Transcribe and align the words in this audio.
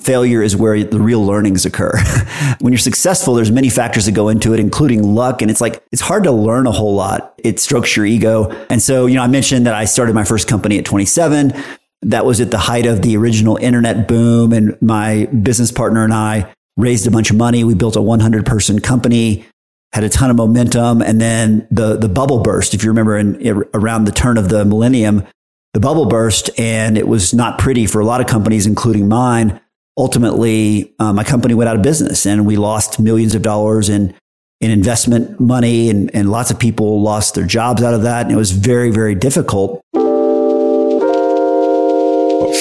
failure 0.00 0.42
is 0.42 0.56
where 0.56 0.82
the 0.82 1.00
real 1.00 1.24
learnings 1.24 1.64
occur. 1.64 1.92
when 2.60 2.72
you're 2.72 2.78
successful, 2.78 3.34
there's 3.34 3.50
many 3.50 3.68
factors 3.68 4.06
that 4.06 4.12
go 4.12 4.28
into 4.28 4.52
it, 4.52 4.60
including 4.60 5.02
luck. 5.02 5.40
And 5.40 5.50
it's 5.50 5.60
like, 5.60 5.82
it's 5.92 6.02
hard 6.02 6.24
to 6.24 6.32
learn 6.32 6.66
a 6.66 6.72
whole 6.72 6.94
lot. 6.94 7.34
It 7.38 7.60
strokes 7.60 7.96
your 7.96 8.04
ego. 8.04 8.50
And 8.70 8.82
so, 8.82 9.06
you 9.06 9.14
know, 9.14 9.22
I 9.22 9.28
mentioned 9.28 9.66
that 9.66 9.74
I 9.74 9.84
started 9.84 10.14
my 10.14 10.24
first 10.24 10.48
company 10.48 10.78
at 10.78 10.84
27. 10.84 11.52
That 12.02 12.26
was 12.26 12.40
at 12.40 12.50
the 12.50 12.58
height 12.58 12.86
of 12.86 13.02
the 13.02 13.16
original 13.16 13.56
internet 13.56 14.08
boom. 14.08 14.52
And 14.52 14.80
my 14.82 15.26
business 15.26 15.72
partner 15.72 16.04
and 16.04 16.12
I 16.12 16.52
raised 16.76 17.06
a 17.06 17.10
bunch 17.10 17.30
of 17.30 17.36
money. 17.36 17.64
We 17.64 17.74
built 17.74 17.96
a 17.96 18.02
100 18.02 18.44
person 18.44 18.80
company, 18.80 19.46
had 19.92 20.04
a 20.04 20.08
ton 20.08 20.28
of 20.28 20.36
momentum. 20.36 21.02
And 21.02 21.20
then 21.20 21.66
the, 21.70 21.96
the 21.96 22.08
bubble 22.08 22.40
burst. 22.40 22.74
If 22.74 22.82
you 22.82 22.90
remember 22.90 23.16
in, 23.16 23.64
around 23.72 24.04
the 24.04 24.12
turn 24.12 24.38
of 24.38 24.48
the 24.48 24.64
millennium, 24.64 25.24
the 25.72 25.80
bubble 25.80 26.06
burst 26.06 26.50
and 26.58 26.98
it 26.98 27.08
was 27.08 27.32
not 27.32 27.58
pretty 27.58 27.86
for 27.86 28.00
a 28.00 28.04
lot 28.04 28.20
of 28.20 28.26
companies, 28.26 28.66
including 28.66 29.08
mine 29.08 29.60
ultimately 29.96 30.92
uh, 30.98 31.12
my 31.12 31.24
company 31.24 31.54
went 31.54 31.68
out 31.68 31.76
of 31.76 31.82
business 31.82 32.26
and 32.26 32.46
we 32.46 32.56
lost 32.56 32.98
millions 33.00 33.34
of 33.34 33.42
dollars 33.42 33.88
in 33.88 34.14
in 34.60 34.70
investment 34.70 35.38
money 35.40 35.90
and, 35.90 36.14
and 36.14 36.30
lots 36.30 36.50
of 36.50 36.58
people 36.58 37.02
lost 37.02 37.34
their 37.34 37.46
jobs 37.46 37.82
out 37.82 37.92
of 37.92 38.02
that 38.02 38.22
and 38.22 38.32
it 38.32 38.36
was 38.36 38.50
very 38.50 38.90
very 38.90 39.14
difficult. 39.14 39.80
But 39.92 40.02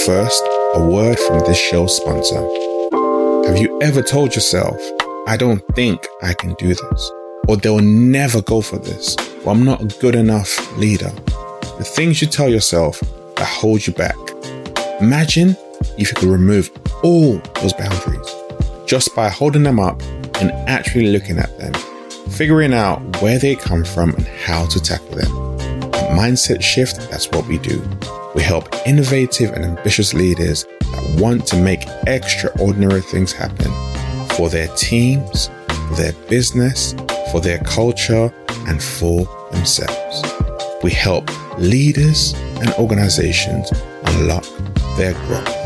first 0.05 0.43
a 0.75 0.85
word 0.85 1.19
from 1.19 1.39
this 1.41 1.57
show's 1.57 1.95
sponsor. 1.95 2.41
Have 3.47 3.57
you 3.57 3.79
ever 3.81 4.01
told 4.01 4.35
yourself 4.35 4.75
i 5.27 5.37
don't 5.37 5.61
think 5.75 6.05
i 6.21 6.33
can 6.33 6.53
do 6.55 6.67
this 6.69 7.11
or 7.47 7.55
they'll 7.55 7.79
never 7.79 8.41
go 8.41 8.61
for 8.61 8.77
this 8.77 9.15
or 9.45 9.53
i'm 9.53 9.63
not 9.63 9.81
a 9.81 9.85
good 9.99 10.15
enough 10.15 10.77
leader 10.77 11.11
the 11.77 11.83
things 11.83 12.21
you 12.21 12.27
tell 12.27 12.49
yourself 12.49 12.99
that 13.35 13.47
hold 13.47 13.85
you 13.85 13.93
back. 13.93 14.15
Imagine 15.01 15.57
if 15.97 16.09
you 16.09 16.15
could 16.15 16.29
remove 16.29 16.69
all 17.03 17.37
those 17.61 17.73
boundaries 17.73 18.35
just 18.85 19.15
by 19.15 19.29
holding 19.29 19.63
them 19.63 19.79
up 19.79 20.01
and 20.41 20.51
actually 20.67 21.07
looking 21.07 21.39
at 21.39 21.57
them, 21.57 21.73
figuring 22.31 22.73
out 22.73 22.99
where 23.21 23.39
they 23.39 23.55
come 23.55 23.83
from 23.83 24.11
and 24.11 24.27
how 24.27 24.65
to 24.67 24.79
tackle 24.79 25.15
them. 25.15 25.31
At 25.93 26.09
Mindset 26.17 26.61
Shift, 26.61 27.09
that's 27.09 27.29
what 27.31 27.47
we 27.47 27.57
do. 27.57 27.81
We 28.35 28.41
help 28.41 28.67
innovative 28.85 29.51
and 29.53 29.63
ambitious 29.63 30.13
leaders 30.13 30.65
that 30.79 31.19
want 31.21 31.45
to 31.47 31.55
make 31.55 31.83
extraordinary 32.07 33.01
things 33.01 33.31
happen 33.31 33.71
for 34.35 34.49
their 34.49 34.67
teams, 34.75 35.49
for 35.87 35.95
their 35.95 36.13
business, 36.29 36.93
for 37.31 37.41
their 37.41 37.59
culture, 37.59 38.33
and 38.67 38.81
for 38.81 39.25
themselves. 39.51 40.23
We 40.83 40.91
help 40.91 41.29
leaders 41.57 42.33
and 42.59 42.71
organizations 42.73 43.71
unlock 44.05 44.45
their 44.97 45.13
growth 45.25 45.62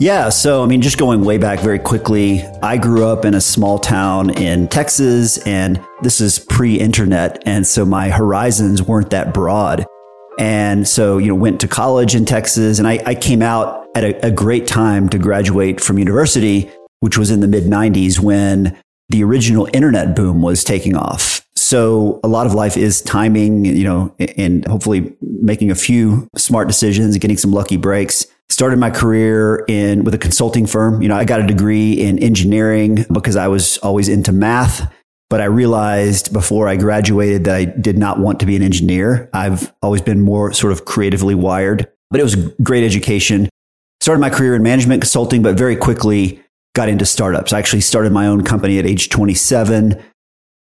Yeah, 0.00 0.28
so 0.28 0.62
I 0.62 0.66
mean, 0.66 0.80
just 0.80 0.96
going 0.96 1.24
way 1.24 1.38
back 1.38 1.58
very 1.58 1.80
quickly, 1.80 2.42
I 2.62 2.76
grew 2.76 3.04
up 3.04 3.24
in 3.24 3.34
a 3.34 3.40
small 3.40 3.80
town 3.80 4.30
in 4.30 4.68
Texas, 4.68 5.38
and 5.38 5.84
this 6.02 6.20
is 6.20 6.38
pre 6.38 6.78
internet. 6.78 7.42
And 7.46 7.66
so 7.66 7.84
my 7.84 8.08
horizons 8.08 8.80
weren't 8.80 9.10
that 9.10 9.34
broad. 9.34 9.84
And 10.38 10.86
so, 10.86 11.18
you 11.18 11.26
know, 11.28 11.34
went 11.34 11.60
to 11.62 11.68
college 11.68 12.14
in 12.14 12.24
Texas, 12.24 12.78
and 12.78 12.86
I, 12.86 13.00
I 13.06 13.16
came 13.16 13.42
out 13.42 13.87
at 13.98 14.04
a, 14.04 14.26
a 14.26 14.30
great 14.30 14.66
time 14.66 15.08
to 15.08 15.18
graduate 15.18 15.80
from 15.80 15.98
university, 15.98 16.70
which 17.00 17.18
was 17.18 17.30
in 17.30 17.40
the 17.40 17.48
mid 17.48 17.64
90s 17.64 18.20
when 18.20 18.76
the 19.08 19.24
original 19.24 19.68
internet 19.72 20.14
boom 20.14 20.40
was 20.40 20.62
taking 20.62 20.94
off. 20.94 21.44
So 21.56 22.20
a 22.22 22.28
lot 22.28 22.46
of 22.46 22.54
life 22.54 22.76
is 22.76 23.02
timing, 23.02 23.64
you 23.64 23.84
know, 23.84 24.14
and 24.36 24.66
hopefully 24.66 25.16
making 25.20 25.70
a 25.70 25.74
few 25.74 26.28
smart 26.36 26.68
decisions 26.68 27.14
and 27.14 27.20
getting 27.20 27.36
some 27.36 27.52
lucky 27.52 27.76
breaks. 27.76 28.26
Started 28.48 28.78
my 28.78 28.90
career 28.90 29.64
in 29.68 30.04
with 30.04 30.14
a 30.14 30.18
consulting 30.18 30.66
firm. 30.66 31.02
You 31.02 31.08
know, 31.08 31.16
I 31.16 31.24
got 31.24 31.40
a 31.40 31.46
degree 31.46 31.92
in 31.92 32.18
engineering 32.20 33.04
because 33.12 33.36
I 33.36 33.48
was 33.48 33.78
always 33.78 34.08
into 34.08 34.32
math, 34.32 34.90
but 35.28 35.40
I 35.40 35.44
realized 35.44 36.32
before 36.32 36.68
I 36.68 36.76
graduated 36.76 37.44
that 37.44 37.56
I 37.56 37.64
did 37.64 37.98
not 37.98 38.20
want 38.20 38.40
to 38.40 38.46
be 38.46 38.56
an 38.56 38.62
engineer. 38.62 39.28
I've 39.34 39.72
always 39.82 40.00
been 40.00 40.20
more 40.20 40.52
sort 40.52 40.72
of 40.72 40.84
creatively 40.84 41.34
wired, 41.34 41.88
but 42.10 42.20
it 42.20 42.22
was 42.22 42.36
great 42.62 42.84
education 42.84 43.48
started 44.00 44.20
my 44.20 44.30
career 44.30 44.54
in 44.54 44.62
management 44.62 45.02
consulting, 45.02 45.42
but 45.42 45.56
very 45.56 45.76
quickly 45.76 46.42
got 46.74 46.88
into 46.88 47.04
startups. 47.04 47.52
I 47.52 47.58
actually 47.58 47.80
started 47.80 48.12
my 48.12 48.26
own 48.26 48.44
company 48.44 48.78
at 48.78 48.86
age 48.86 49.08
27. 49.08 50.02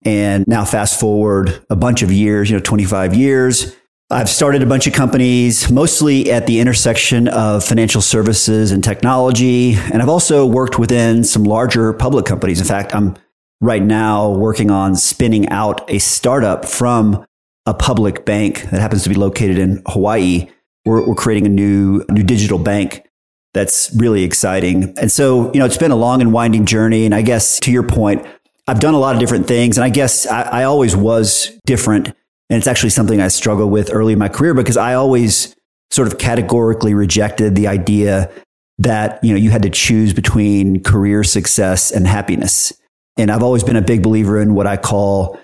And 0.05 0.47
now 0.47 0.65
fast 0.65 1.01
forward 1.01 1.65
a 1.71 1.77
bunch 1.77 2.03
of 2.03 2.13
years, 2.13 2.51
you 2.51 2.57
know, 2.57 2.63
25 2.63 3.15
years. 3.15 3.75
I've 4.11 4.29
started 4.29 4.63
a 4.63 4.67
bunch 4.67 4.87
of 4.87 4.93
companies, 4.93 5.71
mostly 5.71 6.31
at 6.31 6.47
the 6.47 6.61
intersection 6.61 7.27
of 7.27 7.65
financial 7.65 8.03
services 8.03 8.71
and 8.71 8.85
technology. 8.85 9.75
And 9.75 10.03
I've 10.03 10.11
also 10.11 10.45
worked 10.45 10.79
within 10.79 11.25
some 11.25 11.43
larger 11.45 11.93
public 11.95 12.27
companies. 12.27 12.61
In 12.61 12.67
fact, 12.67 12.95
I'm 12.95 13.17
right 13.63 13.83
now 13.83 14.31
working 14.31 14.71
on 14.71 14.95
spinning 14.95 15.49
out 15.49 15.91
a 15.91 15.99
startup 15.99 16.67
from 16.67 17.25
a 17.65 17.73
public 17.73 18.27
bank 18.27 18.65
that 18.71 18.81
happens 18.81 19.05
to 19.05 19.09
be 19.09 19.15
located 19.15 19.59
in 19.59 19.83
Hawaii. 19.87 20.49
We're, 20.85 21.09
we're 21.09 21.15
creating 21.15 21.47
a 21.47 21.49
new, 21.51 22.05
new 22.11 22.23
digital 22.23 22.59
bank 22.59 23.07
that's 23.55 23.95
really 23.95 24.25
exciting. 24.25 24.93
And 24.99 25.11
so, 25.11 25.53
you 25.53 25.61
know, 25.61 25.65
it's 25.65 25.79
been 25.79 25.93
a 25.93 25.97
long 25.97 26.21
and 26.21 26.33
winding 26.33 26.67
journey. 26.67 27.07
And 27.07 27.15
I 27.15 27.23
guess 27.23 27.61
to 27.61 27.73
your 27.73 27.85
point, 27.85 28.27
I've 28.67 28.81
done 28.81 28.95
a 28.95 28.99
lot 28.99 29.15
of 29.15 29.21
different 29.21 29.47
things. 29.47 29.79
And 29.79 29.85
I 29.85 29.89
guess 29.89 30.27
I, 30.27 30.43
I 30.43 30.65
always 30.65 30.97
was 30.97 31.51
different. 31.65 32.09
And 32.09 32.59
it's 32.59 32.67
actually 32.67 32.91
something 32.91 33.21
I 33.21 33.29
struggled 33.29 33.71
with 33.71 33.93
early 33.93 34.13
in 34.13 34.19
my 34.19 34.29
career 34.29 34.55
because 34.55 34.77
I 34.77 34.95
always 34.95 35.55
sort 35.91 36.09
of 36.09 36.19
categorically 36.19 36.93
rejected 36.93 37.55
the 37.55 37.69
idea 37.69 38.31
that, 38.79 39.23
you 39.23 39.31
know, 39.31 39.39
you 39.39 39.51
had 39.51 39.63
to 39.63 39.71
choose 39.71 40.13
between 40.13 40.83
career 40.83 41.23
success 41.23 41.93
and 41.93 42.07
happiness. 42.07 42.73
And 43.17 43.31
I've 43.31 43.43
always 43.43 43.63
been 43.63 43.77
a 43.77 43.83
big 43.83 44.03
believer 44.03 44.41
in 44.41 44.55
what 44.55 44.67
I 44.67 44.77
call 44.77 45.39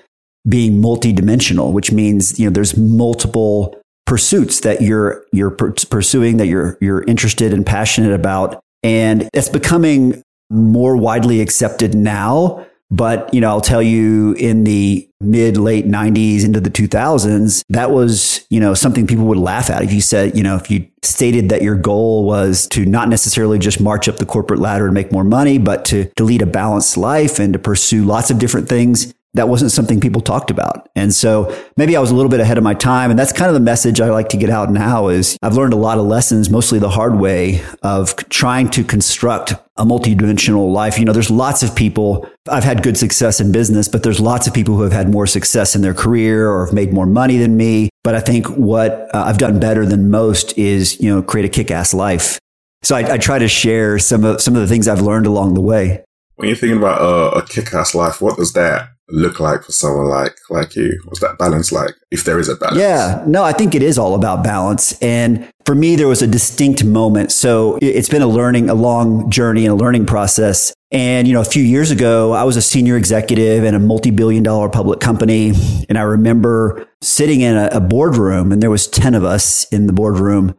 being 0.48 0.82
multidimensional, 0.82 1.72
which 1.72 1.92
means, 1.92 2.40
you 2.40 2.46
know, 2.46 2.52
there's 2.52 2.76
multiple 2.76 3.79
pursuits 4.06 4.60
that 4.60 4.80
you're 4.80 5.24
you're 5.32 5.50
pursuing 5.50 6.36
that 6.38 6.46
you're 6.46 6.76
you're 6.80 7.02
interested 7.04 7.52
and 7.52 7.64
passionate 7.64 8.12
about. 8.12 8.62
And 8.82 9.28
it's 9.32 9.48
becoming 9.48 10.22
more 10.50 10.96
widely 10.96 11.40
accepted 11.40 11.94
now. 11.94 12.66
But 12.92 13.32
you 13.32 13.40
know 13.40 13.50
i'll 13.50 13.60
tell 13.60 13.82
you 13.82 14.32
in 14.32 14.64
the 14.64 15.08
mid 15.20 15.56
late 15.56 15.86
90s 15.86 16.44
into 16.44 16.60
the 16.60 16.70
2000s 16.70 17.62
that 17.68 17.92
was 17.92 18.44
you 18.50 18.58
know 18.58 18.74
something 18.74 19.06
people 19.06 19.26
would 19.26 19.38
laugh 19.38 19.70
at. 19.70 19.82
If 19.82 19.92
you 19.92 20.00
said 20.00 20.36
you 20.36 20.42
know 20.42 20.56
if 20.56 20.72
you 20.72 20.88
stated 21.04 21.50
that 21.50 21.62
your 21.62 21.76
goal 21.76 22.24
was 22.24 22.66
to 22.68 22.84
not 22.84 23.08
necessarily 23.08 23.60
just 23.60 23.80
march 23.80 24.08
up 24.08 24.16
the 24.16 24.26
corporate 24.26 24.58
ladder 24.58 24.86
and 24.86 24.94
make 24.94 25.12
more 25.12 25.22
money 25.22 25.56
but 25.56 25.84
to 25.84 26.06
to 26.16 26.24
lead 26.24 26.42
a 26.42 26.46
balanced 26.46 26.96
life 26.96 27.38
and 27.38 27.52
to 27.52 27.60
pursue 27.60 28.04
lots 28.04 28.28
of 28.28 28.40
different 28.40 28.68
things 28.68 29.14
that 29.34 29.48
wasn't 29.48 29.70
something 29.70 30.00
people 30.00 30.20
talked 30.20 30.50
about. 30.50 30.88
And 30.96 31.14
so 31.14 31.54
maybe 31.76 31.96
I 31.96 32.00
was 32.00 32.10
a 32.10 32.14
little 32.14 32.30
bit 32.30 32.40
ahead 32.40 32.58
of 32.58 32.64
my 32.64 32.74
time. 32.74 33.10
And 33.10 33.18
that's 33.18 33.32
kind 33.32 33.48
of 33.48 33.54
the 33.54 33.60
message 33.60 34.00
I 34.00 34.10
like 34.10 34.28
to 34.30 34.36
get 34.36 34.50
out 34.50 34.72
now 34.72 35.08
is 35.08 35.36
I've 35.40 35.54
learned 35.54 35.72
a 35.72 35.76
lot 35.76 35.98
of 35.98 36.06
lessons, 36.06 36.50
mostly 36.50 36.80
the 36.80 36.90
hard 36.90 37.18
way 37.18 37.62
of 37.82 38.16
trying 38.28 38.70
to 38.70 38.82
construct 38.82 39.52
a 39.76 39.84
multidimensional 39.84 40.72
life. 40.72 40.98
You 40.98 41.04
know, 41.04 41.12
there's 41.12 41.30
lots 41.30 41.62
of 41.62 41.76
people. 41.76 42.28
I've 42.48 42.64
had 42.64 42.82
good 42.82 42.96
success 42.96 43.40
in 43.40 43.52
business, 43.52 43.86
but 43.86 44.02
there's 44.02 44.20
lots 44.20 44.48
of 44.48 44.54
people 44.54 44.74
who 44.74 44.82
have 44.82 44.92
had 44.92 45.08
more 45.08 45.26
success 45.26 45.76
in 45.76 45.82
their 45.82 45.94
career 45.94 46.50
or 46.50 46.66
have 46.66 46.74
made 46.74 46.92
more 46.92 47.06
money 47.06 47.38
than 47.38 47.56
me. 47.56 47.88
But 48.02 48.16
I 48.16 48.20
think 48.20 48.46
what 48.48 48.92
uh, 49.14 49.24
I've 49.26 49.38
done 49.38 49.60
better 49.60 49.86
than 49.86 50.10
most 50.10 50.58
is, 50.58 51.00
you 51.00 51.14
know, 51.14 51.22
create 51.22 51.44
a 51.44 51.48
kick 51.48 51.70
ass 51.70 51.94
life. 51.94 52.38
So 52.82 52.96
I, 52.96 53.14
I 53.14 53.18
try 53.18 53.38
to 53.38 53.48
share 53.48 53.98
some 53.98 54.24
of, 54.24 54.40
some 54.40 54.56
of 54.56 54.60
the 54.60 54.66
things 54.66 54.88
I've 54.88 55.02
learned 55.02 55.26
along 55.26 55.54
the 55.54 55.60
way. 55.60 56.02
When 56.36 56.48
you're 56.48 56.56
thinking 56.56 56.78
about 56.78 57.00
uh, 57.00 57.38
a 57.38 57.46
kick 57.46 57.72
ass 57.74 57.94
life, 57.94 58.20
what 58.20 58.36
does 58.38 58.54
that 58.54 58.88
look 59.12 59.40
like 59.40 59.62
for 59.62 59.72
someone 59.72 60.06
like 60.06 60.36
like 60.48 60.76
you? 60.76 61.00
What's 61.04 61.20
that 61.20 61.38
balance 61.38 61.72
like, 61.72 61.94
if 62.10 62.24
there 62.24 62.38
is 62.38 62.48
a 62.48 62.56
balance? 62.56 62.78
Yeah, 62.78 63.24
no, 63.26 63.44
I 63.44 63.52
think 63.52 63.74
it 63.74 63.82
is 63.82 63.98
all 63.98 64.14
about 64.14 64.42
balance. 64.44 65.00
And 65.00 65.50
for 65.64 65.74
me, 65.74 65.96
there 65.96 66.08
was 66.08 66.22
a 66.22 66.26
distinct 66.26 66.84
moment. 66.84 67.32
So 67.32 67.78
it's 67.80 68.08
been 68.08 68.22
a 68.22 68.26
learning, 68.26 68.70
a 68.70 68.74
long 68.74 69.30
journey 69.30 69.64
and 69.64 69.72
a 69.72 69.76
learning 69.76 70.06
process. 70.06 70.72
And, 70.90 71.28
you 71.28 71.34
know, 71.34 71.40
a 71.40 71.44
few 71.44 71.62
years 71.62 71.90
ago, 71.90 72.32
I 72.32 72.44
was 72.44 72.56
a 72.56 72.62
senior 72.62 72.96
executive 72.96 73.62
in 73.62 73.74
a 73.74 73.78
multi-billion 73.78 74.42
dollar 74.42 74.68
public 74.68 75.00
company. 75.00 75.52
And 75.88 75.96
I 75.96 76.02
remember 76.02 76.88
sitting 77.00 77.40
in 77.40 77.56
a, 77.56 77.68
a 77.72 77.80
boardroom 77.80 78.50
and 78.50 78.62
there 78.62 78.70
was 78.70 78.88
10 78.88 79.14
of 79.14 79.24
us 79.24 79.64
in 79.72 79.86
the 79.86 79.92
boardroom. 79.92 80.56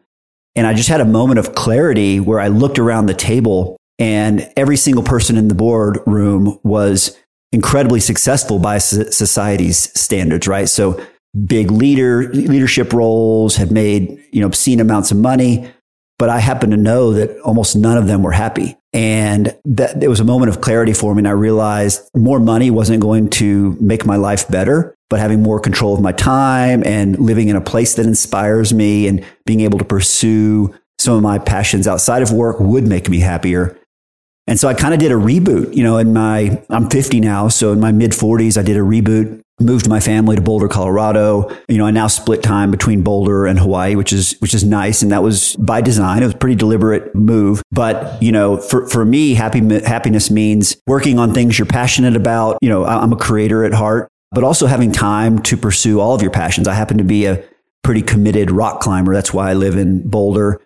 And 0.56 0.68
I 0.68 0.74
just 0.74 0.90
had 0.90 1.02
a 1.02 1.06
moment 1.06 1.40
of 1.40 1.56
clarity 1.56 2.20
where 2.20 2.40
I 2.40 2.48
looked 2.48 2.80
around 2.80 3.08
the 3.08 3.14
table 3.14 3.78
and 4.00 4.52
every 4.58 4.78
single 4.78 5.04
person 5.04 5.38
in 5.38 5.48
the 5.48 5.56
boardroom 5.56 6.58
was 6.64 7.18
incredibly 7.52 8.00
successful 8.00 8.60
by 8.60 8.78
society's 8.78 9.98
standards, 10.00 10.48
right? 10.48 10.70
So 10.70 11.04
big 11.46 11.72
leader 11.72 12.30
leadership 12.34 12.94
roles 12.94 13.56
have 13.56 13.72
made, 13.72 14.24
you 14.32 14.42
know, 14.42 14.48
obscene 14.48 14.80
amounts 14.80 15.12
of 15.12 15.18
money, 15.18 15.72
but 16.18 16.30
I 16.30 16.40
happen 16.40 16.70
to 16.72 16.78
know 16.78 17.14
that 17.14 17.38
almost 17.40 17.76
none 17.76 17.98
of 17.98 18.08
them 18.08 18.24
were 18.24 18.32
happy. 18.32 18.78
And 18.94 19.58
that 19.64 20.00
there 20.00 20.10
was 20.10 20.20
a 20.20 20.26
moment 20.26 20.50
of 20.50 20.60
clarity 20.60 20.92
for 20.94 21.16
me. 21.16 21.22
And 21.22 21.28
I 21.28 21.32
realized 21.32 22.02
more 22.14 22.40
money 22.40 22.70
wasn't 22.70 23.02
going 23.02 23.30
to 23.32 23.78
make 23.80 24.06
my 24.06 24.18
life 24.18 24.48
better, 24.50 24.96
but 25.10 25.20
having 25.20 25.42
more 25.42 25.60
control 25.60 25.94
of 25.94 26.02
my 26.02 26.12
time 26.12 26.84
and 26.86 27.18
living 27.18 27.48
in 27.48 27.56
a 27.56 27.62
place 27.62 27.96
that 27.96 28.06
inspires 28.06 28.74
me 28.74 29.08
and 29.08 29.26
being 29.46 29.62
able 29.62 29.80
to 29.80 29.86
pursue 29.86 30.76
some 31.00 31.16
of 31.16 31.24
my 31.24 31.40
passions 31.40 31.88
outside 31.88 32.22
of 32.22 32.32
work 32.32 32.60
would 32.60 32.86
make 32.86 33.10
me 33.10 33.22
happier. 33.22 33.78
And 34.48 34.60
so 34.60 34.68
I 34.68 34.74
kind 34.74 34.94
of 34.94 35.00
did 35.00 35.12
a 35.12 35.16
reboot, 35.16 35.74
you 35.76 35.84
know, 35.84 35.98
in 35.98 36.14
my, 36.14 36.62
I'm 36.70 36.90
50 36.90 37.20
now. 37.20 37.48
So 37.48 37.72
in 37.72 37.80
my 37.80 37.92
mid 37.92 38.12
40s, 38.12 38.58
I 38.58 38.64
did 38.64 38.76
a 38.76 38.82
reboot, 38.82 39.42
moved 39.60 39.88
my 39.88 40.00
family 40.00 40.36
to 40.36 40.42
Boulder, 40.42 40.68
Colorado. 40.68 41.56
You 41.70 41.78
know, 41.78 41.86
I 41.86 41.92
now 41.92 42.08
split 42.08 42.42
time 42.42 42.72
between 42.72 43.04
Boulder 43.04 43.46
and 43.46 43.60
Hawaii, 43.60 43.96
which 43.96 44.12
is, 44.12 44.36
which 44.40 44.54
is 44.54 44.64
nice. 44.64 45.04
And 45.04 45.12
that 45.12 45.22
was 45.24 45.56
by 45.58 45.82
design. 45.82 46.24
It 46.24 46.26
was 46.26 46.34
a 46.34 46.38
pretty 46.38 46.56
deliberate 46.56 47.14
move. 47.16 47.62
But, 47.72 48.22
you 48.22 48.32
know, 48.32 48.58
for, 48.58 48.88
for 48.88 49.06
me, 49.06 49.36
happy, 49.36 49.62
happiness 49.82 50.32
means 50.32 50.76
working 50.88 51.20
on 51.20 51.34
things 51.34 51.60
you're 51.60 51.68
passionate 51.68 52.16
about. 52.16 52.58
You 52.62 52.70
know, 52.70 52.84
I'm 52.84 53.14
a 53.14 53.18
creator 53.18 53.64
at 53.64 53.74
heart, 53.74 54.10
but 54.32 54.44
also 54.44 54.66
having 54.66 54.92
time 54.92 55.42
to 55.44 55.56
pursue 55.56 56.00
all 56.00 56.16
of 56.16 56.22
your 56.22 56.32
passions. 56.32 56.68
I 56.68 56.74
happen 56.74 56.98
to 56.98 57.04
be 57.04 57.26
a 57.26 57.44
pretty 57.84 58.02
committed 58.02 58.52
rock 58.52 58.82
climber. 58.82 59.14
That's 59.14 59.34
why 59.34 59.52
I 59.52 59.54
live 59.54 59.78
in 59.78 60.08
Boulder. 60.10 60.62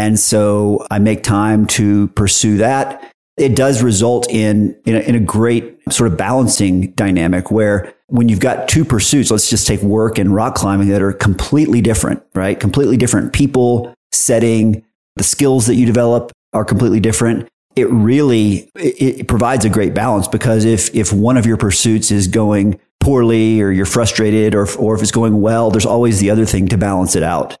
And 0.00 0.18
so 0.18 0.86
I 0.90 0.98
make 0.98 1.22
time 1.22 1.66
to 1.66 2.08
pursue 2.08 2.56
that. 2.56 3.12
It 3.36 3.54
does 3.54 3.82
result 3.82 4.30
in, 4.30 4.74
in 4.86 4.96
a, 4.96 5.00
in 5.00 5.14
a 5.14 5.20
great 5.20 5.78
sort 5.92 6.10
of 6.10 6.16
balancing 6.16 6.92
dynamic 6.92 7.50
where 7.50 7.92
when 8.06 8.30
you've 8.30 8.40
got 8.40 8.66
two 8.66 8.86
pursuits, 8.86 9.30
let's 9.30 9.50
just 9.50 9.66
take 9.66 9.82
work 9.82 10.16
and 10.16 10.34
rock 10.34 10.54
climbing 10.54 10.88
that 10.88 11.02
are 11.02 11.12
completely 11.12 11.82
different, 11.82 12.22
right? 12.34 12.58
Completely 12.58 12.96
different 12.96 13.34
people, 13.34 13.92
setting, 14.10 14.82
the 15.16 15.22
skills 15.22 15.66
that 15.66 15.74
you 15.74 15.84
develop 15.84 16.32
are 16.54 16.64
completely 16.64 17.00
different. 17.00 17.46
It 17.76 17.90
really 17.90 18.70
it, 18.76 19.20
it 19.20 19.28
provides 19.28 19.66
a 19.66 19.68
great 19.68 19.92
balance 19.92 20.28
because 20.28 20.64
if 20.64 20.94
if 20.94 21.12
one 21.12 21.36
of 21.36 21.44
your 21.44 21.58
pursuits 21.58 22.10
is 22.10 22.26
going 22.26 22.80
poorly 23.00 23.60
or 23.60 23.70
you're 23.70 23.84
frustrated 23.84 24.54
or 24.54 24.66
or 24.78 24.94
if 24.94 25.02
it's 25.02 25.12
going 25.12 25.42
well, 25.42 25.70
there's 25.70 25.84
always 25.84 26.20
the 26.20 26.30
other 26.30 26.46
thing 26.46 26.68
to 26.68 26.78
balance 26.78 27.16
it 27.16 27.22
out. 27.22 27.58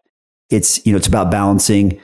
It's 0.48 0.84
you 0.86 0.92
know 0.92 0.96
it's 0.96 1.06
about 1.06 1.30
balancing 1.30 2.00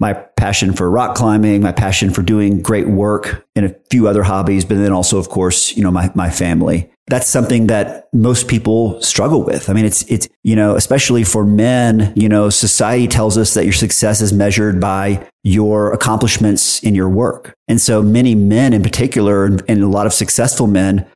my 0.00 0.14
passion 0.14 0.72
for 0.72 0.90
rock 0.90 1.14
climbing, 1.14 1.60
my 1.60 1.72
passion 1.72 2.10
for 2.10 2.22
doing 2.22 2.62
great 2.62 2.88
work 2.88 3.46
and 3.54 3.66
a 3.66 3.76
few 3.90 4.08
other 4.08 4.22
hobbies, 4.22 4.64
but 4.64 4.78
then 4.78 4.92
also, 4.92 5.18
of 5.18 5.28
course, 5.28 5.76
you 5.76 5.82
know, 5.82 5.90
my, 5.90 6.10
my 6.14 6.30
family. 6.30 6.90
That's 7.08 7.28
something 7.28 7.66
that 7.66 8.08
most 8.14 8.48
people 8.48 9.00
struggle 9.02 9.42
with. 9.42 9.68
I 9.68 9.74
mean, 9.74 9.84
it's, 9.84 10.02
it's, 10.04 10.28
you 10.42 10.56
know, 10.56 10.74
especially 10.74 11.22
for 11.22 11.44
men, 11.44 12.12
you 12.16 12.28
know, 12.28 12.48
society 12.48 13.08
tells 13.08 13.36
us 13.36 13.52
that 13.54 13.64
your 13.64 13.74
success 13.74 14.22
is 14.22 14.32
measured 14.32 14.80
by 14.80 15.28
your 15.42 15.92
accomplishments 15.92 16.82
in 16.82 16.94
your 16.94 17.08
work. 17.08 17.54
And 17.68 17.80
so 17.80 18.00
many 18.00 18.34
men 18.34 18.72
in 18.72 18.82
particular, 18.82 19.44
and, 19.44 19.62
and 19.68 19.82
a 19.82 19.88
lot 19.88 20.06
of 20.06 20.14
successful 20.14 20.66
men, 20.66 21.06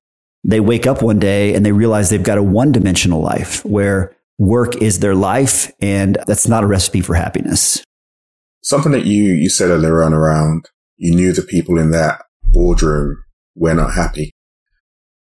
they 0.42 0.60
wake 0.60 0.86
up 0.86 1.00
one 1.00 1.18
day 1.18 1.54
and 1.54 1.64
they 1.64 1.72
realize 1.72 2.10
they've 2.10 2.22
got 2.22 2.38
a 2.38 2.42
one 2.42 2.70
dimensional 2.70 3.22
life 3.22 3.64
where 3.64 4.14
work 4.36 4.76
is 4.82 4.98
their 4.98 5.14
life. 5.14 5.72
And 5.80 6.18
that's 6.26 6.48
not 6.48 6.64
a 6.64 6.66
recipe 6.66 7.00
for 7.00 7.14
happiness 7.14 7.82
something 8.64 8.92
that 8.92 9.04
you, 9.04 9.24
you 9.34 9.48
said 9.48 9.70
earlier 9.70 10.02
on 10.02 10.12
around 10.12 10.68
you 10.96 11.14
knew 11.14 11.32
the 11.32 11.42
people 11.42 11.78
in 11.78 11.90
that 11.90 12.22
boardroom 12.42 13.22
were 13.54 13.74
not 13.74 13.94
happy. 13.94 14.34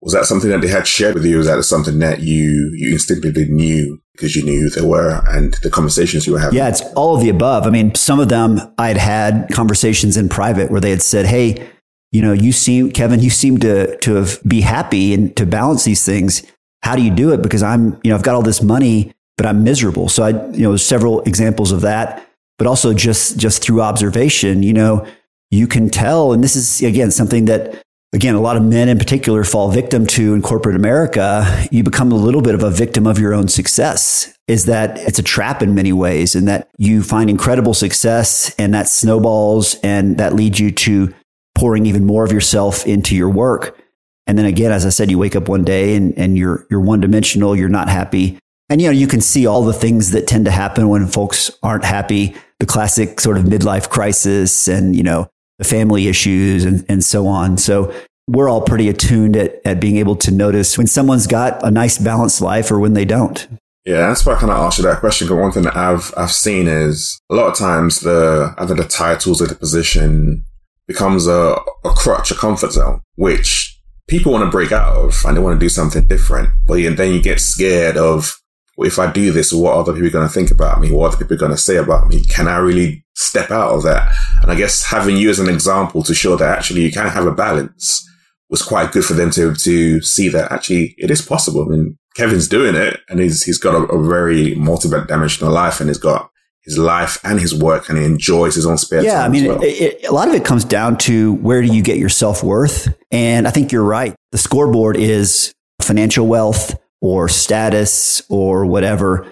Was 0.01 0.13
that 0.13 0.27
something 0.27 0.51
that 0.51 0.61
they 0.61 0.69
had 0.69 0.87
shared 0.87 1.15
with 1.15 1.25
you? 1.25 1.39
Was 1.39 1.47
that 1.47 1.63
something 1.65 1.99
that 2.01 2.21
you, 2.21 2.73
you 2.75 2.93
instinctively 2.93 3.47
knew 3.47 4.01
because 4.13 4.37
you 4.37 4.45
knew 4.45 4.63
who 4.63 4.71
they 4.71 4.87
were 4.87 5.23
and 5.29 5.55
the 5.63 5.71
conversations 5.71 6.27
you 6.27 6.35
were 6.35 6.39
having? 6.39 6.57
Yeah, 6.57 6.69
it's 6.69 6.83
all 6.95 7.17
of 7.17 7.23
the 7.23 7.29
above. 7.29 7.67
I 7.67 7.71
mean, 7.71 7.95
some 7.95 8.21
of 8.21 8.29
them 8.29 8.61
I'd 8.79 8.97
had 8.97 9.49
conversations 9.53 10.17
in 10.17 10.29
private 10.29 10.71
where 10.71 10.81
they 10.81 10.91
had 10.91 11.03
said, 11.03 11.27
Hey, 11.27 11.69
you 12.13 12.23
know, 12.23 12.33
you 12.33 12.53
seem, 12.53 12.91
Kevin, 12.93 13.21
you 13.21 13.31
seem 13.31 13.59
to, 13.59 13.97
to 13.99 14.15
have 14.15 14.39
be 14.45 14.61
happy 14.61 15.13
and 15.15 15.37
to 15.37 15.45
balance 15.45 15.85
these 15.85 16.05
things. 16.05 16.43
How 16.83 16.95
do 16.97 17.03
you 17.03 17.11
do 17.11 17.33
it? 17.33 17.43
Because 17.43 17.63
I'm, 17.63 18.01
you 18.03 18.11
know, 18.11 18.15
I've 18.15 18.23
got 18.23 18.35
all 18.35 18.43
this 18.43 18.63
money, 18.63 19.13
but 19.37 19.47
I'm 19.47 19.65
miserable. 19.65 20.09
So 20.09 20.23
I, 20.23 20.29
you 20.53 20.63
know, 20.63 20.77
several 20.77 21.23
examples 21.23 21.73
of 21.73 21.81
that 21.83 22.28
but 22.59 22.67
also 22.67 22.93
just 22.93 23.39
just 23.39 23.63
through 23.63 23.81
observation, 23.81 24.63
you 24.63 24.73
know, 24.73 25.07
you 25.51 25.67
can 25.67 25.89
tell. 25.89 26.33
And 26.33 26.43
this 26.45 26.57
is 26.57 26.83
again 26.83 27.11
something 27.11 27.47
that 27.47 27.83
again 28.13 28.35
a 28.35 28.41
lot 28.41 28.57
of 28.57 28.63
men 28.63 28.89
in 28.89 28.99
particular 28.99 29.45
fall 29.45 29.71
victim 29.71 30.07
to 30.09 30.35
in 30.35 30.43
corporate 30.43 30.77
America. 30.77 31.67
You 31.71 31.83
become 31.83 32.13
a 32.13 32.17
little 32.17 32.43
bit 32.43 32.55
of 32.55 32.63
a 32.63 32.71
victim 32.71 33.07
of 33.07 33.19
your 33.19 33.33
own 33.33 33.49
success. 33.49 34.35
Is 34.49 34.65
that 34.65 34.99
it's 34.99 35.19
a 35.19 35.23
trap 35.23 35.63
in 35.63 35.75
many 35.75 35.93
ways, 35.93 36.35
and 36.35 36.49
that 36.49 36.69
you 36.79 37.03
find 37.03 37.29
incredible 37.29 37.75
success, 37.75 38.55
and 38.59 38.73
that 38.75 38.89
snowballs, 38.89 39.77
and 39.83 40.17
that 40.19 40.35
leads 40.35 40.59
you 40.59 40.71
to 40.71 41.15
pouring 41.55 41.87
even 41.87 42.07
more 42.07 42.25
of 42.25 42.33
yourself 42.33 42.87
into 42.87 43.15
your 43.15 43.29
work. 43.29 43.79
And 44.27 44.39
then 44.39 44.47
again, 44.47 44.73
as 44.73 44.87
I 44.87 44.91
said, 44.91 45.11
you 45.11 45.19
wake 45.19 45.37
up 45.37 45.49
one 45.49 45.65
day 45.65 45.97
and, 45.97 46.17
and 46.19 46.37
you're 46.37 46.67
you're 46.71 46.81
one 46.81 47.01
dimensional. 47.01 47.57
You're 47.57 47.69
not 47.69 47.89
happy. 47.89 48.39
And 48.71 48.83
you 48.83 48.89
know, 48.89 48.93
you 48.93 49.07
can 49.07 49.21
see 49.21 49.47
all 49.47 49.65
the 49.65 49.73
things 49.73 50.11
that 50.11 50.27
tend 50.27 50.45
to 50.45 50.51
happen 50.51 50.89
when 50.89 51.07
folks 51.07 51.51
aren't 51.63 51.85
happy 51.85 52.35
the 52.61 52.67
classic 52.67 53.21
sort 53.21 53.39
of 53.39 53.45
midlife 53.45 53.89
crisis 53.89 54.69
and, 54.69 54.97
you 54.97 55.03
know, 55.03 55.29
the 55.59 55.65
family 55.65 56.09
issues 56.09 56.65
and, 56.65 56.85
and 56.89 57.05
so 57.05 57.27
on. 57.27 57.57
So 57.57 57.95
we're 58.27 58.49
all 58.49 58.61
pretty 58.61 58.89
attuned 58.89 59.37
at, 59.37 59.61
at 59.65 59.81
being 59.81 59.97
able 59.97 60.17
to 60.17 60.31
notice 60.31 60.77
when 60.77 60.87
someone's 60.87 61.27
got 61.27 61.65
a 61.65 61.71
nice 61.71 61.99
balanced 61.99 62.41
life 62.41 62.71
or 62.71 62.79
when 62.79 62.95
they 62.95 63.05
don't. 63.05 63.47
Yeah, 63.85 64.09
that's 64.09 64.27
why 64.27 64.35
I 64.35 64.39
kind 64.39 64.53
of 64.53 64.59
asked 64.59 64.79
you 64.79 64.85
that 64.85 65.01
question. 65.01 65.27
Because 65.27 65.41
one 65.41 65.53
thing 65.53 65.63
that 65.63 65.77
I've 65.77 66.13
I've 66.17 66.33
seen 66.33 66.69
is 66.69 67.21
a 67.31 67.35
lot 67.35 67.47
of 67.47 67.57
times 67.57 68.01
the 68.01 68.55
either 68.59 68.75
the 68.75 68.85
titles 68.85 69.41
or 69.41 69.47
the 69.47 69.55
position 69.55 70.45
becomes 70.87 71.27
a, 71.27 71.57
a 71.85 71.91
crutch, 71.97 72.31
a 72.31 72.35
comfort 72.35 72.73
zone, 72.73 73.01
which 73.15 73.81
people 74.09 74.33
want 74.33 74.45
to 74.45 74.51
break 74.51 74.73
out 74.73 74.95
of 74.95 75.23
and 75.25 75.37
they 75.37 75.41
want 75.41 75.59
to 75.59 75.65
do 75.65 75.71
something 75.71 76.07
different. 76.07 76.51
But 76.67 76.83
then 76.97 77.15
you 77.15 77.23
get 77.23 77.41
scared 77.41 77.97
of 77.97 78.39
if 78.87 78.99
I 78.99 79.11
do 79.11 79.33
this, 79.33 79.53
what 79.53 79.75
other 79.75 79.93
people 79.93 80.09
are 80.09 80.13
going 80.13 80.29
to 80.29 80.33
think 80.33 80.51
about 80.51 80.81
me? 80.81 80.91
What 80.91 81.09
other 81.09 81.19
people 81.19 81.35
are 81.35 81.41
going 81.41 81.53
to 81.53 81.59
say 81.59 81.77
about 81.77 82.09
me? 82.09 82.25
Can 82.25 82.47
I 82.47 82.59
really 82.59 83.05
step 83.15 83.51
out 83.51 83.75
of 83.75 83.83
that? 83.83 84.13
And 84.43 84.51
I 84.51 84.55
guess 84.55 84.85
having 84.85 85.17
you 85.17 85.31
as 85.31 85.41
an 85.41 85.49
example 85.49 86.03
to 86.05 86.15
show 86.15 86.37
that 86.37 86.59
actually 86.59 86.83
you 86.83 86.93
can 86.93 87.09
have 87.09 87.27
a 87.27 87.33
balance 87.33 88.09
was 88.51 88.63
quite 88.63 88.93
good 88.93 89.05
for 89.05 89.15
them 89.15 89.31
to, 89.33 89.55
to 89.55 90.01
see 90.01 90.29
that 90.29 90.53
actually 90.53 90.95
it 90.97 91.11
is 91.11 91.21
possible. 91.21 91.67
I 91.67 91.77
mean, 91.77 91.99
Kevin's 92.17 92.49
doing 92.49 92.75
it 92.75 93.01
and 93.09 93.21
he's, 93.21 93.43
he's 93.43 93.59
got 93.59 93.75
a, 93.75 93.85
a 93.93 94.09
very 94.09 94.55
multi-dimensional 94.55 95.53
life 95.53 95.81
and 95.81 95.91
he's 95.91 95.99
got 95.99 96.31
his 96.63 96.79
life 96.79 97.19
and 97.25 97.41
his 97.41 97.55
work 97.55 97.89
and 97.89 97.99
he 97.99 98.05
enjoys 98.05 98.55
his 98.55 98.67
own 98.67 98.79
spare 98.79 99.03
yeah, 99.03 99.23
time. 99.23 99.35
Yeah. 99.35 99.41
I 99.41 99.43
mean, 99.43 99.49
well. 99.49 99.63
it, 99.63 99.81
it, 99.81 100.07
a 100.07 100.13
lot 100.13 100.29
of 100.29 100.35
it 100.35 100.45
comes 100.45 100.65
down 100.65 100.99
to 100.99 101.35
where 101.35 101.63
do 101.63 101.69
you 101.69 101.83
get 101.83 101.99
your 101.99 102.09
self 102.09 102.43
worth? 102.43 102.95
And 103.11 103.49
I 103.49 103.51
think 103.51 103.73
you're 103.73 103.85
right. 103.85 104.15
The 104.33 104.39
scoreboard 104.39 104.97
is 104.97 105.53
financial 105.81 106.27
wealth, 106.27 106.79
or 107.01 107.29
status 107.29 108.23
or 108.29 108.67
whatever. 108.67 109.31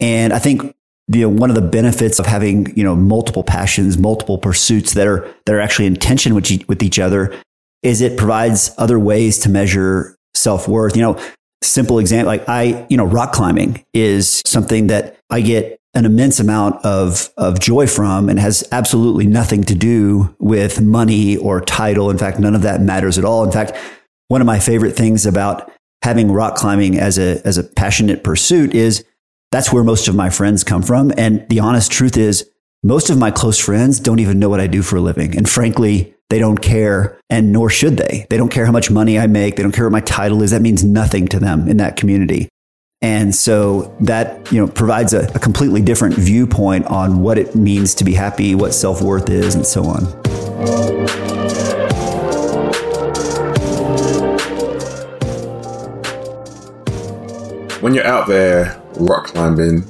And 0.00 0.32
I 0.32 0.38
think 0.38 0.74
you 1.08 1.22
know 1.22 1.28
one 1.28 1.50
of 1.50 1.56
the 1.56 1.62
benefits 1.62 2.18
of 2.18 2.26
having 2.26 2.74
you 2.76 2.84
know 2.84 2.94
multiple 2.94 3.42
passions, 3.44 3.98
multiple 3.98 4.38
pursuits 4.38 4.94
that 4.94 5.06
are 5.06 5.28
that 5.46 5.54
are 5.54 5.60
actually 5.60 5.86
in 5.86 5.96
tension 5.96 6.34
with 6.34 6.50
each, 6.50 6.66
with 6.68 6.82
each 6.82 6.98
other 6.98 7.34
is 7.82 8.00
it 8.00 8.18
provides 8.18 8.72
other 8.76 8.98
ways 8.98 9.38
to 9.38 9.48
measure 9.48 10.16
self 10.34 10.68
worth. 10.68 10.96
You 10.96 11.02
know, 11.02 11.20
simple 11.62 11.98
example 11.98 12.28
like 12.28 12.48
I 12.48 12.86
you 12.88 12.96
know 12.96 13.04
rock 13.04 13.32
climbing 13.32 13.84
is 13.94 14.42
something 14.46 14.88
that 14.88 15.16
I 15.30 15.40
get 15.40 15.78
an 15.94 16.04
immense 16.04 16.38
amount 16.38 16.84
of 16.84 17.30
of 17.36 17.58
joy 17.58 17.86
from 17.86 18.28
and 18.28 18.38
has 18.38 18.66
absolutely 18.70 19.26
nothing 19.26 19.64
to 19.64 19.74
do 19.74 20.34
with 20.38 20.80
money 20.80 21.36
or 21.36 21.60
title. 21.60 22.10
In 22.10 22.18
fact, 22.18 22.38
none 22.38 22.54
of 22.54 22.62
that 22.62 22.80
matters 22.80 23.18
at 23.18 23.24
all. 23.24 23.44
In 23.44 23.50
fact, 23.50 23.72
one 24.28 24.40
of 24.40 24.46
my 24.46 24.60
favorite 24.60 24.92
things 24.92 25.26
about 25.26 25.72
having 26.02 26.30
rock 26.30 26.56
climbing 26.56 26.98
as 26.98 27.18
a 27.18 27.40
as 27.46 27.58
a 27.58 27.64
passionate 27.64 28.22
pursuit 28.24 28.74
is 28.74 29.04
that's 29.50 29.72
where 29.72 29.84
most 29.84 30.08
of 30.08 30.14
my 30.14 30.30
friends 30.30 30.64
come 30.64 30.82
from. 30.82 31.12
And 31.16 31.48
the 31.48 31.60
honest 31.60 31.90
truth 31.90 32.16
is 32.16 32.48
most 32.82 33.10
of 33.10 33.18
my 33.18 33.30
close 33.30 33.58
friends 33.58 33.98
don't 33.98 34.20
even 34.20 34.38
know 34.38 34.48
what 34.48 34.60
I 34.60 34.66
do 34.66 34.82
for 34.82 34.96
a 34.96 35.00
living. 35.00 35.36
And 35.36 35.48
frankly, 35.48 36.14
they 36.30 36.38
don't 36.38 36.58
care, 36.58 37.18
and 37.30 37.52
nor 37.52 37.70
should 37.70 37.96
they. 37.96 38.26
They 38.28 38.36
don't 38.36 38.50
care 38.50 38.66
how 38.66 38.72
much 38.72 38.90
money 38.90 39.18
I 39.18 39.26
make. 39.26 39.56
They 39.56 39.62
don't 39.62 39.72
care 39.72 39.84
what 39.84 39.92
my 39.92 40.00
title 40.00 40.42
is. 40.42 40.50
That 40.50 40.62
means 40.62 40.84
nothing 40.84 41.26
to 41.28 41.40
them 41.40 41.68
in 41.68 41.78
that 41.78 41.96
community. 41.96 42.48
And 43.00 43.34
so 43.34 43.96
that, 44.00 44.50
you 44.52 44.60
know, 44.60 44.70
provides 44.70 45.14
a, 45.14 45.30
a 45.34 45.38
completely 45.38 45.80
different 45.80 46.16
viewpoint 46.16 46.86
on 46.86 47.20
what 47.20 47.38
it 47.38 47.54
means 47.54 47.94
to 47.96 48.04
be 48.04 48.12
happy, 48.12 48.54
what 48.54 48.74
self-worth 48.74 49.30
is, 49.30 49.54
and 49.54 49.64
so 49.64 49.84
on. 49.84 51.17
When 57.80 57.94
you're 57.94 58.06
out 58.06 58.26
there 58.26 58.82
rock 58.98 59.26
climbing, 59.26 59.84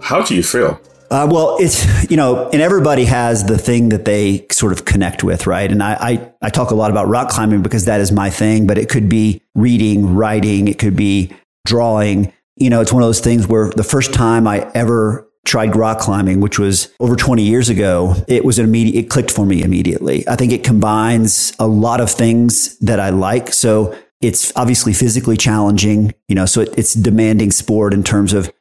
how 0.00 0.22
do 0.22 0.34
you 0.34 0.42
feel? 0.42 0.80
Uh, 1.10 1.28
well, 1.30 1.58
it's, 1.60 2.10
you 2.10 2.16
know, 2.16 2.48
and 2.48 2.62
everybody 2.62 3.04
has 3.04 3.44
the 3.44 3.58
thing 3.58 3.90
that 3.90 4.06
they 4.06 4.46
sort 4.50 4.72
of 4.72 4.86
connect 4.86 5.22
with, 5.22 5.46
right? 5.46 5.70
And 5.70 5.82
I, 5.82 5.94
I, 6.00 6.32
I 6.40 6.48
talk 6.48 6.70
a 6.70 6.74
lot 6.74 6.90
about 6.90 7.08
rock 7.08 7.28
climbing 7.28 7.60
because 7.60 7.84
that 7.84 8.00
is 8.00 8.10
my 8.10 8.30
thing, 8.30 8.66
but 8.66 8.78
it 8.78 8.88
could 8.88 9.08
be 9.08 9.42
reading, 9.54 10.14
writing, 10.14 10.66
it 10.66 10.78
could 10.78 10.96
be 10.96 11.32
drawing. 11.66 12.32
You 12.56 12.70
know, 12.70 12.80
it's 12.80 12.92
one 12.92 13.02
of 13.02 13.08
those 13.08 13.20
things 13.20 13.46
where 13.46 13.68
the 13.68 13.84
first 13.84 14.14
time 14.14 14.46
I 14.46 14.70
ever 14.74 15.28
tried 15.44 15.76
rock 15.76 15.98
climbing, 15.98 16.40
which 16.40 16.58
was 16.58 16.90
over 17.00 17.16
20 17.16 17.42
years 17.42 17.68
ago, 17.68 18.14
it 18.28 18.44
was 18.46 18.58
an 18.58 18.64
immediate, 18.64 19.04
it 19.04 19.10
clicked 19.10 19.30
for 19.30 19.44
me 19.44 19.62
immediately. 19.62 20.26
I 20.26 20.36
think 20.36 20.52
it 20.52 20.64
combines 20.64 21.52
a 21.58 21.66
lot 21.66 22.00
of 22.00 22.10
things 22.10 22.78
that 22.78 22.98
I 22.98 23.10
like. 23.10 23.52
So 23.52 23.94
it's 24.20 24.52
obviously 24.56 24.92
physically 24.92 25.36
challenging, 25.36 26.14
you 26.28 26.34
know, 26.34 26.46
so 26.46 26.60
it, 26.60 26.74
it's 26.76 26.94
demanding 26.94 27.50
sport 27.50 27.94
in 27.94 28.02
terms 28.02 28.32
of 28.32 28.52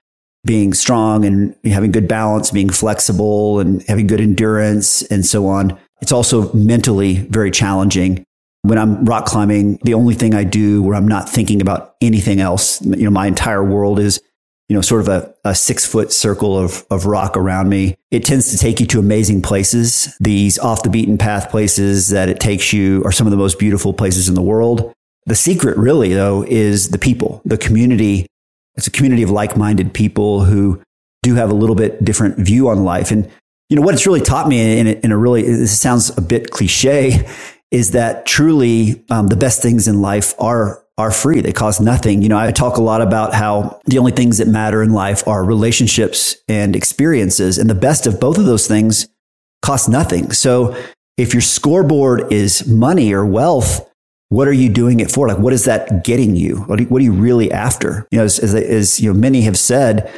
being 0.46 0.74
strong 0.74 1.26
and 1.26 1.56
having 1.66 1.92
good 1.92 2.08
balance, 2.08 2.52
being 2.52 2.70
flexible 2.70 3.60
and 3.60 3.84
having 3.84 4.08
good 4.08 4.22
endurance 4.22 5.02
and 5.04 5.26
so 5.26 5.48
on. 5.48 5.78
It's 6.02 6.14
also 6.14 6.52
mentally 6.54 7.18
very 7.18 7.52
challenging. 7.52 8.26
When 8.62 8.78
I'm 8.78 9.04
rock 9.04 9.26
climbing, 9.26 9.80
the 9.84 9.94
only 9.94 10.16
thing 10.16 10.34
I 10.34 10.44
do 10.44 10.82
where 10.82 10.96
I'm 10.96 11.08
not 11.08 11.30
thinking 11.30 11.62
about 11.62 11.96
anything 12.02 12.40
else, 12.40 12.82
you 12.82 13.04
know, 13.04 13.12
my 13.12 13.28
entire 13.28 13.64
world 13.64 14.00
is, 14.00 14.22
you 14.70 14.76
know, 14.76 14.82
sort 14.82 15.02
of 15.02 15.08
a, 15.08 15.34
a 15.44 15.56
six 15.56 15.86
foot 15.86 16.12
circle 16.14 16.58
of, 16.58 16.86
of 16.90 17.06
rock 17.06 17.36
around 17.36 17.70
me. 17.70 17.98
It 18.12 18.24
tends 18.24 18.52
to 18.52 18.58
take 18.58 18.80
you 18.80 18.86
to 18.88 19.00
amazing 19.00 19.42
places. 19.42 20.16
These 20.20 20.60
off 20.60 20.84
the 20.84 20.90
beaten 20.90 21.18
path 21.18 21.50
places 21.50 22.10
that 22.10 22.30
it 22.30 22.40
takes 22.40 22.72
you 22.72 23.02
are 23.04 23.12
some 23.12 23.28
of 23.28 23.32
the 23.32 23.38
most 23.38 23.60
beautiful 23.60 23.94
places 23.94 24.30
in 24.30 24.36
the 24.36 24.42
world. 24.42 24.94
The 25.30 25.36
secret 25.36 25.78
really 25.78 26.14
though 26.14 26.44
is 26.44 26.90
the 26.90 26.98
people, 26.98 27.42
the 27.46 27.58
community 27.58 28.26
it's 28.76 28.88
a 28.88 28.92
community 28.92 29.24
of 29.24 29.30
like-minded 29.30 29.94
people 29.94 30.46
who 30.46 30.82
do 31.22 31.36
have 31.36 31.52
a 31.52 31.54
little 31.54 31.76
bit 31.76 32.04
different 32.06 32.38
view 32.38 32.70
on 32.70 32.86
life. 32.86 33.12
And 33.12 33.30
you 33.70 33.76
know 33.76 33.82
what 33.82 33.94
it's 33.94 34.08
really 34.08 34.22
taught 34.22 34.48
me 34.48 34.80
in, 34.80 34.88
in 34.88 35.12
a 35.12 35.18
really 35.18 35.44
this 35.44 35.78
sounds 35.78 36.18
a 36.18 36.22
bit 36.22 36.50
cliche 36.50 37.28
is 37.72 37.92
that 37.92 38.26
truly 38.26 39.04
um, 39.12 39.28
the 39.28 39.36
best 39.36 39.62
things 39.62 39.88
in 39.88 40.02
life 40.02 40.34
are 40.40 40.84
are 40.98 41.12
free. 41.12 41.42
They 41.42 41.54
cost 41.54 41.80
nothing. 41.80 42.22
You 42.22 42.30
know, 42.30 42.38
I 42.38 42.52
talk 42.52 42.78
a 42.78 42.82
lot 42.82 43.02
about 43.02 43.34
how 43.34 43.80
the 43.86 44.00
only 44.00 44.12
things 44.12 44.40
that 44.40 44.48
matter 44.48 44.82
in 44.82 44.92
life 44.92 45.26
are 45.28 45.44
relationships 45.44 46.36
and 46.48 46.76
experiences, 46.76 47.58
and 47.58 47.70
the 47.70 47.76
best 47.76 48.08
of 48.08 48.20
both 48.20 48.38
of 48.38 48.46
those 48.46 48.68
things 48.68 49.08
cost 49.62 49.88
nothing. 49.90 50.32
So 50.32 50.76
if 51.18 51.34
your 51.34 51.42
scoreboard 51.42 52.34
is 52.34 52.68
money 52.68 53.14
or 53.14 53.26
wealth, 53.26 53.89
what 54.30 54.48
are 54.48 54.54
you 54.54 54.70
doing 54.70 55.00
it 55.00 55.12
for? 55.12 55.28
Like, 55.28 55.40
what 55.40 55.54
is 55.54 55.66
that 55.66 56.04
getting 56.04 56.36
you? 56.36 56.58
What 56.58 56.80
are 56.80 57.04
you, 57.04 57.12
really 57.12 57.52
after? 57.52 58.08
You 58.12 58.20
know, 58.20 58.26
as, 58.26 58.40
as, 58.40 58.54
as, 58.54 59.00
you 59.00 59.12
know, 59.12 59.20
many 59.20 59.42
have 59.42 59.58
said, 59.58 60.12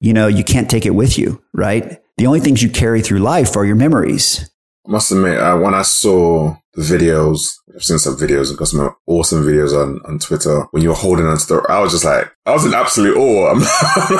you 0.00 0.12
know, 0.12 0.28
you 0.28 0.44
can't 0.44 0.70
take 0.70 0.86
it 0.86 0.94
with 0.94 1.18
you, 1.18 1.42
right? 1.52 2.00
The 2.16 2.26
only 2.26 2.40
things 2.40 2.62
you 2.62 2.70
carry 2.70 3.02
through 3.02 3.18
life 3.18 3.56
are 3.56 3.64
your 3.64 3.76
memories. 3.76 4.48
I 4.86 4.92
must 4.92 5.10
admit, 5.10 5.38
uh, 5.38 5.58
when 5.58 5.74
I 5.74 5.82
saw 5.82 6.56
the 6.74 6.82
videos, 6.82 7.56
I've 7.74 7.82
seen 7.82 7.98
some 7.98 8.16
videos 8.16 8.50
and 8.50 8.58
got 8.58 8.68
some 8.68 8.94
awesome 9.06 9.42
videos 9.42 9.72
on, 9.72 10.00
on 10.04 10.20
Twitter 10.20 10.66
when 10.70 10.82
you 10.84 10.90
were 10.90 10.94
holding 10.94 11.26
on 11.26 11.36
to 11.36 11.46
the, 11.46 11.66
I 11.68 11.80
was 11.80 11.92
just 11.92 12.04
like, 12.04 12.32
I 12.46 12.52
was 12.52 12.64
in 12.64 12.72
absolute 12.72 13.16
awe. 13.16 13.50
I'm, 13.50 13.56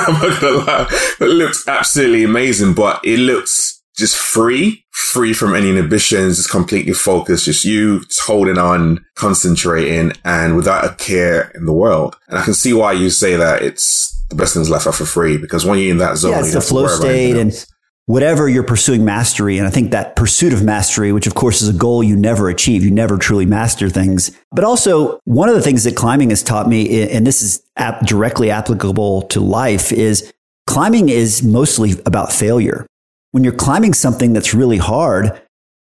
I'm 0.07 0.21
not 0.21 0.41
gonna 0.41 0.57
lie. 0.57 0.87
It 1.21 1.29
looked 1.29 1.59
absolutely 1.67 2.25
amazing, 2.25 2.73
but 2.73 2.99
it 3.05 3.19
looks 3.19 3.81
just 3.97 4.17
free, 4.17 4.85
free 4.97 5.31
from 5.31 5.55
any 5.55 5.69
inhibitions, 5.69 6.37
just 6.37 6.49
completely 6.49 6.93
focused, 6.93 7.45
just 7.45 7.63
you 7.63 8.01
holding 8.19 8.57
on, 8.57 9.05
concentrating 9.13 10.11
and 10.25 10.55
without 10.55 10.83
a 10.83 10.95
care 10.95 11.51
in 11.53 11.65
the 11.65 11.73
world. 11.73 12.15
And 12.27 12.39
I 12.39 12.43
can 12.43 12.55
see 12.55 12.73
why 12.73 12.93
you 12.93 13.11
say 13.11 13.35
that 13.35 13.61
it's 13.61 14.11
the 14.29 14.35
best 14.35 14.55
things 14.55 14.69
left 14.71 14.87
are 14.87 14.91
for 14.91 15.05
free 15.05 15.37
because 15.37 15.65
when 15.65 15.77
you're 15.77 15.91
in 15.91 15.99
that 15.99 16.17
zone, 16.17 16.31
yeah, 16.31 16.39
it's 16.39 16.53
the 16.53 16.61
flow 16.61 16.87
state 16.87 17.35
and 17.35 17.65
whatever 18.07 18.49
you're 18.49 18.63
pursuing 18.63 19.05
mastery. 19.05 19.59
And 19.59 19.67
I 19.67 19.69
think 19.69 19.91
that 19.91 20.15
pursuit 20.15 20.51
of 20.51 20.63
mastery, 20.63 21.11
which 21.11 21.27
of 21.27 21.35
course 21.35 21.61
is 21.61 21.69
a 21.69 21.77
goal 21.77 22.03
you 22.03 22.15
never 22.15 22.49
achieve, 22.49 22.83
you 22.83 22.91
never 22.91 23.19
truly 23.19 23.45
master 23.45 23.89
things. 23.89 24.35
But 24.51 24.63
also 24.63 25.19
one 25.25 25.47
of 25.47 25.53
the 25.53 25.61
things 25.61 25.83
that 25.83 25.95
climbing 25.95 26.31
has 26.31 26.41
taught 26.41 26.67
me, 26.67 27.07
and 27.11 27.25
this 27.27 27.43
is 27.43 27.61
directly 28.03 28.49
applicable 28.49 29.23
to 29.23 29.41
life 29.41 29.91
is 29.91 30.33
climbing 30.65 31.09
is 31.09 31.43
mostly 31.43 31.93
about 32.05 32.33
failure 32.33 32.87
when 33.31 33.43
you're 33.43 33.53
climbing 33.53 33.93
something 33.93 34.33
that's 34.33 34.53
really 34.53 34.77
hard, 34.77 35.41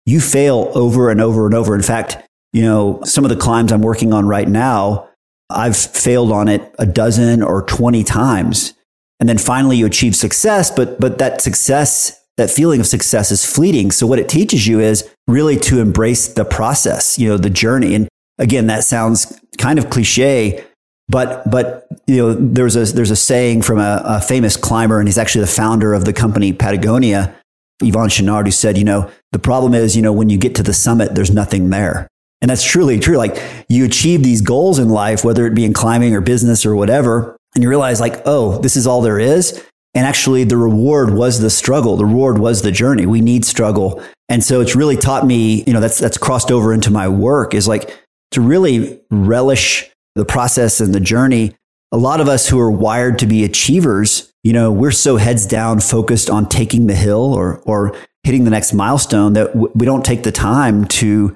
you 0.06 0.20
fail 0.20 0.72
over 0.76 1.10
and 1.10 1.22
over 1.22 1.46
and 1.46 1.56
over. 1.56 1.76
In 1.76 1.82
fact, 1.82 2.18
you 2.52 2.62
know, 2.62 3.02
some 3.04 3.26
of 3.26 3.30
the 3.30 3.36
climbs 3.36 3.72
I'm 3.72 3.82
working 3.82 4.14
on 4.14 4.28
right 4.28 4.48
now, 4.48 5.10
I've 5.50 5.78
failed 5.78 6.32
on 6.32 6.48
it 6.48 6.74
a 6.80 6.86
dozen 6.86 7.42
or 7.42 7.64
20 7.64 8.04
times. 8.04 8.74
And 9.20 9.30
then 9.30 9.38
finally 9.38 9.78
you 9.78 9.86
achieve 9.86 10.16
success, 10.16 10.70
but, 10.70 11.00
but 11.00 11.18
that 11.20 11.42
success, 11.42 12.22
that 12.38 12.50
feeling 12.50 12.80
of 12.80 12.88
success 12.88 13.32
is 13.32 13.46
fleeting. 13.46 13.92
So 13.92 14.06
what 14.06 14.20
it 14.20 14.28
teaches 14.28 14.68
you 14.68 14.80
is 14.80 15.10
really 15.28 15.58
to 15.58 15.80
embrace 15.80 16.28
the 16.28 16.46
process, 16.46 17.18
you 17.18 17.30
know, 17.30 17.38
the 17.38 17.50
journey. 17.50 17.96
And 17.96 18.08
again, 18.38 18.68
that 18.68 18.84
sounds 18.84 19.40
kind 19.58 19.80
of 19.80 19.90
cliche, 19.90 20.64
but, 21.10 21.50
but, 21.50 21.88
you 22.08 22.18
know, 22.18 22.34
there's 22.34 22.76
a, 22.76 22.86
there's 22.86 23.12
a 23.12 23.16
saying 23.16 23.62
from 23.62 23.80
a, 23.80 24.02
a 24.06 24.22
famous 24.22 24.56
climber, 24.56 25.00
and 25.00 25.08
he's 25.08 25.18
actually 25.18 25.42
the 25.42 25.48
founder 25.52 25.94
of 25.94 26.06
the 26.06 26.14
company 26.14 26.54
Patagonia, 26.54 27.36
Yvon 27.82 28.08
Chouinard, 28.08 28.46
who 28.46 28.52
said, 28.52 28.78
you 28.78 28.84
know, 28.84 29.12
the 29.32 29.40
problem 29.40 29.74
is, 29.74 29.96
you 29.96 30.02
know, 30.02 30.14
when 30.14 30.30
you 30.30 30.38
get 30.38 30.56
to 30.56 30.64
the 30.64 30.74
summit, 30.74 31.16
there's 31.16 31.32
nothing 31.32 31.70
there. 31.70 32.08
And 32.42 32.50
that's 32.50 32.64
truly 32.64 33.00
true. 33.00 33.16
Like 33.16 33.42
you 33.70 33.86
achieve 33.86 34.22
these 34.22 34.42
goals 34.42 34.78
in 34.78 34.90
life, 34.90 35.24
whether 35.24 35.48
it 35.48 35.56
be 35.56 35.64
in 35.64 35.74
climbing 35.74 36.14
or 36.14 36.22
business 36.22 36.66
or 36.66 36.76
whatever, 36.76 37.38
and 37.56 37.64
you 37.64 37.70
realize 37.70 38.02
like, 38.02 38.22
oh, 38.26 38.58
this 38.60 38.76
is 38.76 38.86
all 38.86 39.02
there 39.02 39.20
is. 39.20 39.64
And 39.94 40.06
actually 40.06 40.44
the 40.44 40.58
reward 40.58 41.14
was 41.14 41.40
the 41.40 41.50
struggle. 41.50 41.96
The 41.96 42.06
reward 42.06 42.40
was 42.40 42.62
the 42.62 42.72
journey. 42.72 43.06
We 43.06 43.22
need 43.22 43.46
struggle. 43.46 44.04
And 44.28 44.44
so 44.44 44.60
it's 44.60 44.76
really 44.76 44.98
taught 44.98 45.26
me, 45.26 45.64
you 45.66 45.74
know, 45.74 45.80
that's, 45.80 46.00
that's 46.00 46.18
crossed 46.18 46.52
over 46.52 46.74
into 46.74 46.92
my 46.92 47.08
work 47.08 47.54
is 47.54 47.68
like 47.68 47.98
to 48.32 48.42
really 48.42 49.00
relish 49.10 49.90
the 50.16 50.26
process 50.26 50.80
and 50.80 50.94
the 50.94 51.00
journey. 51.00 51.56
A 51.92 51.98
lot 51.98 52.20
of 52.20 52.28
us 52.28 52.48
who 52.48 52.60
are 52.60 52.72
wired 52.72 53.20
to 53.20 53.26
be 53.26 53.44
achievers, 53.44 54.32
you 54.44 54.54
know, 54.54 54.72
we're 54.72 54.92
so 54.92 55.18
heads 55.18 55.46
down 55.46 55.80
focused 55.80 56.30
on 56.30 56.50
taking 56.50 56.88
the 56.88 56.96
hill 56.96 57.34
or, 57.34 57.60
or 57.66 57.96
hitting 58.24 58.46
the 58.46 58.50
next 58.50 58.74
milestone 58.74 59.34
that 59.34 59.48
w- 59.54 59.72
we 59.76 59.86
don't 59.86 60.04
take 60.04 60.24
the 60.24 60.32
time 60.32 60.86
to 60.86 61.36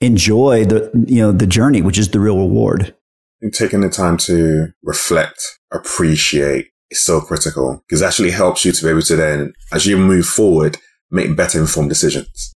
enjoy 0.00 0.64
the, 0.64 0.90
you 1.06 1.20
know, 1.20 1.32
the 1.32 1.46
journey, 1.46 1.82
which 1.82 1.98
is 1.98 2.08
the 2.10 2.20
real 2.20 2.38
reward. 2.38 2.94
And 3.40 3.52
taking 3.52 3.80
the 3.80 3.90
time 3.90 4.16
to 4.18 4.72
reflect, 4.82 5.42
appreciate 5.72 6.68
is 6.90 7.02
so 7.02 7.20
critical 7.20 7.82
because 7.86 8.02
it 8.02 8.06
actually 8.06 8.30
helps 8.30 8.64
you 8.64 8.72
to 8.72 8.84
be 8.84 8.90
able 8.90 9.02
to 9.02 9.16
then, 9.16 9.52
as 9.72 9.86
you 9.86 9.96
move 9.96 10.26
forward, 10.26 10.78
make 11.10 11.36
better 11.36 11.60
informed 11.60 11.88
decisions. 11.88 12.51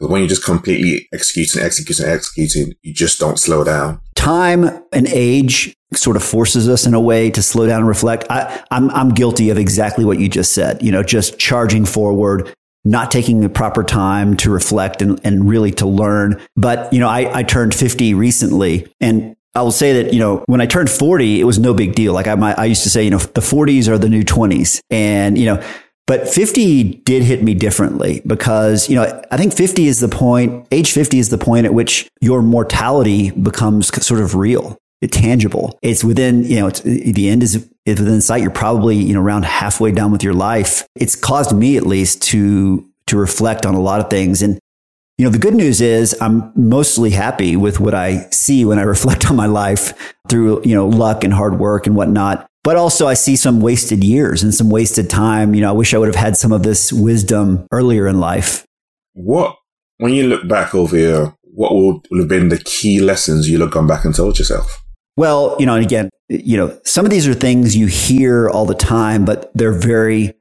Because 0.00 0.12
when 0.12 0.22
you're 0.22 0.28
just 0.28 0.44
completely 0.44 1.06
executing, 1.12 1.60
executing, 1.60 2.06
executing, 2.06 2.72
you 2.80 2.94
just 2.94 3.20
don't 3.20 3.38
slow 3.38 3.64
down. 3.64 4.00
Time 4.14 4.64
and 4.94 5.06
age 5.08 5.76
sort 5.92 6.16
of 6.16 6.24
forces 6.24 6.70
us 6.70 6.86
in 6.86 6.94
a 6.94 7.00
way 7.00 7.30
to 7.30 7.42
slow 7.42 7.66
down 7.66 7.80
and 7.80 7.88
reflect. 7.88 8.24
I, 8.30 8.64
I'm, 8.70 8.90
I'm 8.92 9.10
guilty 9.10 9.50
of 9.50 9.58
exactly 9.58 10.06
what 10.06 10.18
you 10.18 10.28
just 10.28 10.52
said, 10.52 10.82
you 10.82 10.90
know, 10.90 11.02
just 11.02 11.38
charging 11.38 11.84
forward, 11.84 12.54
not 12.82 13.10
taking 13.10 13.40
the 13.40 13.50
proper 13.50 13.84
time 13.84 14.38
to 14.38 14.50
reflect 14.50 15.02
and, 15.02 15.20
and 15.22 15.46
really 15.46 15.70
to 15.72 15.86
learn. 15.86 16.40
But, 16.56 16.90
you 16.94 17.00
know, 17.00 17.08
I, 17.08 17.40
I 17.40 17.42
turned 17.42 17.74
50 17.74 18.14
recently 18.14 18.90
and 19.02 19.36
I 19.54 19.60
will 19.60 19.70
say 19.70 20.02
that, 20.02 20.14
you 20.14 20.20
know, 20.20 20.44
when 20.46 20.62
I 20.62 20.66
turned 20.66 20.88
40, 20.88 21.40
it 21.40 21.44
was 21.44 21.58
no 21.58 21.74
big 21.74 21.94
deal. 21.94 22.14
Like 22.14 22.26
I, 22.26 22.34
I 22.52 22.64
used 22.64 22.84
to 22.84 22.90
say, 22.90 23.04
you 23.04 23.10
know, 23.10 23.18
the 23.18 23.42
40s 23.42 23.86
are 23.88 23.98
the 23.98 24.08
new 24.08 24.22
20s. 24.22 24.80
And, 24.88 25.36
you 25.36 25.44
know, 25.44 25.62
but 26.10 26.28
50 26.28 26.94
did 27.04 27.22
hit 27.22 27.44
me 27.44 27.54
differently 27.54 28.20
because, 28.26 28.88
you 28.88 28.96
know, 28.96 29.22
I 29.30 29.36
think 29.36 29.54
50 29.54 29.86
is 29.86 30.00
the 30.00 30.08
point, 30.08 30.66
age 30.72 30.90
50 30.90 31.20
is 31.20 31.28
the 31.28 31.38
point 31.38 31.66
at 31.66 31.72
which 31.72 32.08
your 32.20 32.42
mortality 32.42 33.30
becomes 33.30 33.86
sort 34.04 34.20
of 34.20 34.34
real, 34.34 34.76
It's 35.00 35.16
tangible. 35.16 35.78
It's 35.82 36.02
within, 36.02 36.42
you 36.42 36.58
know, 36.58 36.66
it's, 36.66 36.80
the 36.80 37.28
end 37.28 37.44
is, 37.44 37.64
within 37.86 38.20
sight. 38.20 38.42
You're 38.42 38.50
probably, 38.50 38.96
you 38.96 39.14
know, 39.14 39.20
around 39.20 39.44
halfway 39.44 39.92
done 39.92 40.10
with 40.10 40.24
your 40.24 40.34
life. 40.34 40.84
It's 40.96 41.14
caused 41.14 41.54
me 41.54 41.76
at 41.76 41.86
least 41.86 42.22
to, 42.22 42.84
to 43.06 43.16
reflect 43.16 43.64
on 43.64 43.76
a 43.76 43.80
lot 43.80 44.00
of 44.00 44.10
things. 44.10 44.42
And, 44.42 44.58
you 45.16 45.26
know, 45.26 45.30
the 45.30 45.38
good 45.38 45.54
news 45.54 45.80
is 45.80 46.16
I'm 46.20 46.50
mostly 46.56 47.10
happy 47.10 47.54
with 47.54 47.78
what 47.78 47.94
I 47.94 48.28
see 48.32 48.64
when 48.64 48.80
I 48.80 48.82
reflect 48.96 49.30
on 49.30 49.36
my 49.36 49.46
life 49.46 49.92
through, 50.28 50.62
you 50.64 50.74
know, 50.74 50.88
luck 50.88 51.22
and 51.22 51.32
hard 51.32 51.60
work 51.60 51.86
and 51.86 51.94
whatnot. 51.94 52.49
But 52.62 52.76
also 52.76 53.06
I 53.08 53.14
see 53.14 53.36
some 53.36 53.60
wasted 53.60 54.04
years 54.04 54.42
and 54.42 54.54
some 54.54 54.68
wasted 54.68 55.08
time. 55.08 55.54
You 55.54 55.62
know, 55.62 55.70
I 55.70 55.72
wish 55.72 55.94
I 55.94 55.98
would 55.98 56.08
have 56.08 56.14
had 56.14 56.36
some 56.36 56.52
of 56.52 56.62
this 56.62 56.92
wisdom 56.92 57.66
earlier 57.72 58.06
in 58.06 58.20
life. 58.20 58.64
What 59.14 59.56
When 59.98 60.12
you 60.12 60.26
look 60.26 60.46
back 60.46 60.74
over 60.74 60.96
here, 60.96 61.34
what 61.42 61.74
would 61.74 62.18
have 62.18 62.28
been 62.28 62.48
the 62.48 62.58
key 62.58 63.00
lessons 63.00 63.48
you'd 63.48 63.60
have 63.60 63.70
gone 63.70 63.86
back 63.86 64.04
and 64.04 64.14
told 64.14 64.38
yourself? 64.38 64.82
Well, 65.16 65.56
you 65.58 65.66
know, 65.66 65.74
and 65.74 65.84
again, 65.84 66.10
you 66.28 66.56
know, 66.56 66.78
some 66.84 67.04
of 67.04 67.10
these 67.10 67.26
are 67.26 67.34
things 67.34 67.76
you 67.76 67.86
hear 67.86 68.48
all 68.48 68.64
the 68.64 68.74
time, 68.74 69.24
but 69.24 69.50
they're 69.54 69.72
very 69.72 70.34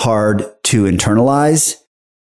hard 0.00 0.44
to 0.64 0.84
internalize. 0.84 1.76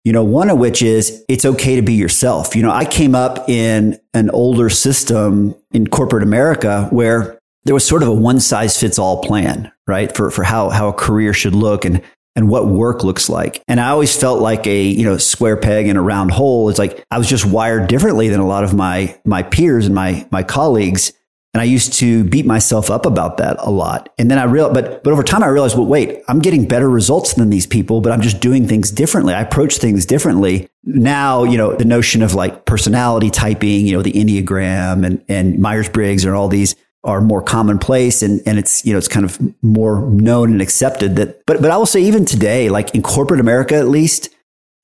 You 0.04 0.12
know, 0.12 0.24
one 0.24 0.48
of 0.48 0.58
which 0.58 0.80
is 0.80 1.24
it's 1.28 1.44
okay 1.44 1.76
to 1.76 1.82
be 1.82 1.92
yourself. 1.92 2.56
You 2.56 2.62
know, 2.62 2.70
I 2.70 2.84
came 2.84 3.14
up 3.14 3.48
in 3.48 3.98
an 4.14 4.30
older 4.30 4.70
system 4.70 5.54
in 5.72 5.88
corporate 5.88 6.22
America 6.22 6.86
where 6.90 7.37
there 7.68 7.74
was 7.74 7.86
sort 7.86 8.02
of 8.02 8.08
a 8.08 8.12
one 8.14 8.40
size 8.40 8.80
fits 8.80 8.98
all 8.98 9.22
plan, 9.22 9.70
right? 9.86 10.16
For, 10.16 10.30
for 10.30 10.42
how, 10.42 10.70
how 10.70 10.88
a 10.88 10.92
career 10.94 11.34
should 11.34 11.54
look 11.54 11.84
and, 11.84 12.00
and 12.34 12.48
what 12.48 12.66
work 12.66 13.04
looks 13.04 13.28
like. 13.28 13.62
And 13.68 13.78
I 13.78 13.90
always 13.90 14.16
felt 14.18 14.40
like 14.40 14.66
a, 14.66 14.84
you 14.84 15.04
know, 15.04 15.18
square 15.18 15.58
peg 15.58 15.86
in 15.86 15.98
a 15.98 16.00
round 16.00 16.30
hole. 16.30 16.70
It's 16.70 16.78
like 16.78 17.04
I 17.10 17.18
was 17.18 17.28
just 17.28 17.44
wired 17.44 17.86
differently 17.86 18.30
than 18.30 18.40
a 18.40 18.46
lot 18.46 18.64
of 18.64 18.72
my, 18.72 19.20
my 19.26 19.42
peers 19.42 19.84
and 19.84 19.94
my, 19.94 20.26
my 20.30 20.42
colleagues. 20.42 21.12
And 21.52 21.60
I 21.60 21.64
used 21.64 21.92
to 21.94 22.24
beat 22.24 22.46
myself 22.46 22.90
up 22.90 23.04
about 23.04 23.36
that 23.36 23.58
a 23.58 23.70
lot. 23.70 24.14
And 24.18 24.30
then 24.30 24.38
I 24.38 24.44
realized, 24.44 24.72
but, 24.72 25.04
but 25.04 25.12
over 25.12 25.22
time 25.22 25.42
I 25.42 25.48
realized, 25.48 25.76
well, 25.76 25.86
wait, 25.86 26.22
I'm 26.26 26.38
getting 26.38 26.66
better 26.66 26.88
results 26.88 27.34
than 27.34 27.50
these 27.50 27.66
people, 27.66 28.00
but 28.00 28.12
I'm 28.12 28.22
just 28.22 28.40
doing 28.40 28.66
things 28.66 28.90
differently. 28.90 29.34
I 29.34 29.42
approach 29.42 29.76
things 29.76 30.06
differently. 30.06 30.70
Now, 30.84 31.44
you 31.44 31.58
know, 31.58 31.74
the 31.74 31.84
notion 31.84 32.22
of 32.22 32.32
like 32.32 32.64
personality 32.64 33.28
typing, 33.28 33.86
you 33.86 33.92
know, 33.92 34.00
the 34.00 34.12
Enneagram 34.12 35.04
and, 35.04 35.22
and 35.28 35.58
Myers 35.58 35.90
Briggs 35.90 36.24
and 36.24 36.34
all 36.34 36.48
these 36.48 36.74
are 37.04 37.20
more 37.20 37.42
commonplace 37.42 38.22
and, 38.22 38.40
and 38.44 38.58
it's, 38.58 38.84
you 38.84 38.92
know, 38.92 38.98
it's 38.98 39.08
kind 39.08 39.24
of 39.24 39.38
more 39.62 40.00
known 40.10 40.52
and 40.52 40.60
accepted 40.60 41.16
that, 41.16 41.44
but, 41.46 41.62
but 41.62 41.70
I 41.70 41.76
will 41.76 41.86
say 41.86 42.02
even 42.02 42.24
today, 42.24 42.68
like 42.68 42.94
in 42.94 43.02
corporate 43.02 43.40
America, 43.40 43.76
at 43.76 43.88
least, 43.88 44.30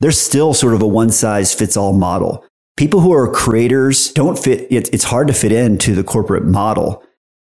there's 0.01 0.21
still 0.21 0.55
sort 0.55 0.75
of 0.75 0.83
a 0.83 0.87
one 0.87 1.11
size 1.11 1.55
fits 1.55 1.77
all 1.77 1.93
model 1.93 2.45
people 2.77 3.01
who 3.01 3.13
are 3.13 3.31
creators 3.31 4.13
don't 4.13 4.39
fit, 4.39 4.71
it, 4.71 4.93
it's 4.93 5.05
hard 5.05 5.29
to 5.29 5.35
fit 5.35 5.53
into 5.53 5.95
the 5.95 6.05
corporate 6.05 6.45
model. 6.45 7.03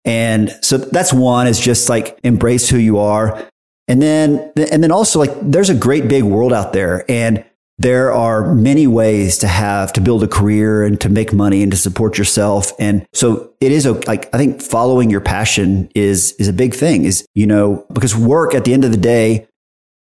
And 0.05 0.55
so 0.61 0.77
that's 0.77 1.11
one 1.11 1.47
is 1.47 1.59
just 1.59 1.89
like 1.89 2.19
embrace 2.23 2.69
who 2.69 2.77
you 2.77 2.97
are. 2.99 3.45
And 3.87 4.01
then, 4.01 4.51
and 4.71 4.83
then 4.83 4.91
also 4.91 5.19
like 5.19 5.31
there's 5.41 5.69
a 5.69 5.75
great 5.75 6.07
big 6.07 6.23
world 6.23 6.53
out 6.53 6.73
there 6.73 7.09
and 7.09 7.43
there 7.77 8.11
are 8.11 8.53
many 8.55 8.87
ways 8.87 9.37
to 9.39 9.47
have 9.47 9.93
to 9.93 10.01
build 10.01 10.23
a 10.23 10.27
career 10.27 10.83
and 10.83 10.99
to 11.01 11.09
make 11.09 11.31
money 11.31 11.61
and 11.61 11.71
to 11.71 11.77
support 11.77 12.17
yourself. 12.17 12.71
And 12.79 13.05
so 13.13 13.53
it 13.61 13.71
is 13.71 13.85
a, 13.85 13.93
like, 14.07 14.33
I 14.33 14.37
think 14.37 14.61
following 14.61 15.09
your 15.09 15.21
passion 15.21 15.89
is, 15.93 16.33
is 16.33 16.47
a 16.47 16.53
big 16.53 16.73
thing 16.73 17.05
is, 17.05 17.25
you 17.35 17.45
know, 17.45 17.85
because 17.93 18.15
work 18.15 18.55
at 18.55 18.65
the 18.65 18.73
end 18.73 18.83
of 18.83 18.91
the 18.91 18.97
day, 18.97 19.47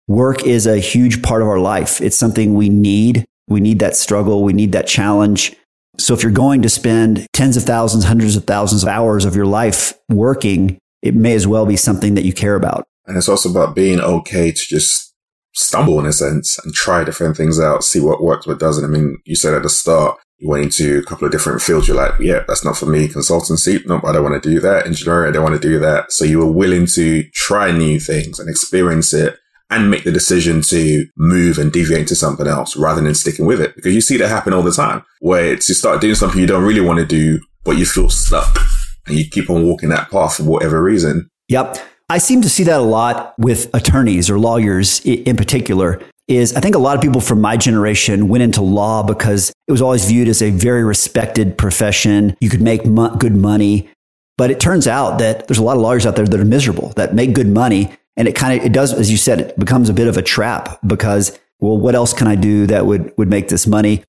work 0.08 0.44
is 0.44 0.68
a 0.68 0.78
huge 0.78 1.24
part 1.24 1.42
of 1.42 1.48
our 1.48 1.60
life. 1.60 2.00
It's 2.00 2.18
something 2.18 2.54
we 2.54 2.70
need 2.70 3.26
we 3.48 3.60
need 3.60 3.80
that 3.80 3.96
struggle. 3.96 4.44
We 4.44 4.54
need 4.54 4.72
that 4.72 4.88
challenge. 4.88 5.56
So 6.00 6.14
if 6.14 6.24
you're 6.24 6.32
going 6.32 6.62
to 6.64 6.70
spend 6.70 7.28
tens 7.34 7.56
of 7.58 7.64
thousands, 7.64 8.06
hundreds 8.06 8.36
of 8.36 8.46
thousands 8.46 8.84
of 8.84 8.90
hours 8.90 9.26
of 9.26 9.36
your 9.36 9.46
life 9.46 9.94
working, 10.10 10.78
it 11.02 11.14
may 11.14 11.36
as 11.36 11.46
well 11.46 11.66
be 11.66 11.78
something 11.78 12.16
that 12.16 12.26
you 12.26 12.34
care 12.34 12.56
about. 12.56 12.84
And 13.06 13.18
it's 13.18 13.30
also 13.30 13.50
about 13.50 13.76
being 13.76 14.00
okay 14.00 14.52
to 14.52 14.62
just 14.68 15.13
stumble 15.54 16.00
in 16.00 16.06
a 16.06 16.14
sense 16.14 16.58
and 16.64 16.74
try 16.74 17.04
different 17.04 17.38
things 17.38 17.60
out, 17.60 17.84
see 17.84 18.00
what 18.00 18.24
works, 18.24 18.48
what 18.48 18.60
doesn't. 18.60 18.86
I 18.86 18.88
mean, 18.88 19.20
you 19.26 19.36
said 19.36 19.54
at 19.54 19.64
the 19.64 19.70
start, 19.70 20.18
you 20.40 20.50
went 20.50 20.64
into 20.64 21.00
a 21.00 21.04
couple 21.04 21.26
of 21.26 21.32
different 21.32 21.62
fields. 21.62 21.88
You're 21.88 21.98
like, 21.98 22.20
yeah, 22.20 22.44
that's 22.48 22.66
not 22.66 22.78
for 22.78 22.86
me. 22.86 23.08
Consultancy. 23.08 23.86
No, 23.86 24.02
I 24.04 24.12
don't 24.12 24.24
want 24.24 24.42
to 24.42 24.50
do 24.50 24.60
that. 24.60 24.86
Engineering. 24.86 25.30
I 25.30 25.32
don't 25.32 25.44
want 25.44 25.56
to 25.56 25.68
do 25.68 25.80
that. 25.80 26.12
So 26.12 26.26
you 26.26 26.40
were 26.40 26.52
willing 26.52 26.86
to 26.88 27.24
try 27.32 27.72
new 27.72 28.00
things 28.00 28.40
and 28.40 28.50
experience 28.50 29.14
it 29.14 29.38
and 29.70 29.90
make 29.90 30.04
the 30.04 30.12
decision 30.12 30.62
to 30.62 31.06
move 31.18 31.58
and 31.58 31.72
deviate 31.72 32.08
to 32.08 32.16
something 32.16 32.48
else 32.48 32.76
rather 32.76 33.02
than 33.02 33.16
sticking 33.16 33.46
with 33.46 33.62
it. 33.62 33.76
Because 33.76 33.96
you 33.96 34.02
see 34.02 34.18
that 34.18 34.28
happen 34.28 34.54
all 34.54 34.62
the 34.62 34.72
time 34.72 35.04
where 35.22 35.54
it's 35.54 35.70
you 35.70 35.76
start 35.76 36.02
doing 36.02 36.16
something 36.16 36.40
you 36.40 36.48
don't 36.48 36.66
really 36.66 36.82
want 36.82 37.00
to 37.00 37.06
do, 37.06 37.40
but 37.64 37.78
you 37.78 37.86
feel 37.86 38.10
stuck 38.10 38.60
and 39.08 39.18
you 39.18 39.30
keep 39.30 39.50
on 39.50 39.66
walking 39.66 39.90
that 39.90 40.12
path 40.12 40.36
for 40.36 40.44
whatever 40.44 40.82
reason. 40.84 41.30
Yep. 41.48 41.78
I 42.10 42.18
seem 42.18 42.42
to 42.42 42.50
see 42.50 42.64
that 42.66 42.80
a 42.80 42.84
lot 42.84 43.34
with 43.38 43.74
attorneys 43.74 44.30
or 44.30 44.38
lawyers 44.38 45.00
in 45.06 45.36
particular 45.36 46.02
is 46.28 46.56
I 46.56 46.60
think 46.60 46.76
a 46.76 46.80
lot 46.80 46.96
of 46.96 47.02
people 47.02 47.22
from 47.22 47.42
my 47.42 47.58
generation 47.58 48.28
went 48.28 48.44
into 48.44 48.62
law 48.62 49.04
because 49.04 49.52
it 49.68 49.72
was 49.72 49.82
always 49.82 50.06
viewed 50.06 50.28
as 50.28 50.42
a 50.42 50.52
very 50.52 50.84
respected 50.84 51.58
profession. 51.58 52.36
You 52.40 52.50
could 52.50 52.62
make 52.62 52.86
mo- 52.86 53.16
good 53.16 53.36
money. 53.36 53.90
But 54.38 54.50
it 54.50 54.60
turns 54.60 54.88
out 54.88 55.20
that 55.20 55.48
there's 55.48 55.60
a 55.60 55.64
lot 55.64 55.76
of 55.76 55.84
lawyers 55.84 56.06
out 56.06 56.16
there 56.16 56.26
that 56.26 56.40
are 56.40 56.46
miserable, 56.46 56.90
that 56.96 57.14
make 57.14 57.34
good 57.34 57.48
money, 57.48 57.96
and 58.18 58.28
it 58.28 58.36
kind 58.36 58.60
of, 58.60 58.66
it 58.66 58.74
does, 58.74 58.92
as 58.94 59.12
you 59.12 59.18
said, 59.18 59.40
it 59.40 59.60
becomes 59.60 59.90
a 59.90 59.94
bit 59.94 60.08
of 60.08 60.18
a 60.18 60.24
trap 60.24 60.80
because, 60.86 61.38
well, 61.60 61.78
what 61.78 61.94
else 61.94 62.14
can 62.14 62.28
I 62.28 62.36
do 62.36 62.66
that 62.68 62.86
would, 62.86 63.14
would 63.18 63.30
make 63.30 63.50
this 63.50 63.68
money? 63.68 64.04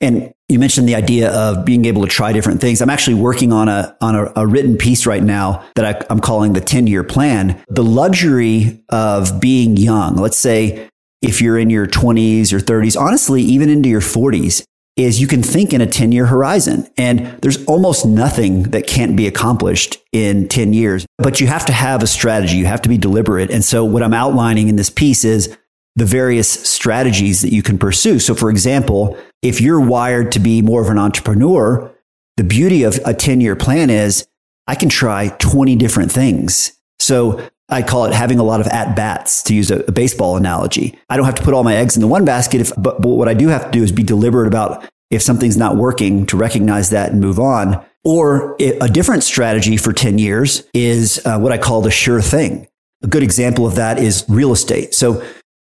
And 0.00 0.34
you 0.48 0.58
mentioned 0.58 0.88
the 0.88 0.94
idea 0.94 1.30
of 1.30 1.64
being 1.64 1.84
able 1.86 2.02
to 2.02 2.08
try 2.08 2.32
different 2.32 2.60
things. 2.60 2.82
I'm 2.82 2.90
actually 2.90 3.14
working 3.14 3.52
on 3.52 3.68
a, 3.68 3.96
on 4.00 4.14
a, 4.14 4.32
a 4.36 4.46
written 4.46 4.76
piece 4.76 5.06
right 5.06 5.22
now 5.22 5.64
that 5.76 5.84
I, 5.84 6.06
I'm 6.10 6.20
calling 6.20 6.52
the 6.52 6.60
10 6.60 6.86
year 6.86 7.02
plan. 7.04 7.62
The 7.68 7.84
luxury 7.84 8.82
of 8.90 9.40
being 9.40 9.76
young, 9.76 10.16
let's 10.16 10.36
say 10.36 10.88
if 11.22 11.40
you're 11.40 11.58
in 11.58 11.70
your 11.70 11.86
20s 11.86 12.52
or 12.52 12.58
30s, 12.58 13.00
honestly, 13.00 13.42
even 13.42 13.70
into 13.70 13.88
your 13.88 14.02
40s, 14.02 14.64
is 14.96 15.20
you 15.20 15.26
can 15.26 15.42
think 15.42 15.72
in 15.72 15.80
a 15.80 15.86
10 15.86 16.12
year 16.12 16.26
horizon 16.26 16.86
and 16.96 17.26
there's 17.42 17.64
almost 17.64 18.06
nothing 18.06 18.64
that 18.64 18.86
can't 18.86 19.16
be 19.16 19.26
accomplished 19.26 19.98
in 20.12 20.48
10 20.48 20.72
years, 20.72 21.04
but 21.18 21.40
you 21.40 21.46
have 21.48 21.66
to 21.66 21.72
have 21.72 22.02
a 22.02 22.06
strategy. 22.06 22.56
You 22.56 22.66
have 22.66 22.82
to 22.82 22.88
be 22.88 22.98
deliberate. 22.98 23.50
And 23.50 23.64
so 23.64 23.84
what 23.84 24.02
I'm 24.02 24.14
outlining 24.14 24.68
in 24.68 24.76
this 24.76 24.90
piece 24.90 25.24
is 25.24 25.56
the 25.96 26.04
various 26.04 26.48
strategies 26.48 27.42
that 27.42 27.52
you 27.52 27.62
can 27.62 27.78
pursue. 27.78 28.18
So 28.18 28.34
for 28.34 28.50
example, 28.50 29.16
if 29.42 29.60
you're 29.60 29.80
wired 29.80 30.32
to 30.32 30.40
be 30.40 30.62
more 30.62 30.82
of 30.82 30.88
an 30.88 30.98
entrepreneur, 30.98 31.92
the 32.36 32.44
beauty 32.44 32.82
of 32.82 32.98
a 33.04 33.14
10 33.14 33.40
year 33.40 33.54
plan 33.54 33.90
is 33.90 34.26
I 34.66 34.74
can 34.74 34.88
try 34.88 35.28
20 35.38 35.76
different 35.76 36.10
things. 36.10 36.72
So 36.98 37.48
I 37.68 37.82
call 37.82 38.06
it 38.06 38.12
having 38.12 38.38
a 38.38 38.42
lot 38.42 38.60
of 38.60 38.66
at 38.68 38.94
bats 38.96 39.42
to 39.44 39.54
use 39.54 39.70
a, 39.70 39.80
a, 39.80 39.92
baseball 39.92 40.36
analogy. 40.36 40.98
I 41.08 41.16
don't 41.16 41.26
have 41.26 41.34
to 41.36 41.42
put 41.42 41.54
all 41.54 41.64
my 41.64 41.76
eggs 41.76 41.96
in 41.96 42.02
the 42.02 42.08
one 42.08 42.24
basket, 42.24 42.60
if, 42.60 42.72
but, 42.76 43.00
but 43.00 43.08
what 43.08 43.28
I 43.28 43.34
do 43.34 43.48
have 43.48 43.66
to 43.66 43.70
do 43.70 43.82
is 43.82 43.90
be 43.90 44.02
deliberate 44.02 44.46
about 44.46 44.88
if 45.10 45.22
something's 45.22 45.56
not 45.56 45.76
working 45.76 46.26
to 46.26 46.36
recognize 46.36 46.90
that 46.90 47.12
and 47.12 47.20
move 47.20 47.38
on. 47.38 47.84
Or 48.04 48.54
a 48.60 48.88
different 48.88 49.22
strategy 49.22 49.78
for 49.78 49.94
10 49.94 50.18
years 50.18 50.64
is 50.74 51.24
uh, 51.24 51.38
what 51.38 51.52
I 51.52 51.58
call 51.58 51.80
the 51.80 51.90
sure 51.90 52.20
thing. 52.20 52.68
A 53.02 53.06
good 53.06 53.22
example 53.22 53.66
of 53.66 53.76
that 53.76 53.98
is 53.98 54.26
real 54.28 54.52
estate. 54.52 54.92
So 54.92 55.24